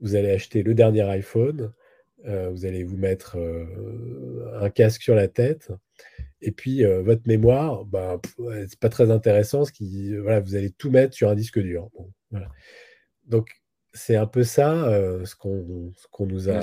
vous 0.00 0.14
allez 0.14 0.30
acheter 0.30 0.62
le 0.62 0.74
dernier 0.74 1.02
iPhone, 1.02 1.72
euh, 2.26 2.50
vous 2.50 2.66
allez 2.66 2.84
vous 2.84 2.96
mettre 2.96 3.38
euh, 3.38 4.58
un 4.60 4.70
casque 4.70 5.02
sur 5.02 5.14
la 5.14 5.28
tête, 5.28 5.72
et 6.42 6.52
puis 6.52 6.84
euh, 6.84 7.02
votre 7.02 7.26
mémoire, 7.26 7.84
bah, 7.84 8.20
c'est 8.68 8.78
pas 8.78 8.88
très 8.88 9.10
intéressant, 9.10 9.64
ce 9.64 9.72
qui, 9.72 10.14
voilà, 10.16 10.40
vous 10.40 10.54
allez 10.54 10.70
tout 10.70 10.90
mettre 10.90 11.14
sur 11.14 11.28
un 11.28 11.34
disque 11.34 11.58
dur. 11.58 11.90
Donc 13.26 13.50
c'est 13.92 14.16
un 14.16 14.26
peu 14.26 14.44
ça 14.44 14.86
ce 15.24 15.34
qu'on 15.34 16.26
nous 16.26 16.48
a. 16.48 16.60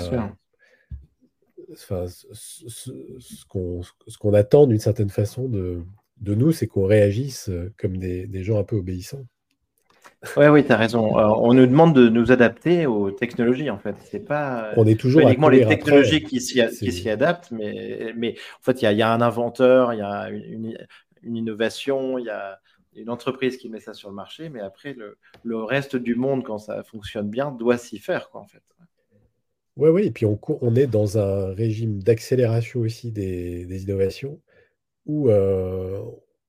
Enfin, 1.72 2.06
ce, 2.06 3.44
qu'on 4.18 4.34
attend 4.34 4.66
d'une 4.66 4.78
certaine 4.78 5.10
façon 5.10 5.48
de, 5.48 5.82
de 6.20 6.34
nous, 6.34 6.52
c'est 6.52 6.66
qu'on 6.66 6.86
réagisse 6.86 7.50
comme 7.76 7.98
des, 7.98 8.26
des 8.26 8.42
gens 8.42 8.58
un 8.58 8.64
peu 8.64 8.76
obéissants. 8.76 9.26
Ouais, 10.36 10.48
oui, 10.48 10.64
tu 10.64 10.72
as 10.72 10.76
raison. 10.76 11.16
on 11.16 11.54
nous 11.54 11.66
demande 11.66 11.94
de 11.94 12.08
nous 12.08 12.32
adapter 12.32 12.86
aux 12.86 13.10
technologies, 13.10 13.70
en 13.70 13.78
fait. 13.78 13.94
C'est 14.10 14.24
pas 14.24 14.72
on 14.76 14.86
est 14.86 14.98
toujours 14.98 15.22
uniquement 15.22 15.48
les 15.48 15.66
technologies 15.66 16.22
qui 16.22 16.40
s'y 16.40 17.10
adaptent, 17.10 17.50
mais, 17.50 18.12
mais 18.16 18.34
en 18.60 18.62
fait, 18.62 18.82
il 18.82 18.96
y, 18.96 19.02
a 19.02 19.12
un 19.12 19.20
inventeur, 19.20 19.92
il 19.92 19.98
y 19.98 20.02
a 20.02 20.28
une, 20.30 20.76
innovation, 21.24 22.18
il 22.18 22.26
y 22.26 22.30
a 22.30 22.58
une 22.96 23.10
entreprise 23.10 23.56
qui 23.56 23.68
met 23.68 23.80
ça 23.80 23.94
sur 23.94 24.08
le 24.08 24.14
marché, 24.14 24.48
mais 24.48 24.60
après, 24.60 24.96
le, 25.44 25.64
reste 25.64 25.96
du 25.96 26.14
monde, 26.14 26.44
quand 26.44 26.58
ça 26.58 26.82
fonctionne 26.82 27.28
bien, 27.28 27.52
doit 27.52 27.78
s'y 27.78 27.98
faire, 27.98 28.30
quoi, 28.30 28.40
en 28.40 28.46
fait. 28.46 28.62
Oui, 29.76 29.90
oui, 29.90 30.06
et 30.06 30.10
puis 30.10 30.26
on, 30.26 30.38
on, 30.60 30.74
est 30.74 30.88
dans 30.88 31.18
un 31.18 31.54
régime 31.54 32.02
d'accélération 32.02 32.80
aussi 32.80 33.12
des, 33.12 33.82
innovations 33.84 34.40
où 35.06 35.30
euh, 35.30 36.02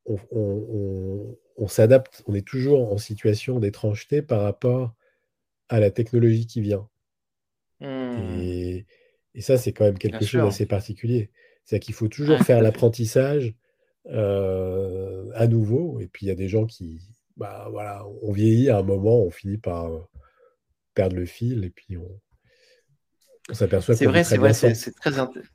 on, 0.08 0.18
on 0.32 1.38
s'adapte, 1.68 2.24
on 2.28 2.34
est 2.34 2.48
toujours 2.48 2.92
en 2.92 2.98
situation 2.98 3.60
d'étrangeté 3.60 4.22
par 4.22 4.42
rapport 4.42 4.94
à 5.68 5.80
la 5.80 5.92
technologie 5.92 6.48
qui 6.48 6.62
vient. 6.62 6.88
Mmh. 7.82 8.40
Et, 8.42 8.86
ça, 9.42 9.58
c'est 9.58 9.72
quand 9.72 9.86
même 9.86 9.98
quelque 9.98 10.26
chose 10.26 10.44
d'assez 10.44 10.66
particulier. 10.66 11.32
C'est-à-dire 11.64 11.86
qu'il 11.86 11.96
faut 11.96 12.08
toujours 12.10 12.40
faire 12.40 12.62
l'apprentissage 12.62 13.56
euh, 14.08 15.30
à 15.34 15.48
nouveau. 15.48 16.00
Et 16.02 16.08
puis, 16.08 16.26
il 16.26 16.30
y 16.30 16.32
a 16.32 16.36
des 16.36 16.50
gens 16.50 16.66
qui, 16.66 17.00
bah, 17.38 17.68
voilà, 17.72 18.06
on 18.22 18.34
vieillit 18.34 18.70
à 18.70 18.80
un 18.80 18.84
moment, 18.84 19.22
on 19.22 19.30
finit 19.30 19.58
par 19.58 19.86
euh, 19.86 20.02
perdre 20.94 21.16
le 21.16 21.26
fil 21.26 21.64
et 21.64 21.70
puis 21.70 21.96
on, 21.96 22.20
c'est 23.54 24.06
vrai, 24.06 24.24
c'est 24.24 24.38
vrai, 24.38 24.54
c'est 24.54 24.92
très, 24.96 25.12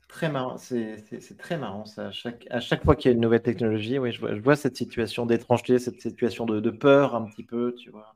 très 0.07 0.29
marrant. 0.29 0.57
C'est 0.57 1.37
très 1.37 1.57
marrant 1.57 1.85
ça. 1.85 2.07
À 2.07 2.11
chaque, 2.11 2.45
à 2.49 2.59
chaque 2.59 2.83
fois 2.83 2.95
qu'il 2.95 3.11
y 3.11 3.13
a 3.13 3.15
une 3.15 3.21
nouvelle 3.21 3.41
technologie, 3.41 3.99
oui, 3.99 4.11
je 4.11 4.19
vois, 4.19 4.35
je 4.35 4.41
vois 4.41 4.55
cette 4.55 4.75
situation 4.75 5.25
d'étrangeté, 5.25 5.79
cette 5.79 6.01
situation 6.01 6.45
de, 6.45 6.59
de, 6.59 6.69
peur 6.69 7.15
un 7.15 7.25
petit 7.25 7.43
peu, 7.43 7.75
tu 7.77 7.89
vois. 7.89 8.15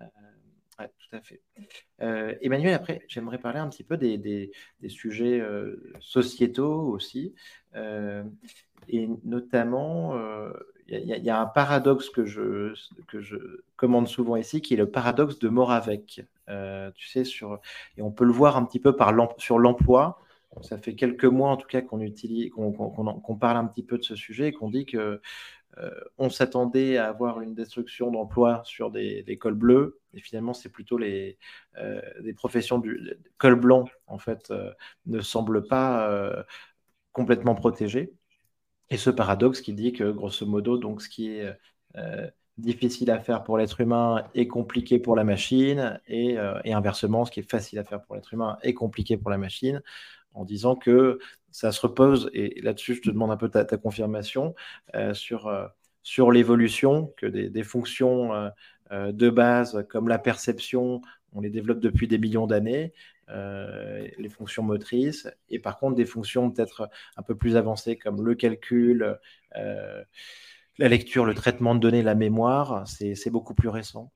Euh, 0.00 0.04
tout 0.78 1.16
à 1.16 1.20
fait. 1.20 1.42
Euh, 2.02 2.34
Emmanuel, 2.40 2.74
après, 2.74 3.02
j'aimerais 3.08 3.38
parler 3.38 3.58
un 3.58 3.68
petit 3.68 3.84
peu 3.84 3.96
des, 3.96 4.16
des, 4.18 4.50
des 4.80 4.88
sujets 4.88 5.40
euh, 5.40 5.92
sociétaux 6.00 6.88
aussi, 6.88 7.34
et 8.88 9.08
notamment 9.24 10.14
il 10.90 11.24
y, 11.24 11.30
a 11.30 11.40
un 11.40 11.46
paradoxe 11.46 12.10
que 12.10 12.24
je, 12.24 12.74
que 13.06 13.20
je 13.20 13.36
commande 13.76 14.08
souvent 14.08 14.36
ici, 14.36 14.60
qui 14.60 14.74
est 14.74 14.76
le 14.76 14.90
paradoxe 14.90 15.38
de 15.38 15.48
Moravec. 15.48 16.24
Euh, 16.48 16.90
tu 16.96 17.08
sais, 17.08 17.24
sur, 17.24 17.60
et 17.96 18.02
on 18.02 18.10
peut 18.10 18.24
le 18.24 18.32
voir 18.32 18.56
un 18.56 18.64
petit 18.64 18.80
peu 18.80 18.96
par 18.96 19.14
sur 19.38 19.58
l'emploi. 19.58 20.20
Ça 20.62 20.78
fait 20.78 20.96
quelques 20.96 21.26
mois 21.26 21.50
en 21.50 21.56
tout 21.56 21.68
cas 21.68 21.80
qu'on 21.80 22.00
utilise, 22.00 22.50
qu'on 22.50 23.36
parle 23.38 23.56
un 23.56 23.66
petit 23.66 23.84
peu 23.84 23.98
de 23.98 24.02
ce 24.02 24.16
sujet 24.16 24.48
et 24.48 24.52
qu'on 24.52 24.68
dit 24.68 24.84
que 24.84 25.20
euh, 25.78 25.90
on 26.18 26.28
s'attendait 26.28 26.96
à 26.96 27.08
avoir 27.08 27.40
une 27.40 27.54
destruction 27.54 28.10
d'emplois 28.10 28.62
sur 28.64 28.90
des, 28.90 29.38
cols 29.40 29.54
bleus, 29.54 30.00
et 30.12 30.20
finalement, 30.20 30.54
c'est 30.54 30.70
plutôt 30.70 30.98
les 30.98 31.38
euh, 31.78 32.00
des 32.20 32.34
professions 32.34 32.80
du 32.80 33.00
col 33.38 33.54
blanc 33.54 33.84
en 34.08 34.18
fait 34.18 34.52
ne 35.06 35.20
semblent 35.20 35.66
pas 35.68 36.44
complètement 37.12 37.54
protégées. 37.54 38.12
Et 38.90 38.96
ce 38.96 39.10
paradoxe 39.10 39.60
qui 39.60 39.72
dit 39.72 39.92
que, 39.92 40.10
grosso 40.10 40.46
modo, 40.46 40.76
donc, 40.76 41.02
ce 41.02 41.08
qui 41.08 41.28
est 41.28 41.56
euh, 41.96 42.28
difficile 42.58 43.10
à 43.10 43.20
faire 43.20 43.44
pour 43.44 43.56
l'être 43.56 43.80
humain 43.80 44.24
est 44.34 44.48
compliqué 44.48 44.98
pour 44.98 45.16
la 45.16 45.24
machine, 45.24 46.00
euh, 46.10 46.60
et, 46.64 46.72
inversement, 46.72 47.24
ce 47.24 47.30
qui 47.30 47.40
est 47.40 47.50
facile 47.50 47.78
à 47.78 47.84
faire 47.84 48.02
pour 48.02 48.16
l'être 48.16 48.34
humain 48.34 48.58
est 48.62 48.74
compliqué 48.74 49.16
pour 49.16 49.30
la 49.30 49.38
machine, 49.38 49.82
en 50.34 50.44
disant 50.44 50.74
que 50.76 51.18
ça 51.52 51.72
se 51.72 51.80
repose, 51.80 52.30
et 52.32 52.60
là-dessus, 52.62 52.96
je 52.96 53.02
te 53.02 53.10
demande 53.10 53.30
un 53.30 53.36
peu 53.36 53.48
ta, 53.48 53.64
confirmation, 53.76 54.54
euh, 54.94 55.14
sur, 55.14 56.30
l'évolution, 56.32 57.12
que 57.16 57.26
des 57.26 57.62
fonctions 57.62 58.50
de 58.90 59.30
base 59.30 59.86
comme 59.88 60.08
la 60.08 60.18
perception, 60.18 61.00
on 61.32 61.40
les 61.40 61.50
développe 61.50 61.80
depuis 61.80 62.08
des 62.08 62.18
millions 62.18 62.46
d'années, 62.46 62.92
euh, 63.32 64.08
les 64.18 64.28
fonctions 64.28 64.62
motrices, 64.62 65.28
et 65.48 65.58
par 65.58 65.78
contre 65.78 65.94
des 65.94 66.04
fonctions 66.04 66.50
peut-être 66.50 66.88
un 67.16 67.22
peu 67.22 67.36
plus 67.36 67.56
avancées 67.56 67.96
comme 67.96 68.24
le 68.24 68.34
calcul, 68.34 69.18
euh, 69.56 70.02
la 70.78 70.88
lecture, 70.88 71.24
le 71.24 71.34
traitement 71.34 71.74
de 71.74 71.80
données, 71.80 72.02
la 72.02 72.14
mémoire, 72.14 72.86
c'est 72.88 73.30
beaucoup 73.30 73.54
plus 73.54 73.68
récent. 73.68 74.10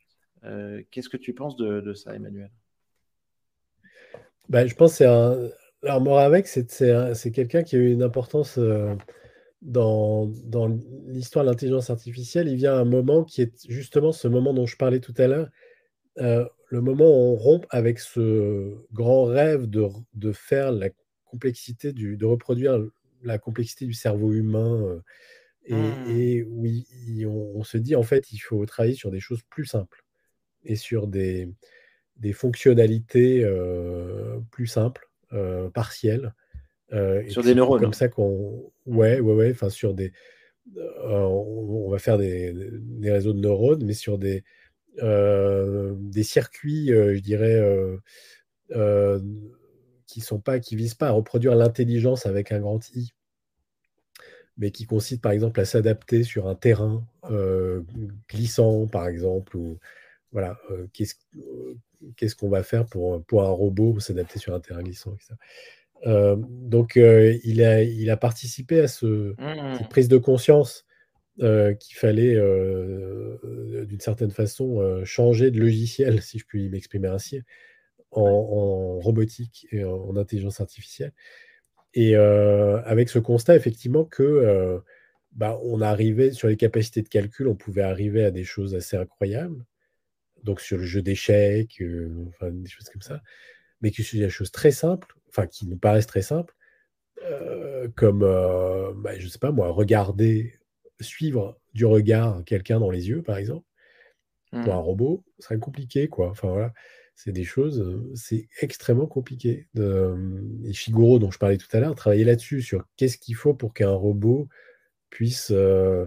Euh, 0.44 0.82
qu'est-ce 0.90 1.08
que 1.08 1.16
tu 1.16 1.32
penses 1.32 1.56
de, 1.56 1.92
ça, 1.94 2.14
Emmanuel? 2.14 2.50
Bah, 4.48 4.66
Je 4.66 4.74
pense 4.74 4.92
que 4.92 4.96
c'est 4.98 5.06
un... 5.06 5.48
Alors 5.82 6.00
Moravec, 6.00 6.46
c'est 6.46 7.32
quelqu'un 7.32 7.62
qui 7.62 7.76
a 7.76 7.78
eu 7.78 7.92
une 7.92 8.02
importance 8.02 8.58
dans, 9.60 10.26
dans 10.44 10.80
l'histoire 11.06 11.44
de 11.44 11.50
l'intelligence 11.50 11.90
artificielle. 11.90 12.48
Il 12.48 12.56
vient 12.56 12.72
à 12.72 12.78
un 12.78 12.86
moment 12.86 13.22
qui 13.22 13.42
est 13.42 13.68
justement 13.68 14.10
ce 14.10 14.26
moment 14.26 14.54
dont 14.54 14.66
je 14.66 14.78
parlais 14.78 15.00
tout 15.00 15.14
à 15.18 15.26
l'heure, 15.26 15.50
le 16.74 16.80
moment 16.80 17.08
où 17.08 17.32
on 17.32 17.36
rompt 17.36 17.66
avec 17.70 18.00
ce 18.00 18.74
grand 18.92 19.24
rêve 19.24 19.66
de, 19.68 20.32
faire 20.32 20.72
la 20.72 20.90
complexité, 21.24 21.92
du, 21.92 22.16
de 22.16 22.26
reproduire 22.26 22.84
la 23.22 23.38
complexité 23.38 23.86
du 23.86 23.92
cerveau 23.92 24.32
humain, 24.32 24.82
euh, 24.82 25.00
et, 26.08 26.42
mmh. 26.42 26.48
oui, 26.50 26.86
on, 27.26 27.62
se 27.62 27.78
dit 27.78 27.94
en 27.94 28.02
fait, 28.02 28.32
il 28.32 28.38
faut 28.38 28.66
travailler 28.66 28.96
sur 28.96 29.12
des 29.12 29.20
choses 29.20 29.42
plus 29.48 29.66
simples 29.66 30.04
et 30.64 30.74
sur 30.74 31.06
des, 31.06 31.48
des 32.16 32.32
fonctionnalités 32.32 33.44
euh, 33.44 34.40
plus 34.50 34.66
simples, 34.66 35.08
euh, 35.32 35.70
partielles. 35.70 36.34
sur 37.28 37.44
des 37.44 37.54
neurones. 37.54 37.80
Comme 37.80 37.92
ça 37.92 38.08
qu'on. 38.08 38.72
Ouais, 38.84 39.20
ouais, 39.20 39.34
ouais. 39.34 39.50
Enfin, 39.52 39.70
sur 39.70 39.94
des. 39.94 40.12
on, 40.76 41.88
va 41.88 41.98
faire 41.98 42.18
des, 42.18 42.52
des, 42.52 43.12
réseaux 43.12 43.32
de 43.32 43.40
neurones, 43.40 43.84
mais 43.84 43.94
sur 43.94 44.18
des, 44.18 44.42
des 45.02 46.22
circuits, 46.22 46.92
euh, 46.92 47.14
je 47.14 47.20
dirais, 47.20 47.60
euh, 48.70 49.20
qui 50.06 50.20
sont 50.20 50.40
pas, 50.40 50.60
qui 50.60 50.76
visent 50.76 50.94
pas 50.94 51.08
à 51.08 51.12
reproduire 51.12 51.54
l'intelligence 51.54 52.26
avec 52.26 52.52
un 52.52 52.60
grand 52.60 52.80
I, 52.94 53.12
mais 54.56 54.70
qui 54.70 54.86
consistent 54.86 55.22
par 55.22 55.32
exemple 55.32 55.60
à 55.60 55.64
s'adapter 55.64 56.22
sur 56.22 56.48
un 56.48 56.54
terrain 56.54 57.04
glissant, 58.28 58.86
par 58.86 59.08
exemple, 59.08 59.56
ou 59.56 59.78
voilà, 60.30 60.58
qu'est-ce 60.92 62.36
qu'on 62.36 62.48
va 62.48 62.62
faire 62.62 62.86
pour, 62.86 63.24
pour 63.24 63.44
un 63.44 63.50
robot 63.50 63.98
s'adapter 64.00 64.38
sur 64.38 64.54
un 64.54 64.60
terrain 64.60 64.82
glissant, 64.82 65.16
donc, 66.06 66.96
il, 66.96 67.64
a, 67.64 67.82
il 67.82 68.10
a 68.10 68.16
participé 68.16 68.80
à 68.80 68.88
ce, 68.88 69.34
mmh. 69.40 69.78
cette 69.78 69.88
prise 69.88 70.08
de 70.08 70.18
conscience 70.18 70.84
euh, 71.40 71.74
qu'il 71.74 71.96
fallait, 71.96 72.36
euh, 72.36 73.38
euh, 73.42 73.84
d'une 73.86 73.98
certaine 73.98 74.30
façon, 74.30 75.02
changer 75.04 75.50
de 75.50 75.58
logiciel, 75.58 76.22
si 76.22 76.38
je 76.38 76.46
puis 76.46 76.68
m'exprimer 76.68 77.08
ainsi, 77.08 77.42
en, 78.12 79.00
robotique 79.00 79.66
et 79.72 79.84
en, 79.84 80.16
intelligence 80.16 80.60
artificielle. 80.60 81.12
Et 81.94 82.16
avec 82.16 83.08
ce 83.08 83.18
constat, 83.18 83.56
effectivement, 83.56 84.04
que 84.04 84.82
bah, 85.32 85.58
on 85.64 85.80
arrivait 85.80 86.32
sur 86.32 86.48
les 86.48 86.56
capacités 86.56 87.02
de 87.02 87.08
calcul, 87.08 87.48
on 87.48 87.56
pouvait 87.56 87.82
arriver 87.82 88.24
à 88.24 88.30
des 88.30 88.44
choses 88.44 88.74
assez 88.74 88.96
incroyables. 88.96 89.64
Donc 90.44 90.60
sur 90.60 90.76
le 90.78 90.84
jeu 90.84 91.02
d'échecs, 91.02 91.82
enfin, 92.28 92.50
des 92.50 92.68
choses 92.68 92.88
comme 92.90 93.02
ça. 93.02 93.22
Mais 93.80 93.90
que 93.90 94.02
sur 94.02 94.18
des 94.18 94.28
choses 94.30 94.50
très 94.52 94.72
simples, 94.72 95.14
enfin 95.28 95.46
qui 95.46 95.66
nous 95.66 95.78
paraissent 95.78 96.06
très 96.06 96.22
simples, 96.22 96.54
comme, 97.96 98.20
bah, 98.20 99.18
je 99.18 99.28
sais 99.28 99.38
pas 99.38 99.52
moi, 99.52 99.70
regarder, 99.70 100.54
suivre 101.00 101.58
du 101.74 101.84
regard 101.84 102.42
quelqu'un 102.44 102.80
dans 102.80 102.90
les 102.90 103.08
yeux, 103.08 103.22
par 103.22 103.36
exemple, 103.36 103.66
pour 104.50 104.74
un 104.74 104.80
mmh. 104.80 104.84
robot, 104.84 105.24
ce 105.38 105.46
serait 105.46 105.58
compliqué, 105.58 106.08
quoi. 106.08 106.30
Enfin 106.30 106.48
voilà, 106.48 106.72
c'est 107.14 107.32
des 107.32 107.44
choses, 107.44 108.02
c'est 108.14 108.48
extrêmement 108.60 109.06
compliqué. 109.06 109.68
et 109.76 110.72
Shiguro, 110.72 111.18
dont 111.18 111.30
je 111.30 111.38
parlais 111.38 111.56
tout 111.56 111.68
à 111.72 111.80
l'heure, 111.80 111.94
travaillait 111.94 112.24
là-dessus, 112.24 112.62
sur 112.62 112.84
qu'est-ce 112.96 113.18
qu'il 113.18 113.34
faut 113.34 113.54
pour 113.54 113.74
qu'un 113.74 113.90
robot 113.90 114.48
puisse, 115.10 115.50
euh, 115.52 116.06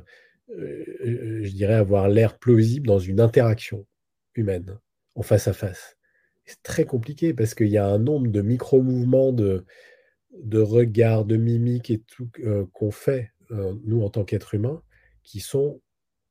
euh, 0.50 1.40
je 1.44 1.52
dirais, 1.52 1.76
avoir 1.76 2.10
l'air 2.10 2.38
plausible 2.38 2.88
dans 2.88 3.00
une 3.00 3.22
interaction 3.22 3.86
humaine, 4.36 4.78
en 5.16 5.22
face 5.24 5.48
à 5.48 5.54
face. 5.54 5.98
C'est 6.46 6.62
très 6.62 6.86
compliqué 6.86 7.34
parce 7.34 7.56
qu'il 7.56 7.68
y 7.68 7.78
a 7.78 7.88
un 7.88 8.00
nombre 8.00 8.28
de 8.28 8.42
micro-mouvements, 8.42 9.32
de, 9.32 9.66
de 10.44 10.60
regards, 10.60 11.26
de 11.26 11.38
mimiques 11.38 11.90
et 11.90 12.00
tout 12.00 12.30
euh, 12.40 12.66
qu'on 12.74 12.92
fait, 12.92 13.32
nous, 13.50 14.04
en 14.04 14.10
tant 14.10 14.24
qu'êtres 14.24 14.54
humains, 14.54 14.82
qui 15.24 15.40
sont. 15.40 15.82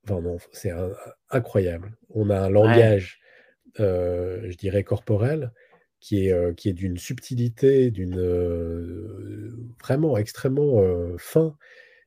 Enfin, 0.04 0.20
non, 0.20 0.38
c'est 0.52 0.72
incroyable. 1.30 1.96
On 2.10 2.30
a 2.30 2.38
un 2.38 2.50
langage, 2.50 3.20
je 3.78 4.56
dirais, 4.56 4.84
corporel 4.84 5.52
qui 6.00 6.28
est, 6.28 6.56
qui 6.56 6.68
est 6.68 6.74
d'une 6.74 6.98
subtilité, 6.98 7.90
d'une 7.90 8.20
vraiment 9.80 10.16
extrêmement 10.16 10.80
fin 11.18 11.56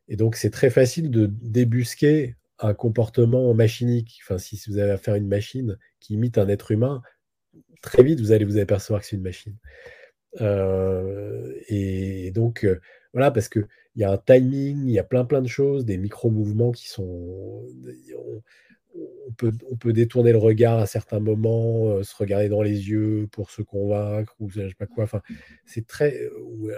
et 0.10 0.16
donc, 0.16 0.36
c'est 0.36 0.50
très 0.50 0.72
facile 0.72 1.12
de 1.12 1.28
débusquer 1.28 2.36
un 2.58 2.74
comportement 2.74 3.54
machinique. 3.54 4.20
Enfin, 4.24 4.40
si 4.40 4.60
vous 4.68 4.80
avez 4.80 4.92
à 4.92 4.98
faire 4.98 5.16
une 5.16 5.28
machine 5.28 5.78
qui 6.00 6.16
imite 6.16 6.38
un 6.40 6.50
être 6.50 6.72
humain, 6.72 7.02
très 7.82 8.04
vite, 8.04 8.20
vous 8.20 8.32
allez 8.32 8.44
vous 8.44 8.58
apercevoir 8.58 9.02
que 9.02 9.08
c'est 9.08 9.16
une 9.16 9.22
machine. 9.22 9.56
Euh, 10.42 11.54
et 11.70 12.32
donc, 12.32 12.66
euh, 12.66 12.82
voilà, 13.14 13.30
parce 13.30 13.50
qu'il 13.92 14.02
y 14.02 14.06
a 14.06 14.12
un 14.12 14.18
timing, 14.18 14.86
il 14.86 14.92
y 14.92 15.00
a 15.00 15.04
plein 15.04 15.26
plein 15.26 15.42
de 15.42 15.48
choses, 15.48 15.86
des 15.86 15.98
micro-mouvements 15.98 16.72
qui 16.72 16.88
sont... 16.90 17.66
On, 19.28 19.32
peut, 19.34 19.52
on 19.70 19.76
peut 19.76 19.94
détourner 19.94 20.32
le 20.32 20.40
regard 20.40 20.80
à 20.80 20.88
certains 20.88 21.20
moments, 21.20 21.90
euh, 21.90 22.04
se 22.04 22.16
regarder 22.16 22.50
dans 22.50 22.64
les 22.64 22.90
yeux 22.90 23.28
pour 23.32 23.52
se 23.52 23.62
convaincre, 23.62 24.36
ou 24.40 24.50
je 24.50 24.68
sais 24.68 24.74
pas 24.74 24.88
quoi. 24.88 25.04
Enfin, 25.04 25.22
c'est 25.66 25.86
très... 25.86 26.20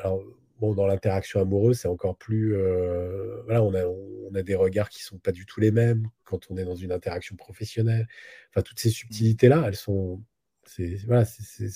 Alors, 0.03 0.21
Bon, 0.61 0.75
dans 0.75 0.85
l'interaction 0.85 1.41
amoureuse, 1.41 1.79
c'est 1.79 1.87
encore 1.87 2.15
plus. 2.15 2.55
Euh, 2.55 3.41
voilà, 3.45 3.63
on 3.63 3.73
a, 3.73 3.83
on 3.83 4.35
a 4.35 4.43
des 4.43 4.53
regards 4.53 4.89
qui 4.89 5.01
sont 5.01 5.17
pas 5.17 5.31
du 5.31 5.47
tout 5.47 5.59
les 5.59 5.71
mêmes 5.71 6.07
quand 6.23 6.51
on 6.51 6.57
est 6.57 6.65
dans 6.65 6.75
une 6.75 6.91
interaction 6.91 7.35
professionnelle. 7.35 8.07
Enfin, 8.51 8.61
toutes 8.61 8.79
ces 8.79 8.89
mmh. 8.89 8.91
subtilités-là, 8.91 9.63
elles 9.65 9.75
sont. 9.75 10.21
C'est 10.67 10.97
voilà, 11.07 11.25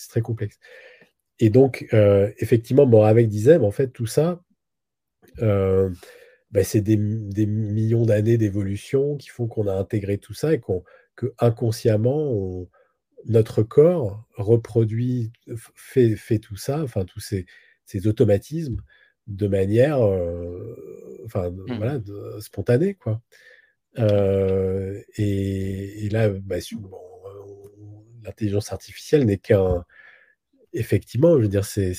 très 0.08 0.22
complexe. 0.22 0.60
Et 1.40 1.50
donc, 1.50 1.88
euh, 1.94 2.32
effectivement, 2.38 2.86
Moravec 2.86 3.28
disait, 3.28 3.58
mais 3.58 3.66
en 3.66 3.72
fait, 3.72 3.88
tout 3.88 4.06
ça, 4.06 4.44
euh, 5.41 5.89
bah, 6.51 6.63
c'est 6.63 6.82
des, 6.82 6.97
des, 6.97 7.45
millions 7.45 8.05
d'années 8.05 8.38
d'évolution 8.38 9.17
qui 9.17 9.30
font 9.30 9.47
qu'on 9.47 9.67
a 9.67 9.73
intégré 9.73 10.17
tout 10.17 10.34
ça 10.34 10.53
et 10.53 10.59
qu'on 10.59 10.84
que 11.15 11.34
inconsciemment, 11.39 12.67
notre 13.26 13.63
corps 13.63 14.28
reproduit, 14.36 15.32
fait, 15.76 16.15
fait 16.15 16.39
tout 16.39 16.57
ça, 16.57 16.82
enfin, 16.84 17.05
tous 17.05 17.21
ces 17.21 17.45
ces 17.86 18.07
automatismes 18.07 18.82
de 19.28 19.47
manière 19.47 20.01
euh, 20.01 21.21
enfin, 21.26 21.49
mmh. 21.49 21.78
voilà, 21.78 21.99
spontanée. 22.39 22.95
Quoi. 22.95 23.21
Euh, 23.97 25.01
et, 25.17 26.09
là, 26.09 26.30
bah, 26.30 26.57
l'intelligence 28.23 28.71
artificielle 28.71 29.26
n'est 29.26 29.38
qu'un. 29.38 29.86
Effectivement, 30.73 31.38
je 31.38 31.43
veux 31.43 31.47
dire, 31.47 31.65
c'est, 31.65 31.93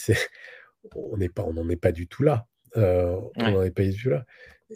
on 0.95 1.17
n'est 1.17 1.29
pas, 1.29 1.43
on 1.45 1.55
n'en 1.55 1.69
est 1.69 1.77
pas 1.77 1.93
du 1.93 2.07
tout 2.09 2.23
là. 2.23 2.47
Euh, 2.77 3.17
on 3.37 3.51
n'en 3.51 3.63
est 3.63 3.71
pas 3.71 3.83
tout 3.91 4.11
là. 4.11 4.25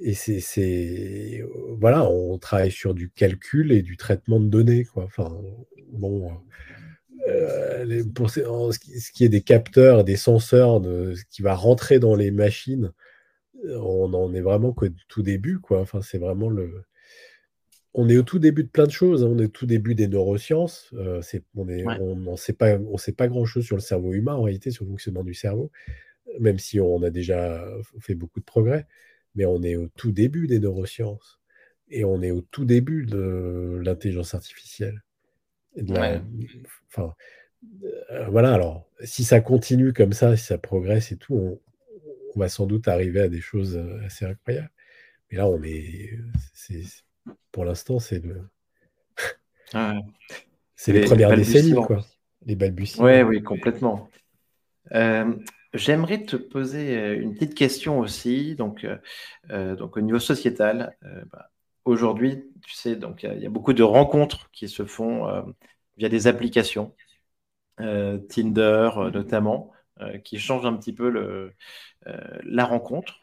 Et 0.00 0.14
c'est, 0.14 1.42
voilà, 1.78 2.08
on 2.08 2.38
travaille 2.38 2.70
sur 2.70 2.94
du 2.94 3.10
calcul 3.10 3.72
et 3.72 3.82
du 3.82 3.96
traitement 3.96 4.38
de 4.38 4.48
données, 4.48 4.84
quoi. 4.84 5.04
Enfin, 5.04 5.36
bon, 5.92 6.30
euh, 7.28 8.04
pour 8.14 8.30
ce, 8.30 8.78
qui, 9.12 9.24
est 9.24 9.28
des 9.28 9.42
capteurs, 9.42 10.04
des 10.04 10.16
senseurs, 10.16 10.80
de, 10.80 11.14
ce 11.14 11.24
qui 11.30 11.42
va 11.42 11.54
rentrer 11.54 11.98
dans 11.98 12.14
les 12.14 12.30
machines, 12.30 12.92
euh, 13.66 13.78
on 13.78 14.12
en 14.14 14.32
est 14.34 14.40
vraiment 14.40 14.72
qu'au 14.72 14.86
tout 15.08 15.22
début, 15.22 15.58
quoi. 15.58 15.80
Enfin, 15.80 16.00
c'est 16.02 16.18
vraiment 16.18 16.48
le. 16.48 16.84
On 17.92 18.08
est 18.08 18.16
au 18.16 18.22
tout 18.22 18.38
début 18.38 18.62
de 18.62 18.68
plein 18.68 18.86
de 18.86 18.92
choses. 18.92 19.24
Hein. 19.24 19.28
On 19.32 19.38
est 19.40 19.46
au 19.46 19.48
tout 19.48 19.66
début 19.66 19.96
des 19.96 20.06
neurosciences. 20.06 20.90
Euh, 20.94 21.20
on 21.56 21.64
ne 21.64 22.36
sait 22.36 22.52
pas, 22.52 22.78
on 22.78 22.96
sait 22.96 23.12
pas 23.12 23.26
grand-chose 23.26 23.64
sur 23.64 23.76
le 23.76 23.82
cerveau 23.82 24.12
humain 24.12 24.34
en 24.34 24.42
réalité, 24.42 24.70
sur 24.70 24.84
le 24.84 24.90
fonctionnement 24.90 25.24
du 25.24 25.34
cerveau, 25.34 25.72
même 26.38 26.58
si 26.58 26.80
on 26.80 27.02
a 27.02 27.10
déjà 27.10 27.64
fait 27.98 28.14
beaucoup 28.14 28.40
de 28.40 28.44
progrès. 28.44 28.86
Mais 29.34 29.44
on 29.44 29.62
est 29.62 29.76
au 29.76 29.88
tout 29.88 30.12
début 30.12 30.46
des 30.46 30.58
neurosciences 30.58 31.40
et 31.88 32.04
on 32.04 32.22
est 32.22 32.30
au 32.30 32.40
tout 32.40 32.64
début 32.64 33.06
de 33.06 33.80
l'intelligence 33.82 34.34
artificielle. 34.34 35.02
Enfin, 35.78 37.14
euh, 38.10 38.26
voilà, 38.28 38.54
alors, 38.54 38.88
si 39.04 39.24
ça 39.24 39.40
continue 39.40 39.92
comme 39.92 40.12
ça, 40.12 40.36
si 40.36 40.44
ça 40.44 40.58
progresse 40.58 41.12
et 41.12 41.16
tout, 41.16 41.34
on, 41.34 41.60
va 42.38 42.48
sans 42.48 42.66
doute 42.66 42.86
arriver 42.86 43.20
à 43.20 43.28
des 43.28 43.40
choses 43.40 43.76
euh, 43.76 44.04
assez 44.04 44.24
incroyables. 44.24 44.70
Mais 45.30 45.38
là, 45.38 45.48
on 45.48 45.62
est. 45.62 46.18
pour 47.52 47.64
l'instant, 47.64 47.98
c'est 47.98 48.24
le. 48.24 48.48
c'est 50.76 50.92
les, 50.92 51.02
premières 51.02 51.36
décennies, 51.36 51.74
quoi. 51.74 52.04
Les 52.46 52.56
balbutiements. 52.56 53.06
Oui, 53.06 53.22
oui, 53.22 53.42
complètement. 53.42 54.08
Euh, 54.92 55.32
j'aimerais 55.74 56.22
te 56.24 56.36
poser 56.36 57.14
une 57.14 57.34
petite 57.34 57.54
question 57.54 57.98
aussi, 58.00 58.54
donc, 58.54 58.86
donc 59.48 59.96
au 59.96 60.00
niveau 60.00 60.18
sociétal. 60.18 60.96
Bah, 61.32 61.50
aujourd'hui, 61.84 62.44
tu 62.62 62.74
sais, 62.74 62.96
donc 62.96 63.22
il 63.22 63.42
y, 63.42 63.46
a 63.46 63.50
beaucoup 63.50 63.72
de 63.72 63.82
rencontres 63.82 64.50
qui 64.52 64.68
se 64.68 64.84
font 64.84 65.28
euh, 65.28 65.42
via 65.96 66.08
des 66.08 66.26
applications, 66.26 66.94
euh, 67.80 68.18
Tinder 68.18 68.90
euh, 68.96 69.10
notamment, 69.10 69.72
qui 70.24 70.38
changent 70.38 70.64
un 70.64 70.76
petit 70.76 70.94
peu 70.94 71.52
la 72.44 72.64
rencontre. 72.64 73.22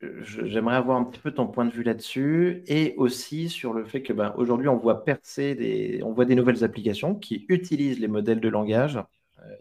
J'aimerais 0.00 0.76
avoir 0.76 0.96
un 0.96 1.02
petit 1.02 1.18
peu 1.18 1.32
ton 1.32 1.48
point 1.48 1.64
de 1.64 1.72
vue 1.72 1.82
là-dessus 1.82 2.62
et 2.68 2.94
aussi 2.98 3.48
sur 3.48 3.72
le 3.72 3.84
fait 3.84 4.00
que 4.02 4.12
ben, 4.12 4.32
aujourd'hui 4.36 4.68
on 4.68 4.76
voit 4.76 5.04
percer 5.04 5.56
des, 5.56 6.00
on 6.04 6.12
voit 6.12 6.24
des 6.24 6.36
nouvelles 6.36 6.62
applications 6.62 7.16
qui 7.16 7.46
utilisent 7.48 7.98
les 7.98 8.06
modèles 8.06 8.38
de 8.38 8.48
langage. 8.48 9.00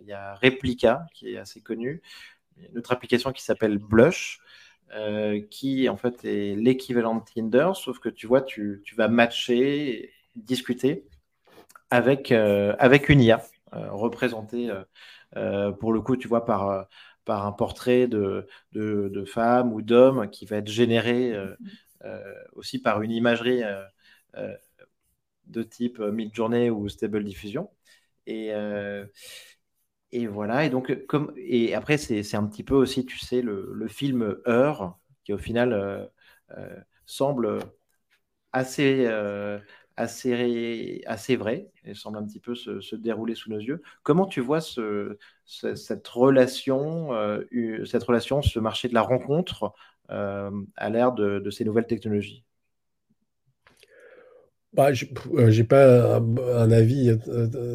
Il 0.02 0.08
y 0.08 0.14
a 0.14 0.36
Replica 0.36 1.06
qui 1.14 1.34
est 1.34 1.38
assez 1.38 1.62
connu, 1.62 2.02
une 2.58 2.78
autre 2.78 2.92
application 2.92 3.32
qui 3.32 3.44
s'appelle 3.44 3.78
Blush 3.78 4.40
euh, 4.96 5.42
qui 5.52 5.90
en 5.90 5.98
fait 5.98 6.24
est 6.24 6.56
l'équivalent 6.56 7.16
de 7.16 7.22
Tinder, 7.24 7.72
sauf 7.76 8.00
que 8.00 8.08
tu 8.10 8.26
vois, 8.26 8.42
tu, 8.42 8.82
tu 8.86 8.96
vas 8.96 9.10
matcher, 9.10 10.12
discuter 10.36 11.04
avec, 11.90 12.32
euh, 12.32 12.76
avec 12.80 13.10
une 13.10 13.22
IA 13.22 13.44
euh, 13.74 13.92
représentée 13.92 14.72
pour 15.80 15.94
le 15.94 16.02
coup, 16.02 16.18
tu 16.18 16.28
vois, 16.28 16.46
par, 16.46 16.88
par 17.26 17.46
un 17.46 17.52
portrait 17.52 18.08
de, 18.08 18.48
de, 18.72 19.10
de 19.14 19.26
femme 19.26 19.74
ou 19.74 19.82
d'homme 19.82 20.30
qui 20.30 20.46
va 20.46 20.58
être 20.58 20.70
généré 20.70 21.36
aussi 22.54 22.80
par 22.80 23.02
une 23.02 23.12
imagerie 23.12 23.62
de 25.48 25.64
type 25.64 26.00
mid-journée 26.00 26.70
ou 26.70 26.90
stable 26.90 27.24
diffusion. 27.24 27.70
Et, 28.26 28.52
et 30.12 30.28
voilà, 30.28 30.66
et 30.66 30.70
donc, 30.70 31.06
comme, 31.08 31.34
et 31.36 31.74
après, 31.76 31.98
c'est 31.98 32.36
un 32.36 32.46
petit 32.48 32.64
peu 32.64 32.76
aussi, 32.76 33.06
tu 33.06 33.20
sais, 33.20 33.42
le, 33.42 33.88
film 33.90 34.38
Heure, 34.48 34.98
qui 35.24 35.34
au 35.34 35.38
final 35.38 35.74
euh, 35.74 36.06
euh, 36.58 36.80
semble 37.06 37.60
assez, 38.54 39.06
euh, 39.08 39.60
assez, 39.98 41.36
vrai, 41.36 41.70
et 41.84 41.94
semble 41.94 42.18
un 42.20 42.26
petit 42.26 42.40
peu 42.40 42.56
se, 42.56 42.96
dérouler 42.96 43.36
sous 43.36 43.50
nos 43.52 43.60
yeux. 43.60 43.82
Comment 44.04 44.28
tu 44.28 44.42
vois 44.42 44.62
ce, 44.62 45.18
cette, 45.46 46.08
relation, 46.08 47.10
cette 47.86 48.04
relation, 48.04 48.42
ce 48.42 48.60
marché 48.60 48.88
de 48.88 48.94
la 48.94 49.02
rencontre 49.02 49.74
à 50.10 50.90
l'ère 50.90 51.12
de 51.14 51.50
ces 51.52 51.66
nouvelles 51.66 51.88
technologies? 51.88 52.47
Bah, 54.78 54.94
je 54.94 55.06
n'ai 55.06 55.64
pas 55.64 56.18
un, 56.18 56.72
avis 56.72 57.18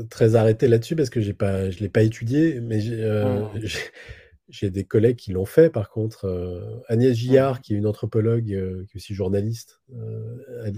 très 0.09 0.37
arrêté 0.37 0.69
là-dessus 0.69 0.95
parce 0.95 1.11
que 1.11 1.21
j'ai 1.21 1.33
pas, 1.33 1.69
je 1.69 1.79
ne 1.79 1.81
l'ai 1.83 1.89
pas 1.89 2.03
étudié, 2.03 2.61
mais 2.61 2.81
j'ai 2.81 3.05
mmh. 3.05 4.69
des 4.71 4.85
collègues 4.85 5.17
qui 5.17 5.33
l'ont 5.33 5.45
fait. 5.45 5.69
Par 5.69 5.91
contre, 5.91 6.85
Agnès 6.87 7.11
mmh. 7.11 7.15
Gillard, 7.15 7.61
qui 7.61 7.75
est 7.75 7.77
une 7.77 7.89
anthropologue, 7.89 8.45
qui 8.45 8.55
est 8.55 8.97
aussi 8.97 9.15
journaliste 9.15 9.81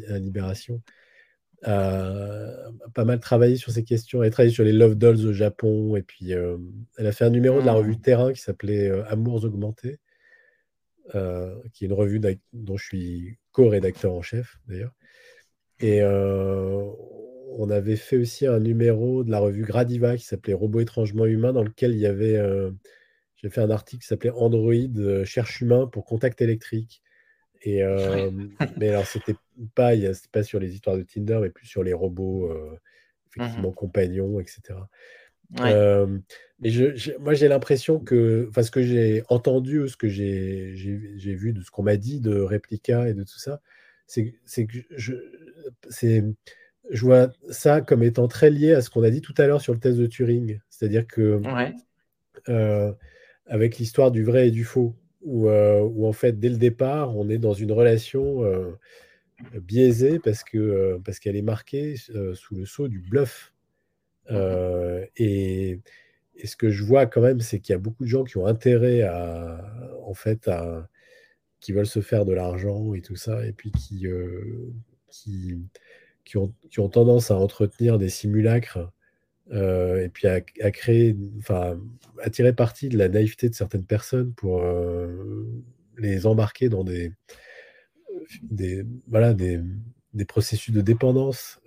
à, 0.09 0.19
Libération, 0.19 0.81
a 1.63 2.71
pas 2.95 3.05
mal 3.05 3.21
travaillé 3.21 3.57
sur 3.57 3.73
ces 3.73 3.85
questions. 3.85 4.23
Elle 4.23 4.29
a 4.29 4.31
travaillé 4.31 4.55
sur 4.55 4.65
les 4.65 4.73
Love 4.73 4.95
Dolls 4.95 5.27
au 5.27 5.35
Japon 5.35 5.95
et 5.95 6.03
puis 6.03 6.31
elle 6.31 7.07
a 7.07 7.13
fait 7.13 7.27
un 7.27 7.31
numéro 7.31 7.61
de 7.61 7.67
la 7.67 7.75
revue 7.75 7.97
mmh. 7.97 8.01
Terrain 8.01 8.33
qui 8.33 8.41
s'appelait 8.41 8.91
Amours 9.09 9.45
augmentés 9.45 9.99
qui 11.13 11.85
est 11.85 11.89
une 11.89 11.93
revue 11.93 12.21
dont 12.55 12.79
je 12.79 12.85
suis 12.85 13.39
co-rédacteur 13.53 14.15
en 14.15 14.23
chef 14.23 14.59
d'ailleurs. 14.67 14.95
Et 15.81 16.03
on 16.03 17.71
avait 17.71 17.97
fait 17.97 18.17
aussi 18.17 18.47
un 18.47 18.61
numéro 18.61 19.25
de 19.25 19.31
la 19.31 19.39
revue 19.39 19.63
Gradiva 19.63 20.17
qui 20.17 20.25
s'appelait 20.25 20.55
Robots 20.55 20.81
étrangement 20.81 21.27
humains, 21.27 21.53
dans 21.53 21.65
lequel 21.65 21.93
il 21.93 22.01
y 22.01 22.07
avait. 22.07 22.41
J'ai 23.37 23.51
fait 23.51 23.61
un 23.61 23.71
article 23.71 24.03
qui 24.03 24.09
s'appelait 24.09 24.31
Android 24.31 25.25
cherche 25.25 25.61
humain 25.61 25.87
pour 25.87 26.05
contact 26.05 26.41
électrique. 26.41 27.03
Et, 27.63 27.83
mais 28.77 28.91
alors, 28.91 29.07
c'était 29.07 29.37
pas, 29.75 29.93
pas 30.33 30.43
sur 30.43 30.61
les 30.61 30.75
histoires 30.75 30.97
de 30.97 31.03
Tinder, 31.03 31.39
mais 31.41 31.51
plus 31.51 31.67
sur 31.67 31.83
les 31.83 31.93
robots, 31.93 32.49
mmh 32.49 32.79
effectivement, 33.37 33.73
compagnons, 33.73 34.39
etc. 34.39 34.79
mais 36.61 36.71
je, 36.71 37.19
moi, 37.19 37.35
j'ai 37.35 37.49
l'impression 37.49 37.99
que, 37.99 38.47
enfin, 38.49 38.63
ce 38.63 38.71
que 38.71 38.83
j'ai 38.83 39.23
entendu, 39.29 39.89
ce 39.89 39.97
que 39.97 40.09
j'ai 40.09 40.75
vu 41.17 41.53
de 41.53 41.61
ce 41.63 41.71
qu'on 41.71 41.83
m'a 41.83 41.97
dit 41.97 42.21
de 42.21 42.41
Replica 42.41 43.09
et 43.09 43.15
de 43.15 43.25
tout 43.25 43.39
ça, 43.39 43.61
c'est 44.07 44.67
que 44.67 44.79
je, 44.91 45.15
je 46.91 47.05
vois 47.05 47.31
ça 47.51 47.81
comme 47.81 48.03
étant 48.03 48.29
très 48.29 48.51
lié 48.51 48.73
à 48.73 48.83
ce 48.83 48.91
qu'on 48.91 49.03
a 49.03 49.11
dit 49.11 49.21
tout 49.21 49.35
à 49.39 49.47
l'heure 49.47 49.61
sur 49.61 49.73
le 49.73 49.81
test 49.81 49.99
de 49.99 50.07
Turing. 50.07 50.61
C'est-à-dire 50.69 51.07
que, 51.07 51.41
avec 53.47 53.79
l'histoire 53.79 54.11
du 54.11 54.25
vrai 54.25 54.49
et 54.49 54.51
du 54.51 54.65
faux, 54.65 54.95
où, 55.23 55.49
où, 55.49 56.07
en 56.07 56.13
fait, 56.13 56.39
dès 56.39 56.51
le 56.51 56.59
départ, 56.59 57.17
on 57.17 57.29
est 57.29 57.39
dans 57.39 57.55
une 57.55 57.73
relation 57.73 58.43
biaisée 59.55 60.19
parce 60.19 60.45
que 60.45 61.01
parce 61.05 61.19
qu'elle 61.19 61.37
est 61.37 61.43
marquée 61.43 61.97
sous 61.97 62.55
le 62.55 62.67
sceau 62.67 62.89
du 62.89 63.01
bluff. 63.01 63.53
Mmh 64.31 64.35
et, 65.17 65.81
ce 66.45 66.57
que 66.57 66.69
je 66.69 66.83
vois 66.83 67.07
quand 67.07 67.21
même, 67.21 67.41
c'est 67.41 67.61
qu'il 67.61 67.73
y 67.73 67.77
a 67.77 67.79
beaucoup 67.79 68.03
de 68.03 68.09
gens 68.09 68.25
qui 68.25 68.39
ont 68.39 68.47
intérêt 68.47 69.03
à, 69.03 69.65
en 70.05 70.15
fait, 70.15 70.49
à, 70.49 70.89
qui 71.65 71.73
veulent 71.73 71.87
se 71.87 72.03
faire 72.03 72.27
de 72.27 72.35
l'argent 72.35 72.93
et 72.93 73.01
tout 73.01 73.17
ça, 73.17 73.47
et 73.47 73.53
puis 73.53 73.71
qui, 73.73 74.07
qui, 75.11 75.59
qui, 76.27 76.37
ont, 76.37 76.53
qui, 76.71 76.81
ont, 76.81 76.91
tendance 76.91 77.31
à 77.31 77.37
entretenir 77.37 77.97
des 77.97 78.11
simulacres 78.11 78.93
et 79.51 80.11
puis 80.13 80.29
à, 80.29 80.43
créer, 80.71 81.17
enfin, 81.39 81.81
à 82.23 82.29
tirer 82.29 82.53
parti 82.53 82.91
de 82.91 82.99
la 82.99 83.09
naïveté 83.09 83.49
de 83.49 83.55
certaines 83.55 83.87
personnes 83.87 84.35
pour 84.35 84.63
les 85.97 86.27
embarquer 86.27 86.69
dans 86.69 86.85
des, 86.85 87.13
des, 88.43 88.85
voilà, 89.09 89.33
des, 89.33 89.59
des 90.13 90.27
processus 90.27 90.75
de 90.75 90.83
dépendance. 90.83 91.63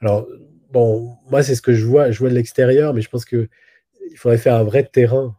alors, 0.00 0.26
bon, 0.70 1.18
moi, 1.30 1.42
c'est 1.42 1.54
ce 1.54 1.60
que 1.60 1.74
je 1.74 1.84
vois, 1.84 2.10
je 2.10 2.18
vois 2.18 2.30
de 2.30 2.34
l'extérieur, 2.34 2.94
mais 2.94 3.02
je 3.02 3.10
pense 3.10 3.26
qu'il 3.26 3.48
faudrait 4.16 4.38
faire 4.38 4.54
un 4.54 4.64
vrai 4.64 4.84
terrain 4.84 5.36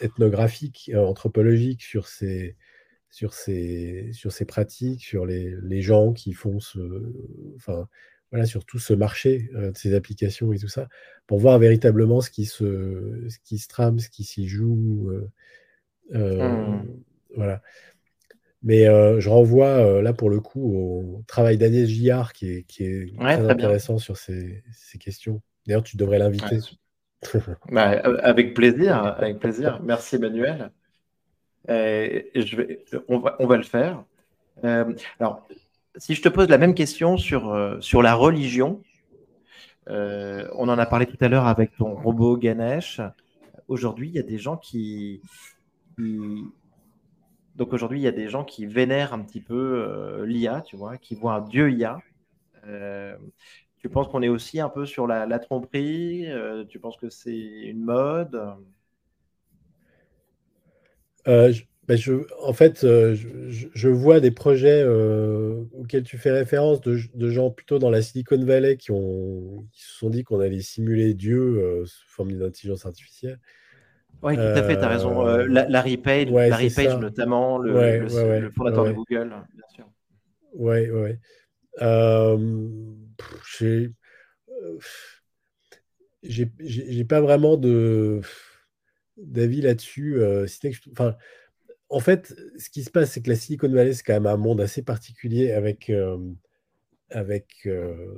ethnographique, 0.00 0.90
euh, 0.94 1.04
anthropologique 1.04 1.82
sur 1.82 2.08
ces, 2.08 2.56
sur 3.10 3.34
ces, 3.34 4.10
sur 4.12 4.32
ces 4.32 4.44
pratiques, 4.44 5.04
sur 5.04 5.26
les, 5.26 5.54
les 5.62 5.82
gens 5.82 6.12
qui 6.12 6.32
font 6.32 6.60
ce. 6.60 6.78
Enfin, 7.56 7.88
voilà, 8.30 8.44
sur 8.44 8.64
tout 8.64 8.78
ce 8.78 8.92
marché 8.92 9.50
euh, 9.54 9.72
de 9.72 9.76
ces 9.76 9.94
applications 9.94 10.52
et 10.52 10.58
tout 10.58 10.68
ça, 10.68 10.88
pour 11.26 11.38
voir 11.38 11.58
véritablement 11.58 12.20
ce 12.20 12.30
qui 12.30 12.44
se, 12.44 13.24
ce 13.28 13.38
qui 13.42 13.58
se 13.58 13.68
trame, 13.68 13.98
ce 13.98 14.10
qui 14.10 14.24
s'y 14.24 14.46
joue. 14.46 15.10
Euh, 16.14 16.48
mmh. 16.48 16.86
Voilà. 17.34 17.62
Mais 18.62 18.86
je 18.86 19.28
renvoie 19.28 20.02
là 20.02 20.12
pour 20.12 20.30
le 20.30 20.40
coup 20.40 20.74
au 20.74 21.22
travail 21.28 21.58
d'Agnès 21.58 21.88
Gillard 21.88 22.32
qui 22.32 22.50
est, 22.50 22.62
qui 22.64 22.84
est 22.84 23.14
très, 23.16 23.48
intéressant 23.48 23.98
sur 23.98 24.16
ces, 24.16 24.64
ces 24.72 24.98
questions. 24.98 25.40
D'ailleurs, 25.66 25.84
tu 25.84 25.96
devrais 25.96 26.18
l'inviter. 26.18 26.58
Bah, 27.72 27.90
avec 28.22 28.54
plaisir, 28.54 29.04
avec 29.04 29.40
plaisir. 29.40 29.80
Merci 29.82 30.16
Emmanuel. 30.16 30.70
Vais, 31.68 32.84
on, 33.08 33.18
va, 33.18 33.56
le 33.56 33.62
faire. 33.62 34.02
alors, 34.62 35.46
si 35.96 36.14
je 36.14 36.22
te 36.22 36.28
pose 36.28 36.48
la 36.48 36.58
même 36.58 36.74
question 36.74 37.16
sur, 37.16 37.78
sur 37.80 38.02
la 38.02 38.14
religion, 38.14 38.82
on 39.86 40.68
en 40.68 40.78
a 40.78 40.86
parlé 40.86 41.06
tout 41.06 41.18
à 41.20 41.28
l'heure 41.28 41.46
avec 41.46 41.76
ton 41.76 41.94
robot 41.94 42.36
Ganesh. 42.36 43.00
Aujourd'hui, 43.68 44.08
il 44.08 44.14
y 44.14 44.18
a 44.18 44.22
des 44.22 44.38
gens 44.38 44.56
qui, 44.56 45.20
donc 47.58 47.72
aujourd'hui, 47.72 47.98
il 47.98 48.02
y 48.02 48.08
a 48.08 48.12
des 48.12 48.28
gens 48.28 48.44
qui 48.44 48.66
vénèrent 48.66 49.12
un 49.12 49.20
petit 49.20 49.40
peu 49.40 49.84
euh, 49.84 50.24
l'IA, 50.24 50.62
tu 50.62 50.76
vois, 50.76 50.96
qui 50.96 51.16
voient 51.16 51.34
un 51.34 51.40
dieu 51.40 51.72
IA. 51.72 51.98
Euh, 52.66 53.16
tu 53.78 53.88
penses 53.88 54.06
qu'on 54.06 54.22
est 54.22 54.28
aussi 54.28 54.60
un 54.60 54.68
peu 54.68 54.86
sur 54.86 55.08
la, 55.08 55.38
tromperie 55.40 56.30
euh, 56.30 56.64
Tu 56.64 56.78
penses 56.78 56.96
que 56.96 57.10
c'est 57.10 57.36
une 57.36 57.82
mode? 57.82 58.40
Ben, 61.28 61.96
je, 61.96 62.14
En 62.42 62.52
fait, 62.52 62.80
je, 62.82 63.88
vois 63.88 64.20
des 64.20 64.30
projets 64.30 64.84
auxquels 65.72 66.02
tu 66.02 66.18
fais 66.18 66.32
référence 66.32 66.80
de, 66.80 67.30
gens 67.30 67.50
plutôt 67.50 67.78
dans 67.78 67.90
la 67.90 68.02
Silicon 68.02 68.44
Valley 68.44 68.76
qui, 68.76 68.90
ont, 68.90 69.66
qui 69.72 69.82
se 69.82 69.98
sont 69.98 70.10
dit 70.10 70.24
qu'on 70.24 70.40
allait 70.40 70.60
simuler 70.60 71.14
Dieu 71.14 71.84
sous 71.86 72.08
forme 72.08 72.32
d'intelligence 72.32 72.84
artificielle. 72.86 73.38
Oui, 74.22 74.34
tout 74.34 74.40
à 74.40 74.62
fait, 74.62 74.76
tu 74.76 74.82
as 74.82 74.88
raison. 74.88 75.26
Euh, 75.26 75.46
Larry 75.46 75.96
Page, 75.96 76.30
Larry 76.30 76.70
Page 76.70 76.98
notamment, 76.98 77.58
le, 77.58 78.08
fondateur 78.50 78.84
de 78.86 78.92
Google, 78.92 79.28
bien 79.28 79.64
sûr. 79.74 79.88
Oui, 80.54 80.90
oui. 80.90 81.10
Euh, 81.80 82.36
j'ai 86.22 87.04
pas 87.04 87.20
vraiment 87.20 87.56
de 87.56 88.20
d'avis 89.22 89.60
là-dessus. 89.60 90.20
enfin, 90.92 91.16
en 91.88 92.00
fait, 92.00 92.34
ce 92.58 92.70
qui 92.70 92.82
se 92.84 92.90
passe, 92.90 93.12
c'est 93.12 93.22
que 93.22 93.30
la 93.30 93.36
Silicon 93.36 93.68
Valley, 93.68 93.94
c'est 93.94 94.02
quand 94.02 94.14
même 94.14 94.26
un 94.26 94.36
monde 94.36 94.60
assez 94.60 94.82
particulier 94.82 95.52
avec, 95.52 95.90
avec 97.10 97.68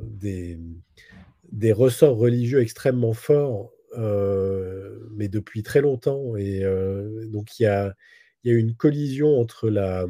des, 0.03 0.59
des 1.53 1.73
ressorts 1.73 2.17
religieux 2.17 2.61
extrêmement 2.61 3.13
forts 3.15 3.73
euh, 3.99 5.09
mais 5.17 5.29
depuis 5.29 5.63
très 5.63 5.81
longtemps. 5.81 6.37
Et 6.37 6.65
euh, 6.65 7.27
donc, 7.29 7.59
il 7.59 7.65
y 7.65 7.67
a, 7.67 7.95
y 8.45 8.51
a 8.51 8.55
une 8.55 8.75
collision 8.75 9.41
entre 9.41 9.69
la, 9.69 10.07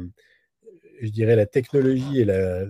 je 1.01 1.09
dirais, 1.09 1.35
la 1.35 1.45
technologie 1.45 2.19
et 2.19 2.25
la, 2.25 2.65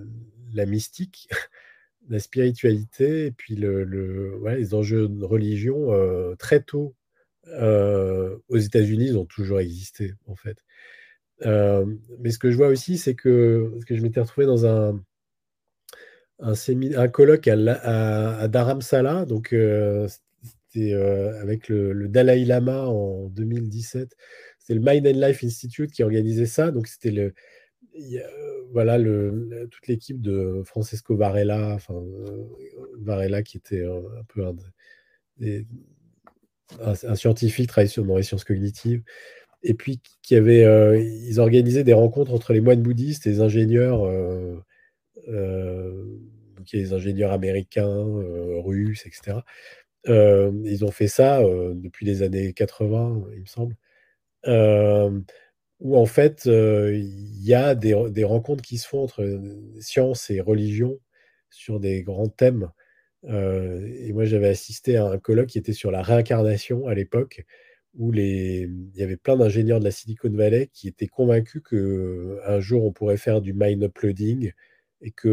la 0.53 0.65
mystique, 0.65 1.29
la 2.09 2.19
spiritualité, 2.19 3.27
et 3.27 3.31
puis 3.31 3.55
le, 3.55 3.83
le 3.83 4.41
les 4.55 4.73
enjeux 4.73 5.07
de 5.07 5.25
religion 5.25 5.93
euh, 5.93 6.35
très 6.35 6.61
tôt. 6.61 6.95
Aux 7.47 8.57
États-Unis, 8.57 9.07
ils 9.07 9.17
ont 9.17 9.25
toujours 9.25 9.59
existé, 9.59 10.13
en 10.27 10.35
fait. 10.35 10.57
mais 12.19 12.31
ce 12.31 12.39
que 12.39 12.51
je 12.51 12.57
vois 12.57 12.67
aussi, 12.67 12.97
c'est 12.97 13.15
que, 13.15 13.71
que 13.87 13.95
je 13.95 14.01
m'étais 14.01 14.21
retrouvé 14.21 14.45
dans 14.45 14.65
un, 14.65 15.01
un, 16.39 16.53
un 16.95 17.07
colloque 17.07 17.47
à, 17.47 17.55
à, 17.55 18.39
à 18.41 18.47
Dharamsala, 18.47 19.25
donc 19.25 19.53
c'était 20.73 20.93
avec 20.93 21.67
le, 21.67 22.07
Dalai 22.07 22.45
Lama 22.45 22.87
en 22.87 23.27
2017. 23.29 24.15
C'était 24.59 24.75
le 24.75 24.81
Mind 24.81 25.07
and 25.07 25.27
Life 25.27 25.43
Institute 25.43 25.91
qui 25.91 26.03
organisait 26.03 26.45
ça. 26.45 26.71
Donc, 26.71 26.87
c'était 26.87 27.11
le. 27.11 27.33
voilà, 28.71 28.97
le, 28.97 29.67
toute 29.69 29.87
l'équipe 29.87 30.21
de 30.21 30.61
Francesco 30.65 31.15
Varela, 31.15 31.73
enfin, 31.73 31.95
euh, 31.95 32.43
Varela 32.99 33.43
qui 33.43 33.57
était 33.57 33.83
un, 33.83 34.23
peu 34.27 34.45
un, 34.45 34.55
un, 36.81 37.15
scientifique 37.15 37.67
travaillant 37.67 38.03
dans 38.05 38.17
les 38.17 38.23
sciences 38.23 38.43
cognitives, 38.43 39.03
et 39.63 39.73
puis 39.73 40.01
qui 40.23 40.35
avait, 40.35 40.63
euh, 40.63 40.99
ils 40.99 41.39
organisaient 41.39 41.83
des 41.83 41.93
rencontres 41.93 42.33
entre 42.33 42.53
les 42.53 42.61
moines 42.61 42.81
bouddhistes 42.81 43.27
et 43.27 43.31
les 43.31 43.41
ingénieurs, 43.41 44.05
euh, 44.05 44.57
a 46.73 46.77
des 46.77 46.93
ingénieurs 46.93 47.31
américains, 47.31 48.05
russes, 48.63 49.05
etc. 49.05 49.39
Euh, 50.07 50.51
ils 50.65 50.83
ont 50.85 50.91
fait 50.91 51.07
ça 51.07 51.39
euh, 51.41 51.73
depuis 51.75 52.05
les 52.05 52.23
années 52.23 52.53
80, 52.53 53.23
il 53.33 53.41
me 53.41 53.45
semble, 53.45 53.75
euh, 54.47 55.19
où 55.79 55.97
en 55.97 56.05
fait, 56.05 56.45
il 56.45 57.43
y 57.43 57.53
a 57.53 57.75
des, 57.75 57.95
des, 58.11 58.23
rencontres 58.23 58.63
qui 58.63 58.77
se 58.77 58.87
font 58.87 59.03
entre 59.03 59.41
science 59.79 60.29
et 60.29 60.41
religion 60.41 60.99
sur 61.49 61.79
des 61.79 62.03
grands 62.03 62.29
thèmes. 62.29 62.71
Et 63.23 64.13
moi, 64.13 64.25
j'avais 64.25 64.47
assisté 64.47 64.97
à 64.97 65.05
un 65.05 65.17
colloque 65.17 65.47
qui 65.47 65.57
était 65.57 65.73
sur 65.73 65.91
la 65.91 66.01
réincarnation 66.01 66.87
à 66.87 66.95
l'époque, 66.95 67.45
où 67.93 68.11
les, 68.11 68.69
il 68.93 68.99
y 68.99 69.03
avait 69.03 69.17
plein 69.17 69.35
d'ingénieurs 69.35 69.79
de 69.79 69.85
la 69.85 69.91
Silicon 69.91 70.29
Valley 70.31 70.69
qui 70.73 70.87
étaient 70.87 71.07
convaincus 71.07 71.61
qu'un 71.69 72.59
jour 72.59 72.85
on 72.85 72.91
pourrait 72.91 73.17
faire 73.17 73.41
du 73.41 73.53
mind 73.53 73.83
uploading 73.83 74.51
et 75.01 75.11
que 75.11 75.27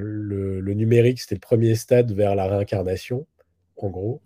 le, 0.00 0.60
le, 0.60 0.74
numérique 0.74 1.20
c'était 1.20 1.34
le 1.34 1.40
premier 1.40 1.74
stade 1.74 2.12
vers 2.12 2.36
la 2.36 2.46
réincarnation 2.46 3.26
en 3.76 3.90
gros. 3.90 4.22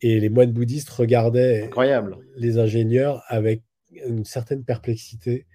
Et 0.00 0.20
les 0.20 0.28
moines 0.28 0.52
bouddhistes 0.52 0.90
regardaient 0.90 1.64
Incroyable. 1.64 2.16
les 2.36 2.58
ingénieurs 2.58 3.22
avec 3.26 3.62
une 3.92 4.24
certaine 4.24 4.64
perplexité. 4.64 5.46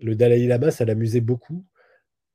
Le 0.00 0.14
Dalai 0.14 0.46
Lama, 0.46 0.70
ça 0.70 0.84
l'amusait 0.84 1.20
beaucoup. 1.20 1.64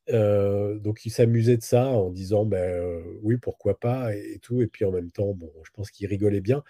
Euh, 0.10 0.78
donc 0.80 1.06
il 1.06 1.12
s'amusait 1.12 1.56
de 1.56 1.64
ça 1.64 1.88
en 1.88 2.10
disant 2.10 2.46
ben, 2.46 2.58
euh, 2.58 3.02
oui, 3.22 3.38
pourquoi 3.38 3.80
pas 3.80 4.16
et, 4.16 4.40
tout. 4.42 4.62
Et 4.62 4.68
puis 4.68 4.86
en 4.86 4.92
même 4.92 5.12
temps, 5.12 5.34
bon, 5.34 5.52
je 5.64 5.70
pense 5.74 5.92
qu'il 5.92 6.08
rigolait 6.08 6.42
bien. 6.42 6.64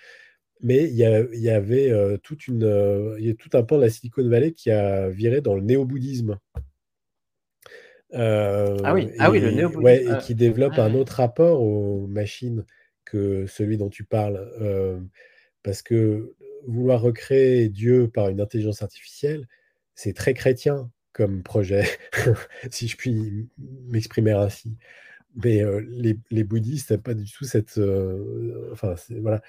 mais 0.61 0.83
il 0.85 0.95
y, 0.95 1.03
avait 1.49 1.91
toute 2.23 2.47
une, 2.47 3.15
il 3.19 3.25
y 3.25 3.29
a 3.29 3.33
tout 3.33 3.49
un 3.53 3.63
pan 3.63 3.77
de 3.77 3.81
la 3.81 3.89
Silicon 3.89 4.27
Valley 4.27 4.53
qui 4.53 4.71
a 4.71 5.09
viré 5.09 5.41
dans 5.41 5.55
le 5.55 5.61
néo-bouddhisme. 5.61 6.39
ah, 8.13 8.93
oui. 8.93 9.11
ah 9.19 9.31
oui, 9.31 9.39
le 9.39 9.51
néo-bouddhisme. 9.51 9.83
Ouais, 9.83 10.05
et 10.05 10.17
qui 10.21 10.35
développe 10.35 10.77
un 10.77 10.93
autre 10.93 11.13
rapport 11.13 11.61
aux 11.61 12.07
machines 12.07 12.65
que 13.05 13.45
celui 13.47 13.77
dont 13.77 13.89
tu 13.89 14.03
parles. 14.03 14.39
parce 15.63 15.81
que 15.81 16.35
vouloir 16.65 17.01
recréer 17.01 17.67
Dieu 17.67 18.09
par 18.09 18.29
une 18.29 18.39
intelligence 18.39 18.81
artificielle, 18.81 19.47
c'est 19.95 20.13
très 20.13 20.33
chrétien 20.33 20.89
comme 21.13 21.43
projet, 21.43 21.85
si 22.71 22.87
je 22.87 22.97
puis 22.97 23.49
m'exprimer 23.87 24.31
ainsi. 24.31 24.75
Mais 25.43 25.63
les, 25.87 26.17
les, 26.29 26.43
bouddhistes 26.43 26.91
n'ont 26.91 26.99
pas 26.99 27.15
du 27.15 27.25
tout 27.31 27.45
cette. 27.45 27.79
enfin, 28.71 28.95
voilà 29.21 29.41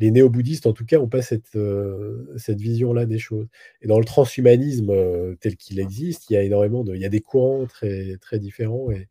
les 0.00 0.10
néo-bouddhistes, 0.10 0.66
en 0.66 0.72
tout 0.72 0.86
cas, 0.86 0.98
n'ont 0.98 1.08
pas 1.08 1.22
cette, 1.22 1.54
euh, 1.56 2.26
cette 2.38 2.60
vision-là 2.60 3.04
des 3.04 3.18
choses. 3.18 3.46
Et 3.82 3.86
dans 3.86 3.98
le 3.98 4.04
transhumanisme 4.04 4.90
euh, 4.90 5.36
tel 5.40 5.56
qu'il 5.56 5.78
existe, 5.78 6.30
il 6.30 6.34
y 6.34 6.36
a 6.36 6.42
énormément 6.42 6.84
de, 6.84 6.94
il 6.94 7.00
y 7.00 7.04
a 7.04 7.10
des 7.10 7.20
courants 7.20 7.66
très, 7.66 8.16
très 8.16 8.38
différents. 8.38 8.90
Et 8.90 9.08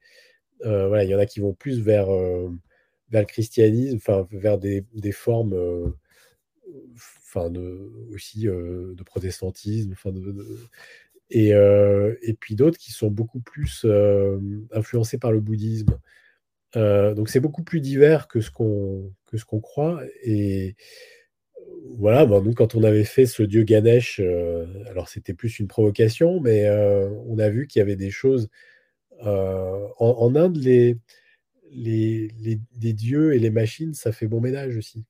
euh, 0.66 0.88
voilà, 0.88 1.03
il 1.03 1.10
y 1.10 1.16
en 1.16 1.20
a 1.20 1.28
qui 1.28 1.39
vont 1.39 1.53
plus 1.53 1.80
vers, 1.82 2.07
vers 3.10 3.22
le 3.22 3.26
christianisme, 3.26 3.97
enfin, 3.97 4.28
vers 4.32 4.57
des, 4.57 4.84
des 4.95 5.12
formes, 5.12 5.93
enfin, 7.24 7.51
de, 7.51 7.91
aussi 8.12 8.41
de 8.41 9.03
protestantisme, 9.05 9.91
enfin, 9.91 10.12
de, 10.12 10.57
et, 11.30 11.50
et, 11.50 12.34
puis 12.40 12.56
d'autres 12.56 12.78
qui 12.78 12.92
sont 12.92 13.10
beaucoup 13.10 13.40
plus 13.40 13.86
influencés 14.72 15.18
par 15.18 15.32
le 15.32 15.40
bouddhisme. 15.40 16.00
donc 16.74 17.30
c'est 17.30 17.40
beaucoup 17.40 17.64
plus 17.64 17.82
divers 17.82 18.28
que 18.28 18.42
ce 18.42 18.52
qu'on 18.52 19.14
que 19.26 19.38
ce 19.38 19.46
qu'on 19.46 19.60
croit. 19.60 20.02
Et 20.24 20.76
voilà, 21.98 22.26
ben, 22.26 22.42
nous, 22.42 22.54
quand 22.54 22.76
on 22.76 22.84
avait 22.84 23.04
fait 23.04 23.26
ce 23.26 23.44
dieu 23.44 23.64
Ganesh, 23.64 24.20
euh, 24.20 24.66
alors 24.90 25.10
c'était 25.10 25.34
plus 25.34 25.60
une 25.60 25.68
provocation, 25.68 26.40
mais 26.40 26.66
euh, 26.66 27.10
on 27.28 27.40
a 27.40 27.50
vu 27.50 27.68
qu'il 27.68 27.80
y 27.80 27.84
avait 27.84 27.96
des 27.96 28.12
choses. 28.12 28.50
Euh, 29.26 29.88
en, 29.98 30.36
Inde, 30.36 30.58
les, 30.58 30.98
les, 31.72 32.30
les, 32.40 32.94
dieux 32.94 33.34
et 33.34 33.40
les 33.40 33.50
machines, 33.50 33.94
ça 33.94 34.12
fait 34.12 34.28
bon 34.28 34.40
ménage 34.40 34.78
aussi. 34.78 35.04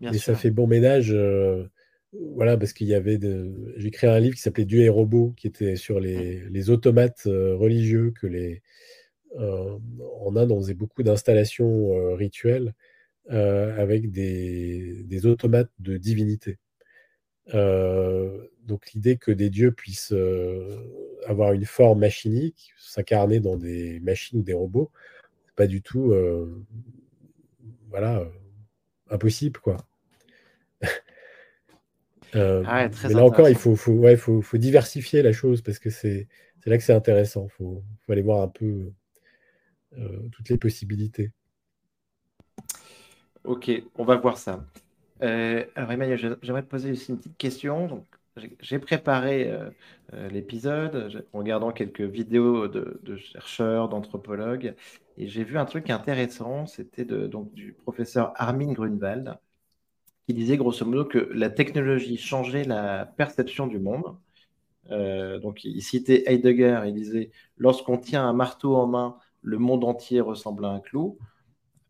et 0.00 0.18
ça 0.18 0.34
fait 0.34 0.50
bon 0.50 0.66
ménage, 0.66 1.14
voilà, 2.12 2.56
parce 2.56 2.72
qu'il 2.72 2.86
y 2.86 2.94
avait. 2.94 3.18
De... 3.18 3.74
J'ai 3.76 3.90
créé 3.90 4.10
un 4.10 4.18
livre 4.20 4.34
qui 4.34 4.42
s'appelait 4.42 4.64
Dieu 4.64 4.80
et 4.80 4.88
robots, 4.88 5.34
qui 5.36 5.46
était 5.46 5.76
sur 5.76 6.00
les, 6.00 6.48
les 6.50 6.70
automates 6.70 7.22
religieux 7.24 8.12
que 8.18 8.26
les, 8.26 8.62
euh, 9.38 9.78
en 10.22 10.36
Inde, 10.36 10.52
on 10.52 10.60
faisait 10.60 10.74
beaucoup 10.74 11.02
d'installations 11.02 11.92
euh, 11.92 12.14
rituelles 12.14 12.74
euh, 13.30 13.80
avec 13.80 14.10
des, 14.10 15.26
automates 15.26 15.70
de 15.78 15.96
divinité. 15.96 16.58
donc 17.52 18.92
l'idée 18.92 19.16
que 19.16 19.30
des 19.30 19.50
dieux 19.50 19.72
puissent 19.72 20.14
avoir 21.26 21.52
une 21.52 21.64
forme 21.64 22.00
machinique, 22.00 22.72
s'incarner 22.78 23.40
dans 23.40 23.56
des 23.56 24.00
machines 24.00 24.40
ou 24.40 24.42
des 24.42 24.52
robots, 24.52 24.90
pas 25.56 25.66
du 25.66 25.82
tout, 25.82 26.14
voilà, 27.90 28.28
impossible 29.10 29.60
quoi. 29.60 29.76
Ah 32.36 32.88
mais 33.04 33.14
là 33.14 33.24
encore, 33.24 33.48
il 33.48 33.54
faut, 33.54 33.76
faut, 33.76 34.58
diversifier 34.58 35.22
la 35.22 35.32
chose 35.32 35.62
parce 35.62 35.78
que 35.78 35.90
c'est 35.90 36.28
là 36.66 36.76
que 36.76 36.82
c'est 36.82 36.92
intéressant. 36.92 37.46
Il 37.46 37.52
faut, 37.52 37.82
aller 38.08 38.22
voir 38.22 38.42
un 38.42 38.48
peu 38.48 38.92
euh, 39.98 40.28
toutes 40.32 40.48
les 40.48 40.58
possibilités. 40.58 41.30
Ok, 43.44 43.70
on 43.94 44.04
va 44.04 44.16
voir 44.16 44.36
ça. 44.36 44.64
Euh, 45.22 45.64
alors 45.74 45.92
Emmanuel, 45.92 46.36
j'aimerais 46.42 46.62
te 46.62 46.68
poser 46.68 46.90
aussi 46.90 47.12
une 47.12 47.18
petite 47.18 47.38
question. 47.38 47.86
Donc, 47.86 48.04
j'ai 48.60 48.78
préparé 48.78 49.50
euh, 49.50 50.28
l'épisode 50.28 51.24
en 51.32 51.38
regardant 51.38 51.72
quelques 51.72 52.02
vidéos 52.02 52.68
de, 52.68 53.16
chercheurs, 53.16 53.88
d'anthropologues, 53.88 54.74
et 55.16 55.28
j'ai 55.28 55.44
vu 55.44 55.56
un 55.56 55.64
truc 55.64 55.88
intéressant. 55.88 56.66
C'était 56.66 57.04
donc 57.04 57.54
du 57.54 57.72
professeur 57.72 58.32
Armin 58.36 58.72
Grunwald 58.72 59.38
qui 60.26 60.34
disait 60.34 60.56
grosso 60.56 60.84
modo 60.84 61.04
que 61.04 61.30
la 61.32 61.50
technologie 61.50 62.16
changeait 62.16 62.64
la 62.64 63.06
perception 63.06 63.66
du 63.66 63.78
monde. 63.78 64.16
donc 64.90 65.64
il 65.64 65.82
citait 65.82 66.24
Heidegger, 66.26 66.82
il 66.86 66.94
disait 66.94 67.30
lorsqu'on 67.58 67.98
tient 67.98 68.26
un 68.26 68.32
marteau 68.32 68.76
en 68.76 68.86
main, 68.86 69.16
le 69.42 69.58
monde 69.58 69.84
entier 69.84 70.20
ressemble 70.20 70.64
à 70.64 70.70
un 70.70 70.80
clou. 70.80 71.18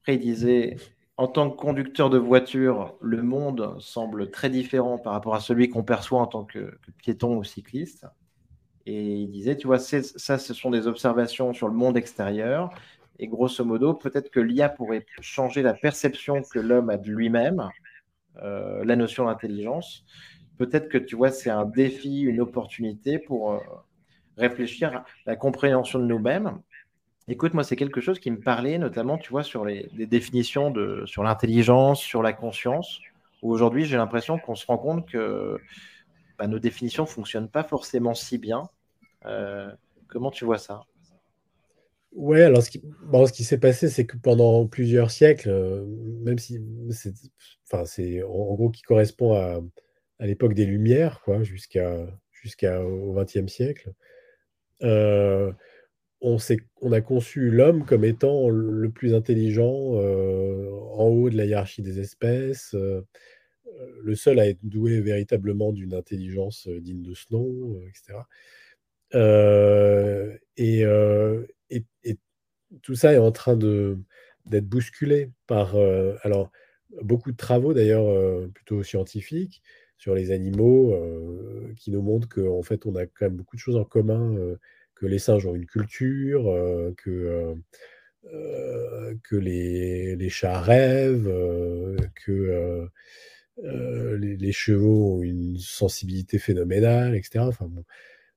Après, 0.00 0.14
il 0.14 0.20
disait, 0.20 0.76
en 1.16 1.26
tant 1.26 1.50
que 1.50 1.56
conducteur 1.56 2.10
de 2.10 2.18
voiture, 2.18 2.94
le 3.00 3.22
monde 3.22 3.74
semble 3.80 4.30
très 4.30 4.50
différent 4.50 4.98
par 4.98 5.14
rapport 5.14 5.34
à 5.34 5.40
celui 5.40 5.70
qu'on 5.70 5.82
perçoit 5.82 6.20
en 6.20 6.26
tant 6.26 6.44
que, 6.44 6.78
piéton 6.98 7.38
ou 7.38 7.44
cycliste. 7.44 8.06
Et 8.84 9.16
il 9.16 9.30
disait, 9.30 9.56
tu 9.56 9.66
vois, 9.66 9.78
ça, 9.78 10.38
ce 10.38 10.54
sont 10.54 10.70
des 10.70 10.86
observations 10.86 11.52
sur 11.54 11.66
le 11.66 11.74
monde 11.74 11.96
extérieur. 11.96 12.70
Et 13.18 13.26
grosso 13.26 13.64
modo, 13.64 13.94
peut-être 13.94 14.30
que 14.30 14.38
l'IA 14.38 14.68
pourrait 14.68 15.06
changer 15.20 15.62
la 15.62 15.72
perception 15.72 16.42
que 16.42 16.58
l'homme 16.58 16.90
a 16.90 16.98
de 16.98 17.10
lui-même, 17.10 17.68
euh, 18.42 18.84
la 18.84 18.96
notion 18.96 19.26
d'intelligence. 19.26 20.04
Peut-être 20.58 20.88
que, 20.88 20.98
tu 20.98 21.16
vois, 21.16 21.30
c'est 21.30 21.50
un 21.50 21.64
défi, 21.64 22.20
une 22.22 22.40
opportunité 22.40 23.18
pour 23.18 23.52
euh, 23.52 23.58
réfléchir 24.36 24.94
à 24.94 25.04
la 25.26 25.36
compréhension 25.36 25.98
de 25.98 26.04
nous-mêmes 26.04 26.60
Écoute, 27.28 27.54
moi, 27.54 27.64
c'est 27.64 27.74
quelque 27.74 28.00
chose 28.00 28.20
qui 28.20 28.30
me 28.30 28.38
parlait, 28.38 28.78
notamment, 28.78 29.18
tu 29.18 29.30
vois, 29.30 29.42
sur 29.42 29.64
les, 29.64 29.90
définitions 30.06 30.70
de, 30.70 31.02
sur 31.06 31.24
l'intelligence, 31.24 32.00
sur 32.00 32.22
la 32.22 32.32
conscience. 32.32 33.00
Aujourd'hui, 33.42 33.84
j'ai 33.84 33.96
l'impression 33.96 34.38
qu'on 34.38 34.54
se 34.54 34.64
rend 34.64 34.78
compte 34.78 35.08
que 35.08 35.58
bah, 36.38 36.46
nos 36.46 36.60
définitions 36.60 37.02
ne 37.02 37.08
fonctionnent 37.08 37.48
pas 37.48 37.64
forcément 37.64 38.14
si 38.14 38.38
bien. 38.38 38.62
Euh, 39.24 39.68
comment 40.06 40.30
tu 40.30 40.44
vois 40.44 40.58
ça? 40.58 40.84
Ouais, 42.12 42.42
alors 42.42 42.62
ce 42.62 42.70
qui, 42.70 42.82
qui 43.34 43.44
s'est 43.44 43.58
passé, 43.58 43.88
c'est 43.88 44.06
que 44.06 44.16
pendant 44.16 44.66
plusieurs 44.66 45.10
siècles, 45.10 45.50
euh, 45.50 45.84
même 46.24 46.38
si 46.38 46.58
c'est, 46.90 47.12
enfin, 47.70 47.84
en, 48.24 48.54
gros 48.54 48.70
qui 48.70 48.82
correspond 48.82 49.34
à, 49.34 49.60
à 50.18 50.26
l'époque 50.26 50.54
des 50.54 50.64
Lumières, 50.64 51.20
quoi, 51.22 51.42
jusqu'à 51.42 52.06
jusqu'au 52.32 53.12
XXe 53.14 53.52
siècle. 53.52 53.92
Euh, 54.82 55.52
on, 56.20 56.38
on, 56.80 56.92
a 56.92 57.00
conçu 57.00 57.50
l'homme 57.50 57.84
comme 57.84 58.04
étant 58.04 58.48
le 58.48 58.90
plus 58.90 59.14
intelligent 59.14 59.96
euh, 59.96 60.70
en 60.94 61.04
haut 61.08 61.28
de 61.30 61.36
la 61.36 61.44
hiérarchie 61.44 61.82
des 61.82 62.00
espèces, 62.00 62.74
le 64.02 64.14
seul 64.14 64.38
à 64.38 64.48
être 64.48 64.60
doué 64.62 65.00
véritablement 65.00 65.72
d'une 65.72 65.94
intelligence 65.94 66.68
digne 66.68 67.02
de 67.02 67.14
ce 67.14 67.26
nom, 67.30 67.78
etc. 67.88 68.20
Et, 70.56 70.84
tout 72.82 72.94
ça 72.94 73.12
est 73.12 73.18
en 73.18 73.32
train 73.32 73.56
d'être 73.56 74.68
bousculé 74.68 75.30
par 75.46 75.76
alors, 76.22 76.50
beaucoup 77.02 77.32
de 77.32 77.36
travaux, 77.36 77.74
d'ailleurs 77.74 78.50
plutôt 78.52 78.82
scientifiques, 78.82 79.62
sur 79.98 80.14
les 80.14 80.30
animaux, 80.30 80.94
qui 81.76 81.90
nous 81.90 82.02
montrent 82.02 82.28
qu'en 82.28 82.62
fait, 82.62 82.86
on 82.86 82.94
a 82.96 83.06
quand 83.06 83.26
même 83.26 83.36
beaucoup 83.36 83.56
de 83.56 83.60
choses 83.60 83.76
en 83.76 83.84
commun 83.84 84.56
que 84.96 85.06
les 85.06 85.18
singes 85.18 85.46
ont 85.46 85.54
une 85.54 85.66
culture, 85.66 86.48
euh, 86.48 86.92
que, 86.96 87.10
euh, 87.10 87.54
euh, 88.34 89.14
que 89.22 89.36
les, 89.36 90.16
les, 90.16 90.28
chats 90.28 90.60
rêvent, 90.60 91.30
que 92.24 92.88
les, 93.62 94.52
chevaux 94.52 95.18
ont 95.18 95.22
une 95.22 95.58
sensibilité 95.58 96.38
phénoménale, 96.38 97.14
etc. 97.14 97.44
Enfin, 97.46 97.70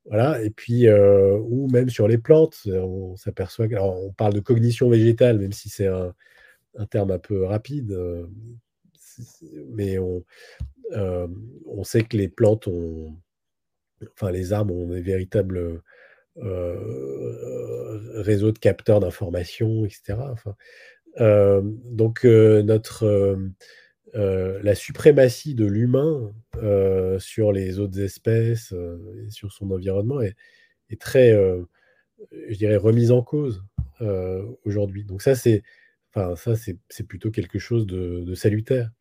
voilà. 0.05 0.41
Et 0.43 0.49
puis, 0.49 0.89
ou 0.89 1.67
même 1.69 1.89
sur 1.89 2.07
les 2.07 2.17
plantes, 2.17 2.61
on 2.67 3.15
s'aperçoit 3.15 3.67
on 3.79 4.11
parle 4.13 4.33
de 4.33 4.39
cognition 4.39 4.89
végétale, 4.89 5.39
même 5.39 5.51
si 5.51 5.69
c'est 5.69 5.87
un, 5.87 6.13
terme 6.89 7.11
un 7.11 7.19
peu 7.19 7.43
rapide, 7.45 7.97
mais 9.69 9.97
on, 9.99 10.23
on 10.93 11.83
sait 11.83 12.03
que 12.03 12.17
les 12.17 12.29
plantes 12.29 12.67
ont, 12.67 13.15
enfin 14.13 14.31
les 14.31 14.53
arbres 14.53 14.75
ont 14.75 14.87
des 14.87 15.01
véritables 15.01 15.81
euh, 16.37 18.21
réseau 18.21 18.51
de 18.51 18.59
capteurs 18.59 18.99
d'informations, 18.99 19.85
etc. 19.85 20.15
Euh, 21.19 21.61
donc 21.63 22.25
euh, 24.15 24.59
la 24.63 24.75
suprématie 24.75 25.55
de 25.55 25.65
l'humain 25.65 26.33
sur 27.19 27.51
les 27.51 27.79
autres 27.79 27.99
espèces 27.99 28.73
et 28.73 29.29
sur 29.29 29.51
son 29.51 29.71
environnement 29.71 30.21
est, 30.21 30.35
très, 30.99 31.31
je 32.31 32.55
dirais, 32.55 32.75
remise 32.75 33.11
en 33.11 33.21
cause 33.21 33.63
aujourd'hui. 34.65 35.03
Donc 35.05 35.21
ça, 35.21 35.35
c'est, 35.35 35.63
enfin 36.13 36.53
plutôt 37.07 37.31
quelque 37.31 37.59
chose 37.59 37.87
de, 37.87 38.33
salutaire. 38.35 38.91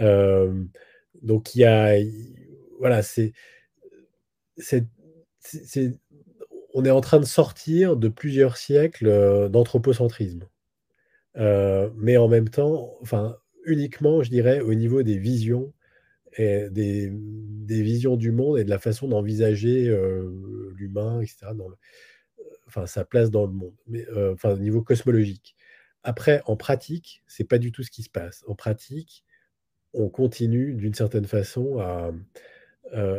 donc 0.00 1.54
il 1.54 1.60
y 1.60 1.64
a, 1.64 1.96
voilà, 2.78 3.02
c'est, 3.02 3.32
on 6.74 6.84
est 6.84 6.90
en 6.90 7.00
train 7.00 7.20
de 7.20 7.24
sortir 7.24 7.96
de 7.96 8.08
plusieurs 8.08 8.56
siècles 8.56 9.06
euh, 9.06 9.48
d'anthropocentrisme. 9.48 10.48
Euh, 11.36 11.88
mais 11.96 12.16
en 12.16 12.28
même 12.28 12.48
temps, 12.48 12.92
enfin, 13.00 13.36
uniquement, 13.66 14.22
je 14.22 14.30
dirais, 14.30 14.60
au 14.60 14.74
niveau 14.74 15.02
des 15.02 15.18
visions 15.18 15.72
des, 16.38 17.12
visions 17.68 18.16
du 18.16 18.32
monde 18.32 18.58
et 18.58 18.64
de 18.64 18.70
la 18.70 18.78
façon 18.78 19.08
d'envisager 19.08 19.86
l'humain, 20.74 21.20
etc. 21.20 21.46
Dans 21.54 21.68
enfin, 22.66 22.86
sa 22.86 23.04
place 23.04 23.30
dans 23.30 23.46
le 23.46 23.52
monde, 23.52 23.74
mais 23.86 24.06
enfin, 24.32 24.54
au 24.54 24.58
niveau 24.58 24.82
cosmologique. 24.82 25.54
Après, 26.02 26.42
en 26.46 26.56
pratique, 26.56 27.22
c'est 27.26 27.44
pas 27.44 27.58
du 27.58 27.72
tout 27.72 27.82
ce 27.82 27.90
qui 27.90 28.02
se 28.02 28.10
passe. 28.10 28.44
En 28.46 28.54
pratique, 28.54 29.24
on 29.94 30.08
continue 30.08 30.74
d'une 30.74 30.94
certaine 30.94 31.26
façon 31.26 31.78
à, 31.78 32.12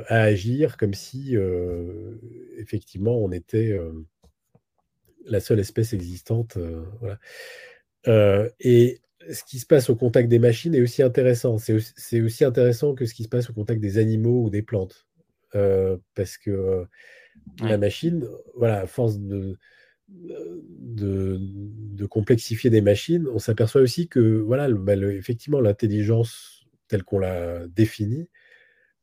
agir 0.07 0.77
comme 0.77 0.93
si 0.93 1.35
effectivement 2.57 3.17
on 3.17 3.31
était 3.31 3.77
la 5.25 5.39
seule 5.39 5.59
espèce 5.59 5.93
existante. 5.93 6.57
voilà. 6.99 8.49
et 8.59 8.99
ce 9.31 9.43
qui 9.43 9.59
se 9.59 9.65
passe 9.65 9.89
au 9.89 9.95
contact 9.95 10.29
des 10.29 10.39
machines 10.39 10.75
est 10.75 10.81
aussi 10.81 11.01
intéressant. 11.03 11.57
C'est 11.57 12.21
aussi, 12.21 12.45
intéressant 12.45 12.93
que 12.93 13.05
ce 13.05 13.13
qui 13.13 13.23
se 13.23 13.29
passe 13.29 13.49
au 13.49 13.53
contact 13.53 13.81
des 13.81 13.97
animaux 13.97 14.43
ou 14.43 14.49
des 14.49 14.61
plantes. 14.61 15.07
Euh, 15.55 15.97
parce 16.15 16.37
que 16.37 16.51
euh, 16.51 16.85
la 17.61 17.77
machine, 17.77 18.27
voilà, 18.55 18.81
à 18.81 18.87
force 18.87 19.19
de, 19.19 19.57
de, 20.09 22.05
complexifier 22.07 22.69
des 22.69 22.81
machines, 22.81 23.27
on 23.33 23.39
s'aperçoit 23.39 23.81
aussi 23.81 24.07
que, 24.07 24.19
voilà, 24.19 24.69
bah, 24.69 24.95
effectivement, 24.95 25.61
l'intelligence 25.61 26.65
telle 26.87 27.03
qu'on 27.03 27.19
l'a 27.19 27.67
définie, 27.67 28.29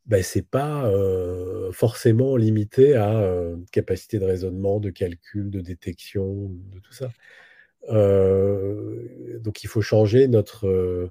bah, 0.07 0.23
c'est 0.23 0.47
pas 0.47 0.89
euh, 0.89 1.73
forcément 1.73 2.37
limité 2.37 2.95
à 2.95 3.29
capacité 3.71 4.19
de 4.19 4.25
raisonnement, 4.25 4.79
de 4.81 4.91
calcul, 4.91 5.51
de 5.51 5.61
détection, 5.61 6.51
de 6.51 6.79
tout 6.81 6.93
ça. 6.93 7.11
Euh, 7.91 9.39
donc 9.41 9.65
il 9.65 9.67
faut 9.67 9.83
changer 9.83 10.29
notre, 10.29 10.67
euh, 10.67 11.11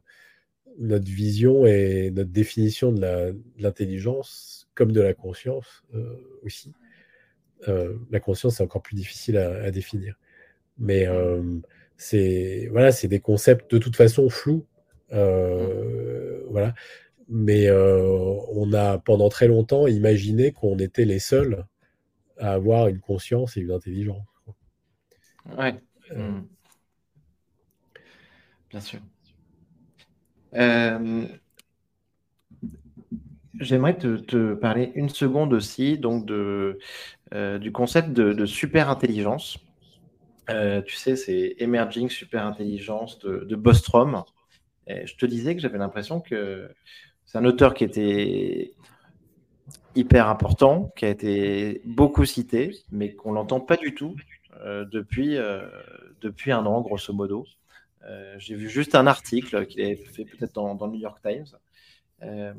notre 0.80 1.06
vision 1.06 1.66
et 1.66 2.12
notre 2.12 2.30
définition 2.30 2.92
de 2.92 3.36
l'intelligence 3.58 4.70
comme 4.74 4.92
de 4.92 5.02
la 5.02 5.14
conscience 5.14 5.84
euh, 5.94 6.40
aussi. 6.44 6.74
la 7.68 8.20
conscience, 8.20 8.56
c'est 8.56 8.64
encore 8.64 8.82
plus 8.82 8.96
difficile 8.96 9.38
à, 9.38 9.70
définir. 9.72 10.16
Mais 10.78 11.08
c'est 11.98 12.68
voilà, 12.72 12.92
c'est 12.92 13.08
des 13.08 13.20
concepts 13.20 13.72
de 13.74 13.78
toute 13.78 13.96
façon 13.96 14.30
flous. 14.30 14.66
voilà. 15.10 16.74
Mais 17.28 17.70
on 17.72 18.74
a 18.74 18.98
pendant 18.98 19.30
très 19.30 19.48
longtemps 19.48 19.88
imaginé 19.88 20.52
qu'on 20.52 20.78
était 20.80 21.06
les 21.06 21.20
seuls 21.20 21.66
à 22.38 22.54
avoir 22.54 22.88
une 22.88 23.00
conscience 23.00 23.58
et 23.58 23.62
une 23.62 23.72
intelligence. 23.72 24.26
Ouais. 25.58 25.76
Hmm. 26.16 26.42
Bien 28.72 28.80
sûr. 28.80 29.00
Euh, 30.56 31.26
j'aimerais 33.60 33.98
te, 33.98 34.54
parler 34.54 34.92
une 34.96 35.10
seconde 35.10 35.54
aussi 35.54 35.98
donc 35.98 36.26
de, 36.26 36.80
euh, 37.34 37.58
du 37.60 37.72
concept 37.72 38.12
de, 38.12 38.46
super 38.46 38.90
intelligence. 38.90 39.58
Euh, 40.50 40.82
tu 40.82 40.96
sais, 40.96 41.16
c'est 41.16 41.56
Emerging 41.60 42.10
Super 42.10 42.46
Intelligence 42.46 43.20
de, 43.20 43.56
Bostrom. 43.56 44.24
Et 44.88 45.06
je 45.06 45.16
te 45.16 45.26
disais 45.26 45.56
que 45.56 45.62
j'avais 45.62 45.78
l'impression 45.78 46.22
que 46.22 46.70
c'est 47.26 47.38
un 47.38 47.46
auteur 47.46 47.74
qui 47.74 47.84
était 47.84 48.74
hyper 49.96 50.28
important, 50.28 50.92
qui 50.96 51.06
a 51.06 51.10
été 51.10 51.82
beaucoup 51.86 52.26
cité, 52.26 52.72
mais 52.92 53.14
qu'on 53.14 53.34
n'entend 53.34 53.60
pas 53.60 53.78
du 53.78 53.94
tout 53.94 54.16
depuis, 54.66 55.38
depuis 56.22 56.52
un 56.52 56.66
an, 56.66 56.82
grosso 56.82 57.14
modo. 57.14 57.46
Euh, 58.10 58.36
j'ai 58.38 58.56
vu 58.56 58.70
juste 58.70 58.96
un 58.96 59.08
article 59.08 59.66
qu'il 59.68 59.82
avait 59.82 59.96
fait 59.96 60.26
peut-être 60.26 60.54
dans, 60.54 60.74
le 60.74 60.92
New 60.92 61.00
York 61.00 61.20
Times. 61.22 61.46
Euh, 62.24 62.54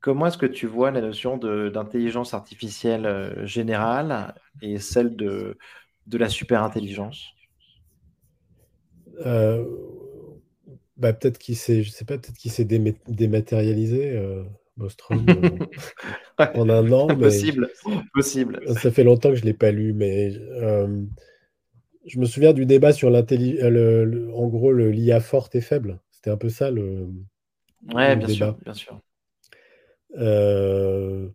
comment 0.00 0.26
est-ce 0.26 0.38
que 0.38 0.46
tu 0.46 0.66
vois 0.66 0.90
la 0.90 1.00
notion 1.00 1.36
d'intelligence 1.36 2.34
artificielle 2.34 3.06
euh, 3.06 3.46
générale 3.46 4.34
et 4.60 4.78
celle 4.78 5.16
de, 5.16 5.56
de 6.06 6.18
la 6.18 6.28
super 6.28 6.62
intelligence 6.62 7.30
bah, 10.96 11.12
peut-être 11.12 11.38
qu'il 11.38 11.56
s'est, 11.56 11.82
je 11.82 11.90
sais 11.90 12.04
pas, 12.04 12.18
peut-être 12.18 12.36
qu'il 12.36 12.50
s'est 12.50 12.64
dématérialisé, 12.64 14.20
Bostrom, 14.76 15.24
en 16.38 16.68
un 16.68 16.92
an. 16.92 17.06
possible, 17.16 17.68
possible. 18.12 18.60
Ça 18.76 18.90
fait 18.90 19.04
longtemps 19.04 19.30
que 19.30 19.36
je 19.36 19.44
l'ai 19.44 19.54
pas 19.54 19.70
lu, 19.70 19.92
mais 19.92 20.32
je 22.06 22.18
me 22.18 22.26
souviens 22.26 22.52
du 22.52 22.66
débat 22.66 22.92
sur 22.92 23.10
l'intelligence, 23.10 23.62
euh, 23.62 24.30
en 24.34 24.46
gros, 24.48 24.72
l'IA 24.72 25.20
forte 25.20 25.54
et 25.54 25.60
faible. 25.60 26.00
C'était 26.10 26.30
un 26.30 26.36
peu 26.36 26.48
ça 26.48 26.70
le. 26.70 27.08
Ouais, 27.92 28.16
bien 28.16 28.28
sûr, 28.28 28.56
bien 28.64 28.74
sûr. 28.74 29.00
Euh, 30.16 31.28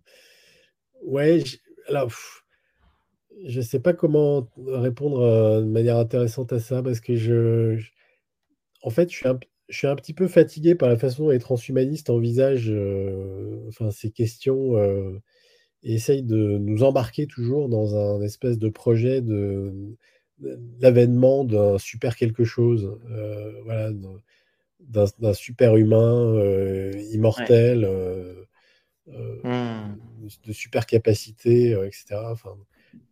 ouais, 1.03 1.43
alors, 1.87 2.11
je 3.45 3.57
ne 3.57 3.63
sais 3.63 3.79
pas 3.79 3.93
comment 3.93 4.47
répondre 4.67 5.21
euh, 5.21 5.61
de 5.61 5.65
manière 5.65 5.97
intéressante 5.97 6.53
à 6.53 6.59
ça 6.59 6.81
parce 6.81 6.99
que 6.99 7.15
je, 7.15 7.79
en 8.83 8.89
fait, 8.89 9.11
je 9.11 9.15
suis, 9.15 9.27
un, 9.27 9.39
je 9.67 9.77
suis 9.77 9.87
un 9.87 9.95
petit 9.95 10.13
peu 10.13 10.27
fatigué 10.27 10.75
par 10.75 10.89
la 10.89 10.97
façon 10.97 11.25
dont 11.25 11.29
les 11.29 11.39
transhumanistes 11.39 12.09
envisagent 12.09 12.73
enfin, 13.67 13.91
ces 13.91 14.11
questions 14.11 14.77
et 15.83 15.93
essayent 15.93 16.23
de 16.23 16.57
nous 16.57 16.83
embarquer 16.83 17.27
toujours 17.27 17.69
dans 17.69 17.95
un 17.95 18.21
espèce 18.21 18.57
de 18.57 18.69
projet 18.69 19.21
de 19.21 19.97
l'avènement 20.79 21.43
d'un 21.43 21.77
super 21.77 22.15
quelque 22.15 22.43
chose, 22.43 22.97
euh, 23.11 23.61
voilà, 23.63 23.91
d'un 24.79 25.33
super 25.33 25.75
humain 25.75 26.33
euh, 26.35 26.91
immortel, 27.11 27.83
euh, 27.85 28.45
mmh. 29.07 29.97
de 30.45 30.53
super 30.53 30.85
capacité, 30.85 31.71
etc. 31.71 32.15
Enfin, 32.25 32.57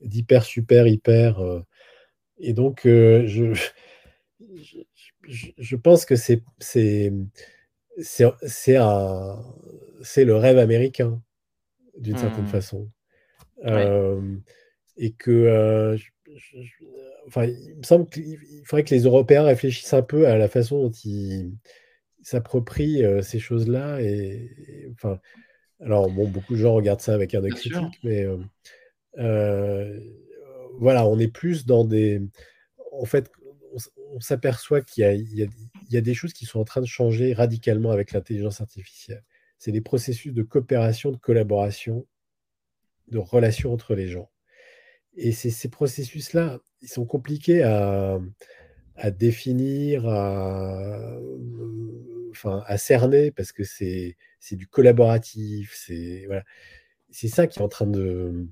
d'hyper, 0.02 0.44
super, 0.44 0.88
hyper. 0.88 1.40
et 2.40 2.54
donc, 2.54 2.82
je, 2.84 3.54
je, 4.40 5.48
je, 5.58 5.76
pense 5.76 6.06
que 6.06 6.16
c'est 6.16 6.44
c'est 6.60 7.12
le 10.26 10.36
rêve 10.36 10.58
américain, 10.58 11.22
d'une 11.98 12.18
certaine 12.18 12.46
mmh. 12.46 12.48
façon. 12.48 12.90
Et 15.00 15.12
que 15.12 15.98
enfin, 17.28 17.46
il 17.46 17.76
me 17.76 17.84
semble 17.84 18.10
qu'il 18.10 18.38
faudrait 18.66 18.84
que 18.84 18.96
les 18.96 19.04
Européens 19.04 19.44
réfléchissent 19.44 19.94
un 19.94 20.02
peu 20.02 20.28
à 20.28 20.38
la 20.38 20.48
façon 20.48 20.84
dont 20.84 20.92
ils 20.92 21.52
s'approprient 22.22 23.04
euh, 23.04 23.22
ces 23.22 23.40
choses-là. 23.40 24.02
Et, 24.02 24.92
enfin, 24.94 25.20
alors, 25.80 26.10
bon, 26.10 26.28
beaucoup 26.28 26.54
de 26.54 26.60
gens 26.60 26.74
regardent 26.74 27.02
ça 27.02 27.14
avec 27.14 27.36
un 27.36 27.44
œil 27.44 27.52
critique, 27.52 28.00
mais 28.04 28.24
euh, 28.24 28.38
euh, 29.20 30.00
voilà, 30.80 31.08
on 31.08 31.20
est 31.20 31.28
plus 31.28 31.66
dans 31.66 31.86
des. 31.86 32.22
En 32.92 33.06
fait, 33.06 33.32
on, 34.14 34.20
s'aperçoit 34.20 34.82
qu'il 34.82 35.04
y, 35.04 35.48
y, 35.90 35.98
a 35.98 36.02
des 36.02 36.14
choses 36.16 36.34
qui 36.34 36.46
sont 36.46 36.60
en 36.60 36.64
train 36.64 36.82
de 36.82 36.88
changer 36.88 37.34
radicalement 37.34 37.92
avec 37.92 38.12
l'intelligence 38.12 38.62
artificielle. 38.62 39.24
C'est 39.60 39.72
des 39.72 39.82
processus 39.82 40.34
de 40.34 40.44
coopération, 40.44 41.12
de 41.12 41.18
collaboration, 41.18 42.08
de 43.10 43.20
relation 43.20 43.74
entre 43.74 43.94
les 43.94 44.08
gens. 44.08 44.32
Et 45.16 45.32
ces 45.32 45.70
processus-là, 45.70 46.60
ils 46.82 46.90
sont 46.90 47.06
compliqués 47.06 47.64
à, 47.64 48.20
définir, 49.12 50.08
à, 50.08 51.00
enfin, 52.32 52.64
à 52.66 52.78
cerner, 52.78 53.32
parce 53.32 53.52
que 53.52 53.64
c'est 53.64 54.16
du 54.52 54.68
collaboratif. 54.68 55.74
C'est 55.76 56.24
voilà. 56.28 56.44
ça 57.12 57.48
qui 57.48 57.60
est 57.60 57.62
en 57.62 57.70
train 57.70 57.88
de... 57.88 58.48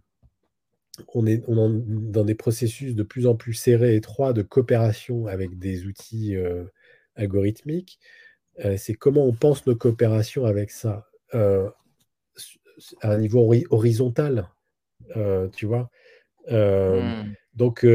On 1.14 1.26
est, 1.26 1.44
on 1.48 1.70
dans 1.70 2.24
des 2.24 2.36
processus 2.36 2.96
de 2.96 3.04
plus 3.04 3.28
en 3.28 3.36
plus 3.36 3.54
serrés, 3.54 3.96
étroits 3.96 4.32
de 4.32 4.42
coopération 4.44 5.28
avec 5.28 5.60
des 5.60 5.86
outils 5.86 6.36
algorithmiques. 7.16 8.00
C'est 8.78 8.94
comment 8.94 9.26
on 9.26 9.34
pense 9.34 9.68
nos 9.68 9.76
coopérations 9.76 10.46
avec 10.46 10.72
ça 10.72 11.06
à 11.34 11.74
un 13.04 13.18
niveau 13.18 13.54
horizontal, 13.72 14.50
tu 15.54 15.66
vois? 15.66 15.90
Mmh. 16.50 17.34
Donc, 17.56 17.86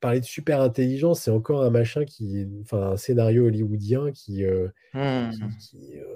parler 0.00 0.20
de 0.20 0.24
super 0.24 0.60
intelligence, 0.60 1.22
c'est 1.22 1.30
encore 1.30 1.62
un 1.62 1.70
machin 1.70 2.04
qui, 2.04 2.46
enfin, 2.62 2.92
un 2.92 2.96
scénario 2.96 3.46
hollywoodien 3.46 4.12
qui, 4.12 4.44
mmh. 4.94 5.30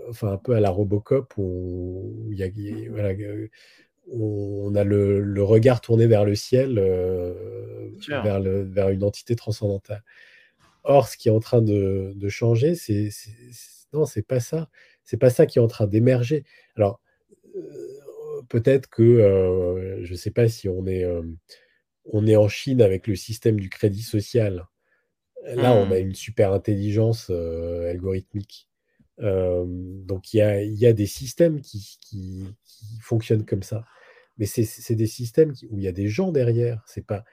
enfin, 0.09 0.33
un 0.33 0.37
peu 0.37 0.55
à 0.55 0.61
la 0.61 0.71
Robocop, 0.71 1.35
où 1.37 2.29
il 2.31 2.39
y 2.39 2.45
a, 2.45 2.91
voilà, 2.91 3.15
on 4.13 4.75
a 4.75 4.85
le, 4.85 5.43
regard 5.43 5.81
tourné 5.81 6.07
vers 6.07 6.25
le 6.25 6.35
ciel, 6.35 6.75
vers, 8.09 8.41
le, 8.41 8.63
vers, 8.63 8.91
une 8.91 9.05
entité 9.05 9.35
transcendantale. 9.35 10.05
Or, 10.85 11.09
ce 11.09 11.17
qui 11.17 11.29
est 11.29 11.33
en 11.33 11.41
train 11.41 11.63
de, 11.63 12.13
de 12.15 12.29
changer, 12.29 12.75
c'est 12.75 13.11
non, 13.95 14.05
c'est 14.05 14.27
pas 14.27 14.41
ça. 14.41 14.69
C'est 15.05 15.17
pas 15.17 15.31
ça 15.31 15.47
qui 15.47 15.59
est 15.59 15.63
en 15.63 15.69
train 15.69 15.87
d'émerger. 15.87 16.45
Alors, 16.77 17.01
peut-être 18.49 18.89
que, 18.89 19.03
euh, 19.03 20.05
je 20.05 20.13
ne 20.13 20.17
sais 20.17 20.31
pas 20.31 20.49
si 20.49 20.69
on 20.69 20.87
est, 20.87 21.05
euh, 21.05 21.23
on 22.07 22.27
est 22.27 22.37
en 22.37 22.49
Chine 22.49 22.83
avec 22.83 23.07
le 23.07 23.17
système 23.17 23.59
du 23.61 23.69
crédit 23.71 24.03
social. 24.03 24.67
Là, 25.47 25.75
on 25.75 25.91
a 25.91 25.97
Hmm. 25.99 26.07
une 26.09 26.15
super 26.15 26.53
intelligence 26.53 27.29
euh, 27.31 27.91
algorithmique. 27.91 28.69
Donc, 29.19 30.33
il 30.35 30.39
y 30.39 30.41
a, 30.43 30.63
y 30.63 30.87
a 30.87 30.93
des 30.93 31.07
systèmes 31.07 31.61
qui, 31.61 31.99
qui- 32.01 32.47
qui 32.65 32.99
fonctionnent 33.01 33.45
comme 33.47 33.63
ça. 33.63 33.85
Mais 34.39 34.47
c'est 34.47 34.95
des 34.97 35.07
systèmes 35.07 35.53
qui- 35.53 35.67
où 35.71 35.79
il 35.79 35.85
y 35.85 35.89
a 35.89 35.93
des 35.93 36.09
gens 36.09 36.33
derrière. 36.33 36.83
C'est 36.87 37.07
pas, 37.07 37.25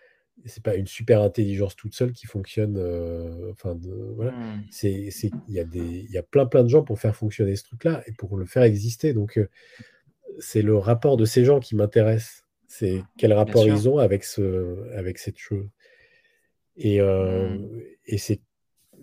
c'est 0.45 0.63
pas 0.63 0.75
une 0.75 0.88
super 0.88 1.21
intelligence 1.21 1.75
toute 1.75 1.95
seule 1.95 2.13
qui 2.13 2.27
fonctionne. 2.27 2.77
euh, 2.77 3.51
enfin, 3.51 3.75
de- 3.75 4.13
voilà. 4.15 4.33
C'est- 4.71 5.09
il 5.47 5.53
y 5.53 5.59
a 5.59 5.63
des, 5.63 5.79
il 6.07 6.11
y 6.11 6.17
a 6.17 6.23
plein, 6.23 6.45
plein 6.45 6.63
de 6.63 6.69
gens 6.69 6.83
pour 6.83 6.99
faire 6.99 7.15
fonctionner 7.15 7.55
ce 7.55 7.63
truc-là 7.63 8.03
et 8.07 8.11
pour 8.13 8.38
le 8.38 8.45
faire 8.45 8.63
exister. 8.63 9.13
Donc, 9.13 9.38
euh, 9.38 9.49
c'est 10.40 10.62
le 10.62 10.78
rapport 10.78 11.18
de 11.18 11.26
ces 11.26 11.45
gens 11.45 11.60
qui 11.60 11.76
m'intéresse. 11.76 12.44
C'est 12.68 13.02
quel 13.18 13.34
rapport 13.34 13.68
ils 13.68 13.90
ont 13.90 13.98
avec, 13.98 14.24
ce, 14.24 14.90
avec 14.94 15.18
cette 15.18 15.38
chose. 15.38 15.68
Et, 16.78 17.02
euh, 17.02 17.58
Hmm. 17.58 17.80
et 18.06 18.18
c'est 18.18 18.41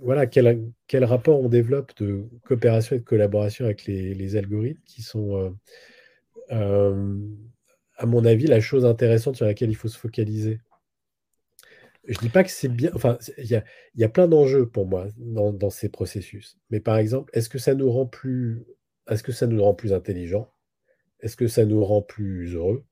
voilà, 0.01 0.27
quel, 0.27 0.71
quel 0.87 1.05
rapport 1.05 1.41
on 1.41 1.49
développe 1.49 1.93
de 2.01 2.25
coopération 2.45 2.97
et 2.97 3.01
de 3.01 3.05
collaboration 3.05 3.65
avec 3.65 3.85
les, 3.85 4.15
les 4.15 4.37
algorithmes 4.37 4.81
qui 4.87 5.03
sont, 5.03 5.37
euh, 5.37 5.51
euh, 6.53 7.19
à 7.97 8.07
mon 8.07 8.25
avis, 8.25 8.47
la 8.47 8.61
chose 8.61 8.85
intéressante 8.87 9.37
sur 9.37 9.45
laquelle 9.45 9.71
il 9.71 9.75
faut 9.77 9.89
se 9.89 9.99
focaliser. 9.99 10.61
Je 12.07 12.19
dis 12.19 12.29
pas 12.31 12.43
que 12.45 12.51
c'est 12.51 12.69
bien, 12.69 12.91
enfin, 12.95 13.19
c'est- 13.21 13.35
il 13.39 13.47
y 13.51 13.57
a, 13.57 13.65
il 13.95 14.01
y 14.01 14.05
a 14.05 14.09
plein 14.09 14.29
d'enjeux 14.29 14.67
pour 14.67 14.87
moi 14.87 15.09
dans, 15.19 15.53
dans 15.53 15.71
ces 15.71 15.89
processus. 15.89 16.57
Mais 16.71 16.81
par 16.81 16.97
exemple, 16.97 17.31
est-ce 17.35 17.49
que 17.49 17.59
ça 17.59 17.75
nous 17.75 17.91
rend 17.91 18.07
plus, 18.07 18.65
est-ce 19.11 19.23
que 19.23 19.33
ça 19.33 19.47
nous 19.47 19.63
rend 19.63 19.75
plus 19.75 19.93
intelligents? 19.93 20.49
Est-ce 21.21 21.37
que 21.37 21.49
ça 21.49 21.65
nous 21.65 21.85
rend 21.85 22.03
plus 22.03 22.55
heureux? 22.55 22.85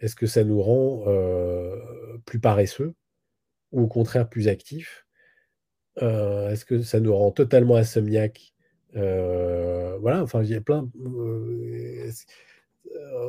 Est-ce 0.00 0.16
que 0.16 0.26
ça 0.26 0.44
nous 0.44 0.60
rend 0.62 1.04
euh, 1.06 1.76
plus 2.24 2.40
paresseux? 2.40 2.94
Ou 3.72 3.82
au 3.82 3.86
contraire 3.88 4.28
plus 4.28 4.48
actifs? 4.48 5.06
Euh, 6.02 6.50
est-ce 6.50 6.64
que 6.64 6.82
ça 6.82 7.00
nous 7.00 7.14
rend 7.14 7.32
totalement 7.32 7.76
insomniaques? 7.76 8.54
Euh, 8.96 9.96
voilà, 9.98 10.22
enfin, 10.22 10.42
il 10.42 10.50
y 10.50 10.54
a 10.54 10.60
plein. 10.60 10.88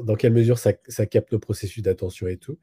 dans 0.04 0.16
quelle 0.16 0.34
mesure 0.34 0.58
ça, 0.58 0.74
capte 1.06 1.32
nos 1.32 1.40
processus 1.40 1.84
d'attention 1.84 2.28
et 2.28 2.38
tout? 2.38 2.58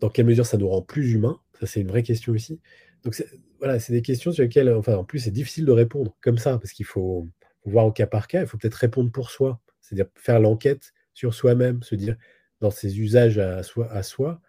Dans 0.00 0.08
quelle 0.08 0.26
mesure 0.26 0.46
ça 0.46 0.56
nous 0.56 0.68
rend 0.68 0.82
plus 0.82 1.12
humains? 1.12 1.40
Ça, 1.60 1.66
c'est 1.66 1.80
une 1.80 1.88
vraie 1.88 2.02
question 2.02 2.32
aussi. 2.32 2.60
Donc, 3.04 3.22
voilà, 3.58 3.78
c'est 3.78 3.92
des 3.92 4.02
questions 4.02 4.32
sur 4.32 4.42
lesquelles, 4.42 4.72
enfin, 4.72 4.96
en 4.96 5.04
plus, 5.04 5.20
c'est 5.20 5.30
difficile 5.30 5.64
de 5.64 5.72
répondre 5.72 6.16
comme 6.20 6.38
ça, 6.38 6.58
parce 6.58 6.72
qu'il 6.72 6.86
faut 6.86 7.28
voir 7.64 7.86
au 7.86 7.92
cas 7.92 8.06
par 8.06 8.26
cas, 8.28 8.40
il 8.40 8.46
faut 8.46 8.58
peut-être 8.58 8.74
répondre 8.74 9.10
pour 9.12 9.30
soi, 9.30 9.60
c'est-à-dire 9.80 10.06
faire 10.16 10.40
l'enquête 10.40 10.92
sur 11.14 11.34
soi-même, 11.34 11.82
se 11.82 11.94
dire, 11.94 12.16
dans 12.60 12.70
ses 12.70 13.00
usages 13.00 13.38
à 13.38 13.62
soi, 13.62 13.90
à 13.92 14.02
soi 14.02 14.40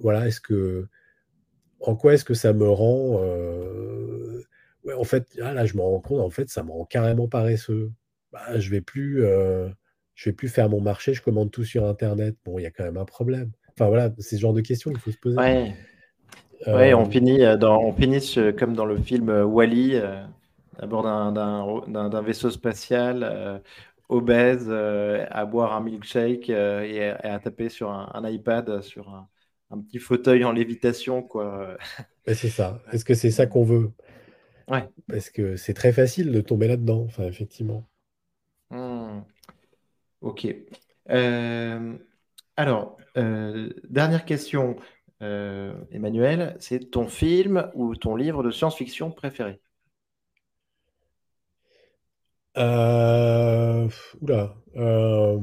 voilà, 0.00 0.26
est-ce 0.26 0.40
que 0.40 0.86
en 1.80 1.96
quoi 1.96 2.14
est-ce 2.14 2.24
que 2.24 2.34
ça 2.34 2.52
me 2.52 2.68
rend 2.68 3.20
euh, 3.22 4.42
ouais, 4.84 4.94
en 4.94 5.04
fait 5.04 5.26
ah, 5.42 5.52
là 5.52 5.66
je 5.66 5.76
me 5.76 5.82
rends 5.82 6.00
compte 6.00 6.20
en 6.20 6.30
fait 6.30 6.48
ça 6.48 6.62
me 6.62 6.70
rend 6.72 6.84
carrément 6.84 7.28
paresseux. 7.28 7.92
Bah, 8.32 8.58
je 8.58 8.70
vais 8.70 8.80
plus 8.80 9.24
euh, 9.24 9.68
je 10.14 10.30
vais 10.30 10.34
plus 10.34 10.48
faire 10.48 10.68
mon 10.68 10.80
marché 10.80 11.14
je 11.14 11.22
commande 11.22 11.50
tout 11.50 11.64
sur 11.64 11.84
internet. 11.86 12.36
Bon 12.44 12.58
il 12.58 12.62
y 12.62 12.66
a 12.66 12.70
quand 12.70 12.84
même 12.84 12.96
un 12.96 13.04
problème. 13.04 13.52
Enfin 13.70 13.88
voilà 13.88 14.10
c'est 14.18 14.36
ce 14.36 14.40
genre 14.40 14.54
de 14.54 14.60
questions 14.60 14.90
qu'il 14.90 15.00
faut 15.00 15.12
se 15.12 15.18
poser. 15.18 15.36
Ouais. 15.36 15.74
Ouais, 16.66 16.92
Euh, 16.92 16.96
on 16.96 17.08
finit, 17.08 17.38
dans, 17.58 17.80
on 17.80 17.92
finit 17.92 18.34
comme 18.58 18.74
dans 18.74 18.84
le 18.84 18.98
film 18.98 19.28
euh, 19.30 20.24
à 20.80 20.86
bord 20.86 21.02
d'un- 21.04 22.22
vaisseau 22.22 22.50
spatial, 22.50 23.62
obèse, 24.08 24.66
euh, 24.68 25.26
à 25.30 25.46
boire 25.46 25.74
un 25.74 25.80
milkshake 25.80 26.50
euh, 26.50 26.82
et, 26.82 27.02
à, 27.10 27.26
et 27.26 27.30
à 27.30 27.38
taper 27.40 27.68
sur 27.68 27.90
un, 27.90 28.10
un 28.14 28.28
iPad, 28.28 28.80
sur 28.82 29.08
un, 29.10 29.28
un 29.70 29.80
petit 29.80 29.98
fauteuil 29.98 30.44
en 30.44 30.52
lévitation, 30.52 31.22
quoi. 31.22 31.76
c'est 32.34 32.48
ça 32.50 32.80
est-ce 32.92 33.04
que 33.04 33.14
c'est 33.14 33.30
ça 33.32 33.46
qu'on 33.46 33.64
veut? 33.64 33.92
Ouais. 34.68 34.88
parce 35.10 35.28
que 35.28 35.56
c'est 35.56 35.74
très 35.74 35.92
facile 35.92 36.32
de 36.32 36.40
tomber 36.40 36.66
là-dedans 36.66 37.04
enfin 37.06 37.24
effectivement 37.24 37.86
Hmm. 38.70 39.20
Ok. 40.20 40.46
Euh, 41.10 41.98
alors, 42.56 42.98
euh, 43.16 43.70
dernière 43.88 44.24
question, 44.24 44.76
euh, 45.22 45.74
Emmanuel, 45.90 46.56
c'est 46.60 46.90
ton 46.90 47.08
film 47.08 47.70
ou 47.74 47.96
ton 47.96 48.16
livre 48.16 48.42
de 48.42 48.50
science-fiction 48.50 49.10
préféré? 49.12 49.60
Euh, 52.58 53.88
oula 54.20 54.56
euh, 54.76 55.38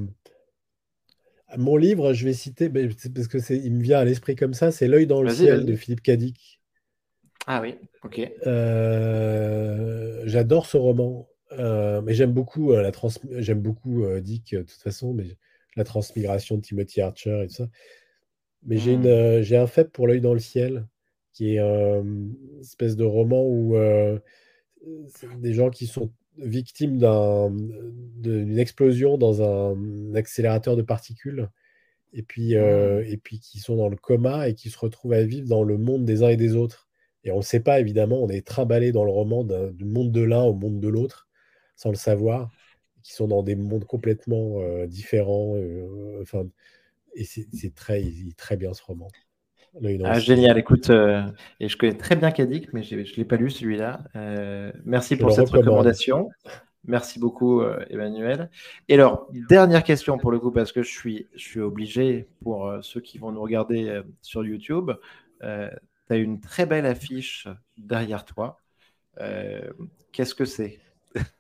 mon 1.58 1.78
livre 1.78 2.14
je 2.14 2.26
vais 2.26 2.34
citer 2.34 2.70
parce 2.70 3.28
que 3.28 3.40
c'est 3.40 3.58
il 3.58 3.74
me 3.74 3.82
vient 3.82 4.00
à 4.00 4.06
l'esprit 4.06 4.36
comme 4.36 4.54
ça 4.54 4.72
c'est 4.72 4.88
L'œil 4.88 5.08
dans 5.08 5.22
le 5.22 5.30
Vas-y, 5.30 5.38
ciel 5.38 5.66
de. 5.66 5.76
Philippe 5.76 6.02
Cadic 6.02 6.60
Ah 7.48 7.62
oui, 7.62 7.76
ok. 8.04 8.20
Euh, 8.46 10.24
j'adore 10.26 10.66
ce 10.66 10.78
roman, 10.78 11.30
mais 11.52 12.14
j'aime 12.14 12.34
beaucoup 12.34 12.74
la 12.74 12.92
trans 12.92 13.10
j'aime 13.38 13.62
beaucoup 13.62 14.04
Dick 14.20 14.54
de 14.54 14.62
toute 14.64 14.72
façon, 14.82 15.14
mais 15.14 15.38
la 15.76 15.84
transmigration 15.84 16.58
de 16.58 16.62
Timothy 16.62 17.02
Archer 17.02 17.44
et 17.44 17.48
tout 17.48 17.54
ça. 17.54 17.68
Mais 18.64 18.78
j'ai 18.78 18.94
une, 18.94 19.40
Hmm. 19.40 19.42
j'ai 19.44 19.58
un 19.58 19.68
faible 19.68 19.92
pour 19.92 20.08
L'œil 20.08 20.22
dans 20.22 20.34
le 20.34 20.40
ciel, 20.40 20.88
qui 21.34 21.56
est 21.56 21.60
une 21.60 22.34
espèce 22.62 22.96
de 22.96 23.04
roman 23.06 23.44
où 23.46 23.76
des 25.38 25.54
gens 25.54 25.70
qui 25.70 25.88
sont 25.88 26.12
victimes 26.38 26.98
d'un, 26.98 27.52
d'une 27.52 28.60
explosion 28.60 29.18
dans 29.18 29.42
un 29.42 30.16
accélérateur 30.16 30.76
de 30.76 30.82
particules, 30.82 31.50
et 32.14 32.24
puis, 32.24 32.56
euh, 32.56 33.04
et 33.08 33.18
puis 33.18 33.40
qui 33.40 33.60
sont 33.60 33.76
dans 33.76 33.90
le 33.90 33.98
coma 33.98 34.48
et 34.48 34.56
qui 34.56 34.70
se 34.70 34.80
retrouvent 34.80 35.14
à 35.14 35.24
vivre 35.24 35.48
dans 35.50 35.64
le 35.64 35.78
monde 35.78 36.06
des 36.06 36.24
uns 36.24 36.30
et 36.30 36.38
des 36.38 36.56
autres. 36.56 36.88
Et 37.24 37.32
on 37.32 37.38
ne 37.38 37.44
sait 37.44 37.60
pas, 37.60 37.80
évidemment, 37.80 38.22
on 38.24 38.30
est 38.30 38.46
trimballé 38.46 38.92
dans 38.92 39.04
le 39.04 39.12
roman 39.12 39.44
du 39.44 39.86
monde 39.86 40.12
de 40.12 40.22
l'un 40.22 40.44
au 40.44 40.54
monde 40.54 40.80
de 40.80 40.88
l'autre, 40.88 41.28
sans 41.76 41.90
le 41.90 41.96
savoir, 41.96 42.52
qui 43.04 43.14
sont 43.14 43.28
dans 43.28 43.44
des 43.44 43.56
mondes 43.56 43.86
complètement 43.86 44.62
euh, 44.62 44.88
différents. 44.88 45.56
euh, 45.58 46.22
enfin, 46.22 46.48
et 47.16 47.24
c'est 47.26 47.74
très, 47.76 48.02
bien 48.58 48.74
ce 48.74 48.84
roman, 48.84 49.08
Ah, 50.06 50.20
génial, 50.20 50.58
écoute, 50.58 50.90
euh, 50.90 51.24
et 51.60 51.68
je 51.68 51.76
connais 51.78 51.98
très 51.98 52.16
bien 52.16 52.32
Kadik, 52.32 52.72
mais 52.72 52.84
je 52.84 52.96
ne 52.96 53.04
l'ai 53.18 53.26
pas 53.26 53.36
lu 53.36 53.50
celui-là. 53.50 54.00
Euh, 54.16 54.72
merci 54.86 55.16
Je 55.16 55.20
pour 55.20 55.32
cette 55.32 55.50
recommande. 55.50 55.66
recommandation. 55.66 56.30
Merci 56.86 57.20
beaucoup, 57.20 57.62
euh, 57.62 57.84
Emmanuel. 57.90 58.50
Et 58.88 58.94
alors, 58.94 59.28
dernière 59.50 59.84
question 59.84 60.18
pour 60.18 60.32
le 60.32 60.40
coup, 60.40 60.52
parce 60.52 60.72
que 60.72 60.82
je 60.82 60.90
suis, 60.90 61.28
je 61.36 61.44
suis 61.44 61.60
obligé 61.60 62.28
pour 62.42 62.72
ceux 62.82 63.02
qui 63.02 63.18
vont 63.18 63.32
nous 63.32 63.42
regarder 63.42 64.02
sur 64.22 64.46
YouTube. 64.46 64.92
tu 65.42 65.46
as 65.46 66.16
une 66.16 66.40
très 66.40 66.66
belle 66.66 66.86
affiche 66.86 67.48
derrière 67.78 68.24
toi. 68.24 68.62
Qu'est-ce 70.14 70.36
que 70.36 70.46
c'est? 70.46 70.80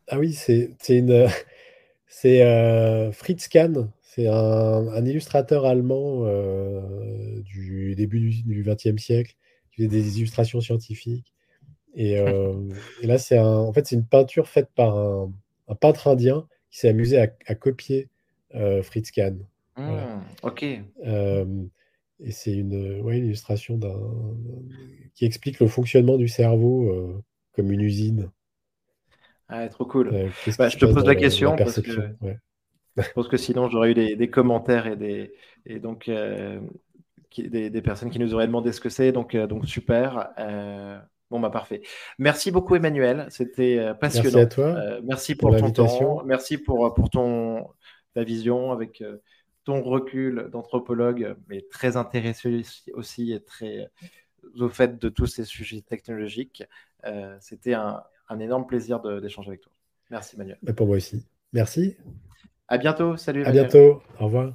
Ah 0.09 0.19
oui, 0.19 0.33
c'est 0.33 0.75
une, 0.89 1.27
c'est 2.07 3.11
Fritz 3.13 3.47
Kahn, 3.47 3.89
c'est 4.15 4.27
un, 4.27 4.87
un 4.87 5.05
illustrateur 5.05 5.65
allemand 5.65 6.21
euh, 6.23 7.41
du 7.41 7.95
début 7.95 8.29
du 8.45 8.63
XXe 8.63 9.01
siècle, 9.01 9.35
qui 9.71 9.81
fait 9.81 9.87
des 9.89 10.19
illustrations 10.19 10.61
scientifiques. 10.61 11.33
Et, 11.95 12.17
euh, 12.17 12.53
et 13.01 13.07
là, 13.07 13.17
c'est 13.17 13.37
en 13.37 13.73
fait, 13.73 13.85
c'est 13.85 13.95
une 13.95 14.05
peinture 14.05 14.47
faite 14.47 14.69
par 14.73 14.97
un, 14.97 15.33
un 15.67 15.75
peintre 15.75 16.07
indien 16.07 16.47
qui 16.71 16.79
s'est 16.79 16.87
amusé 16.87 17.19
à, 17.19 17.27
à 17.45 17.55
copier 17.55 18.07
euh, 18.55 18.81
Fritz 18.83 19.11
Kahn. 19.11 19.37
Voilà. 19.75 20.15
Hmm, 20.15 20.21
ok. 20.43 20.63
Et 20.63 22.31
c'est 22.31 22.53
une, 22.53 23.01
ouais, 23.01 23.17
une 23.17 23.25
illustration 23.25 23.77
d'un, 23.77 23.99
qui 25.13 25.25
explique 25.25 25.59
le 25.59 25.67
fonctionnement 25.67 26.15
du 26.15 26.29
cerveau 26.29 27.21
comme 27.51 27.69
une 27.73 27.81
usine. 27.81 28.31
Ah, 29.49 29.67
trop 29.67 29.83
cool. 29.85 30.11
Bah, 30.57 30.69
je 30.69 30.77
te 30.77 30.85
pose 30.85 31.05
la 31.05 31.15
question 31.15 31.53
parce 31.57 31.81
que. 31.81 32.15
Ouais. 32.21 32.37
Je 32.97 33.11
pense 33.13 33.27
que 33.27 33.37
sinon 33.37 33.69
j'aurais 33.69 33.91
eu 33.91 33.93
des, 33.93 34.15
des 34.15 34.29
commentaires 34.29 34.87
et 34.87 34.95
des 34.95 35.33
et 35.65 35.79
donc 35.79 36.07
euh, 36.09 36.59
qui- 37.29 37.49
des, 37.49 37.69
des 37.69 37.81
personnes 37.81 38.09
qui 38.09 38.19
nous 38.19 38.33
auraient 38.33 38.47
demandé 38.47 38.71
ce 38.71 38.79
que 38.79 38.89
c'est. 38.89 39.11
Donc, 39.11 39.35
euh, 39.35 39.47
donc 39.47 39.65
super. 39.67 40.29
Euh, 40.39 40.97
bon, 41.29 41.39
bah 41.39 41.49
parfait. 41.49 41.81
Merci 42.19 42.51
beaucoup, 42.51 42.75
Emmanuel. 42.75 43.25
C'était 43.29 43.77
euh, 43.79 43.93
Merci 44.01 44.19
à 44.19 44.21
passionnant. 44.23 44.47
toi 44.47 44.99
merci 45.03 45.35
pour 45.35 45.49
pour 45.55 45.73
ton 45.73 45.87
temps. 45.87 46.23
Merci 46.25 46.57
pour, 46.57 46.93
pour 46.93 47.09
ton, 47.09 47.67
ta 48.13 48.23
vision 48.23 48.71
avec 48.71 49.03
ton 49.65 49.81
recul 49.81 50.49
d'anthropologue, 50.51 51.35
mais 51.49 51.61
très 51.69 51.97
intéressé 51.97 52.63
aussi- 52.93 53.33
et 53.33 53.41
très 53.41 53.89
au 54.59 54.69
fait 54.69 54.99
de 54.99 55.09
tous 55.09 55.25
ces 55.25 55.43
sujets 55.43 55.81
technologiques. 55.81 56.63
C'était 57.39 57.73
un, 57.73 58.01
un 58.29 58.39
énorme 58.39 58.65
plaisir 58.67 58.99
d'échanger 59.21 59.49
avec 59.49 59.61
toi. 59.61 59.71
Merci, 60.11 60.35
Emmanuel. 60.35 60.59
Bah, 60.61 60.73
pour 60.73 60.85
moi 60.87 60.97
aussi. 60.97 61.25
Merci. 61.51 61.97
À 62.67 62.77
bientôt. 62.77 63.17
Salut, 63.17 63.43
À 63.43 63.49
Emmanuel. 63.49 63.69
bientôt. 63.69 64.01
Au 64.19 64.25
revoir. 64.25 64.53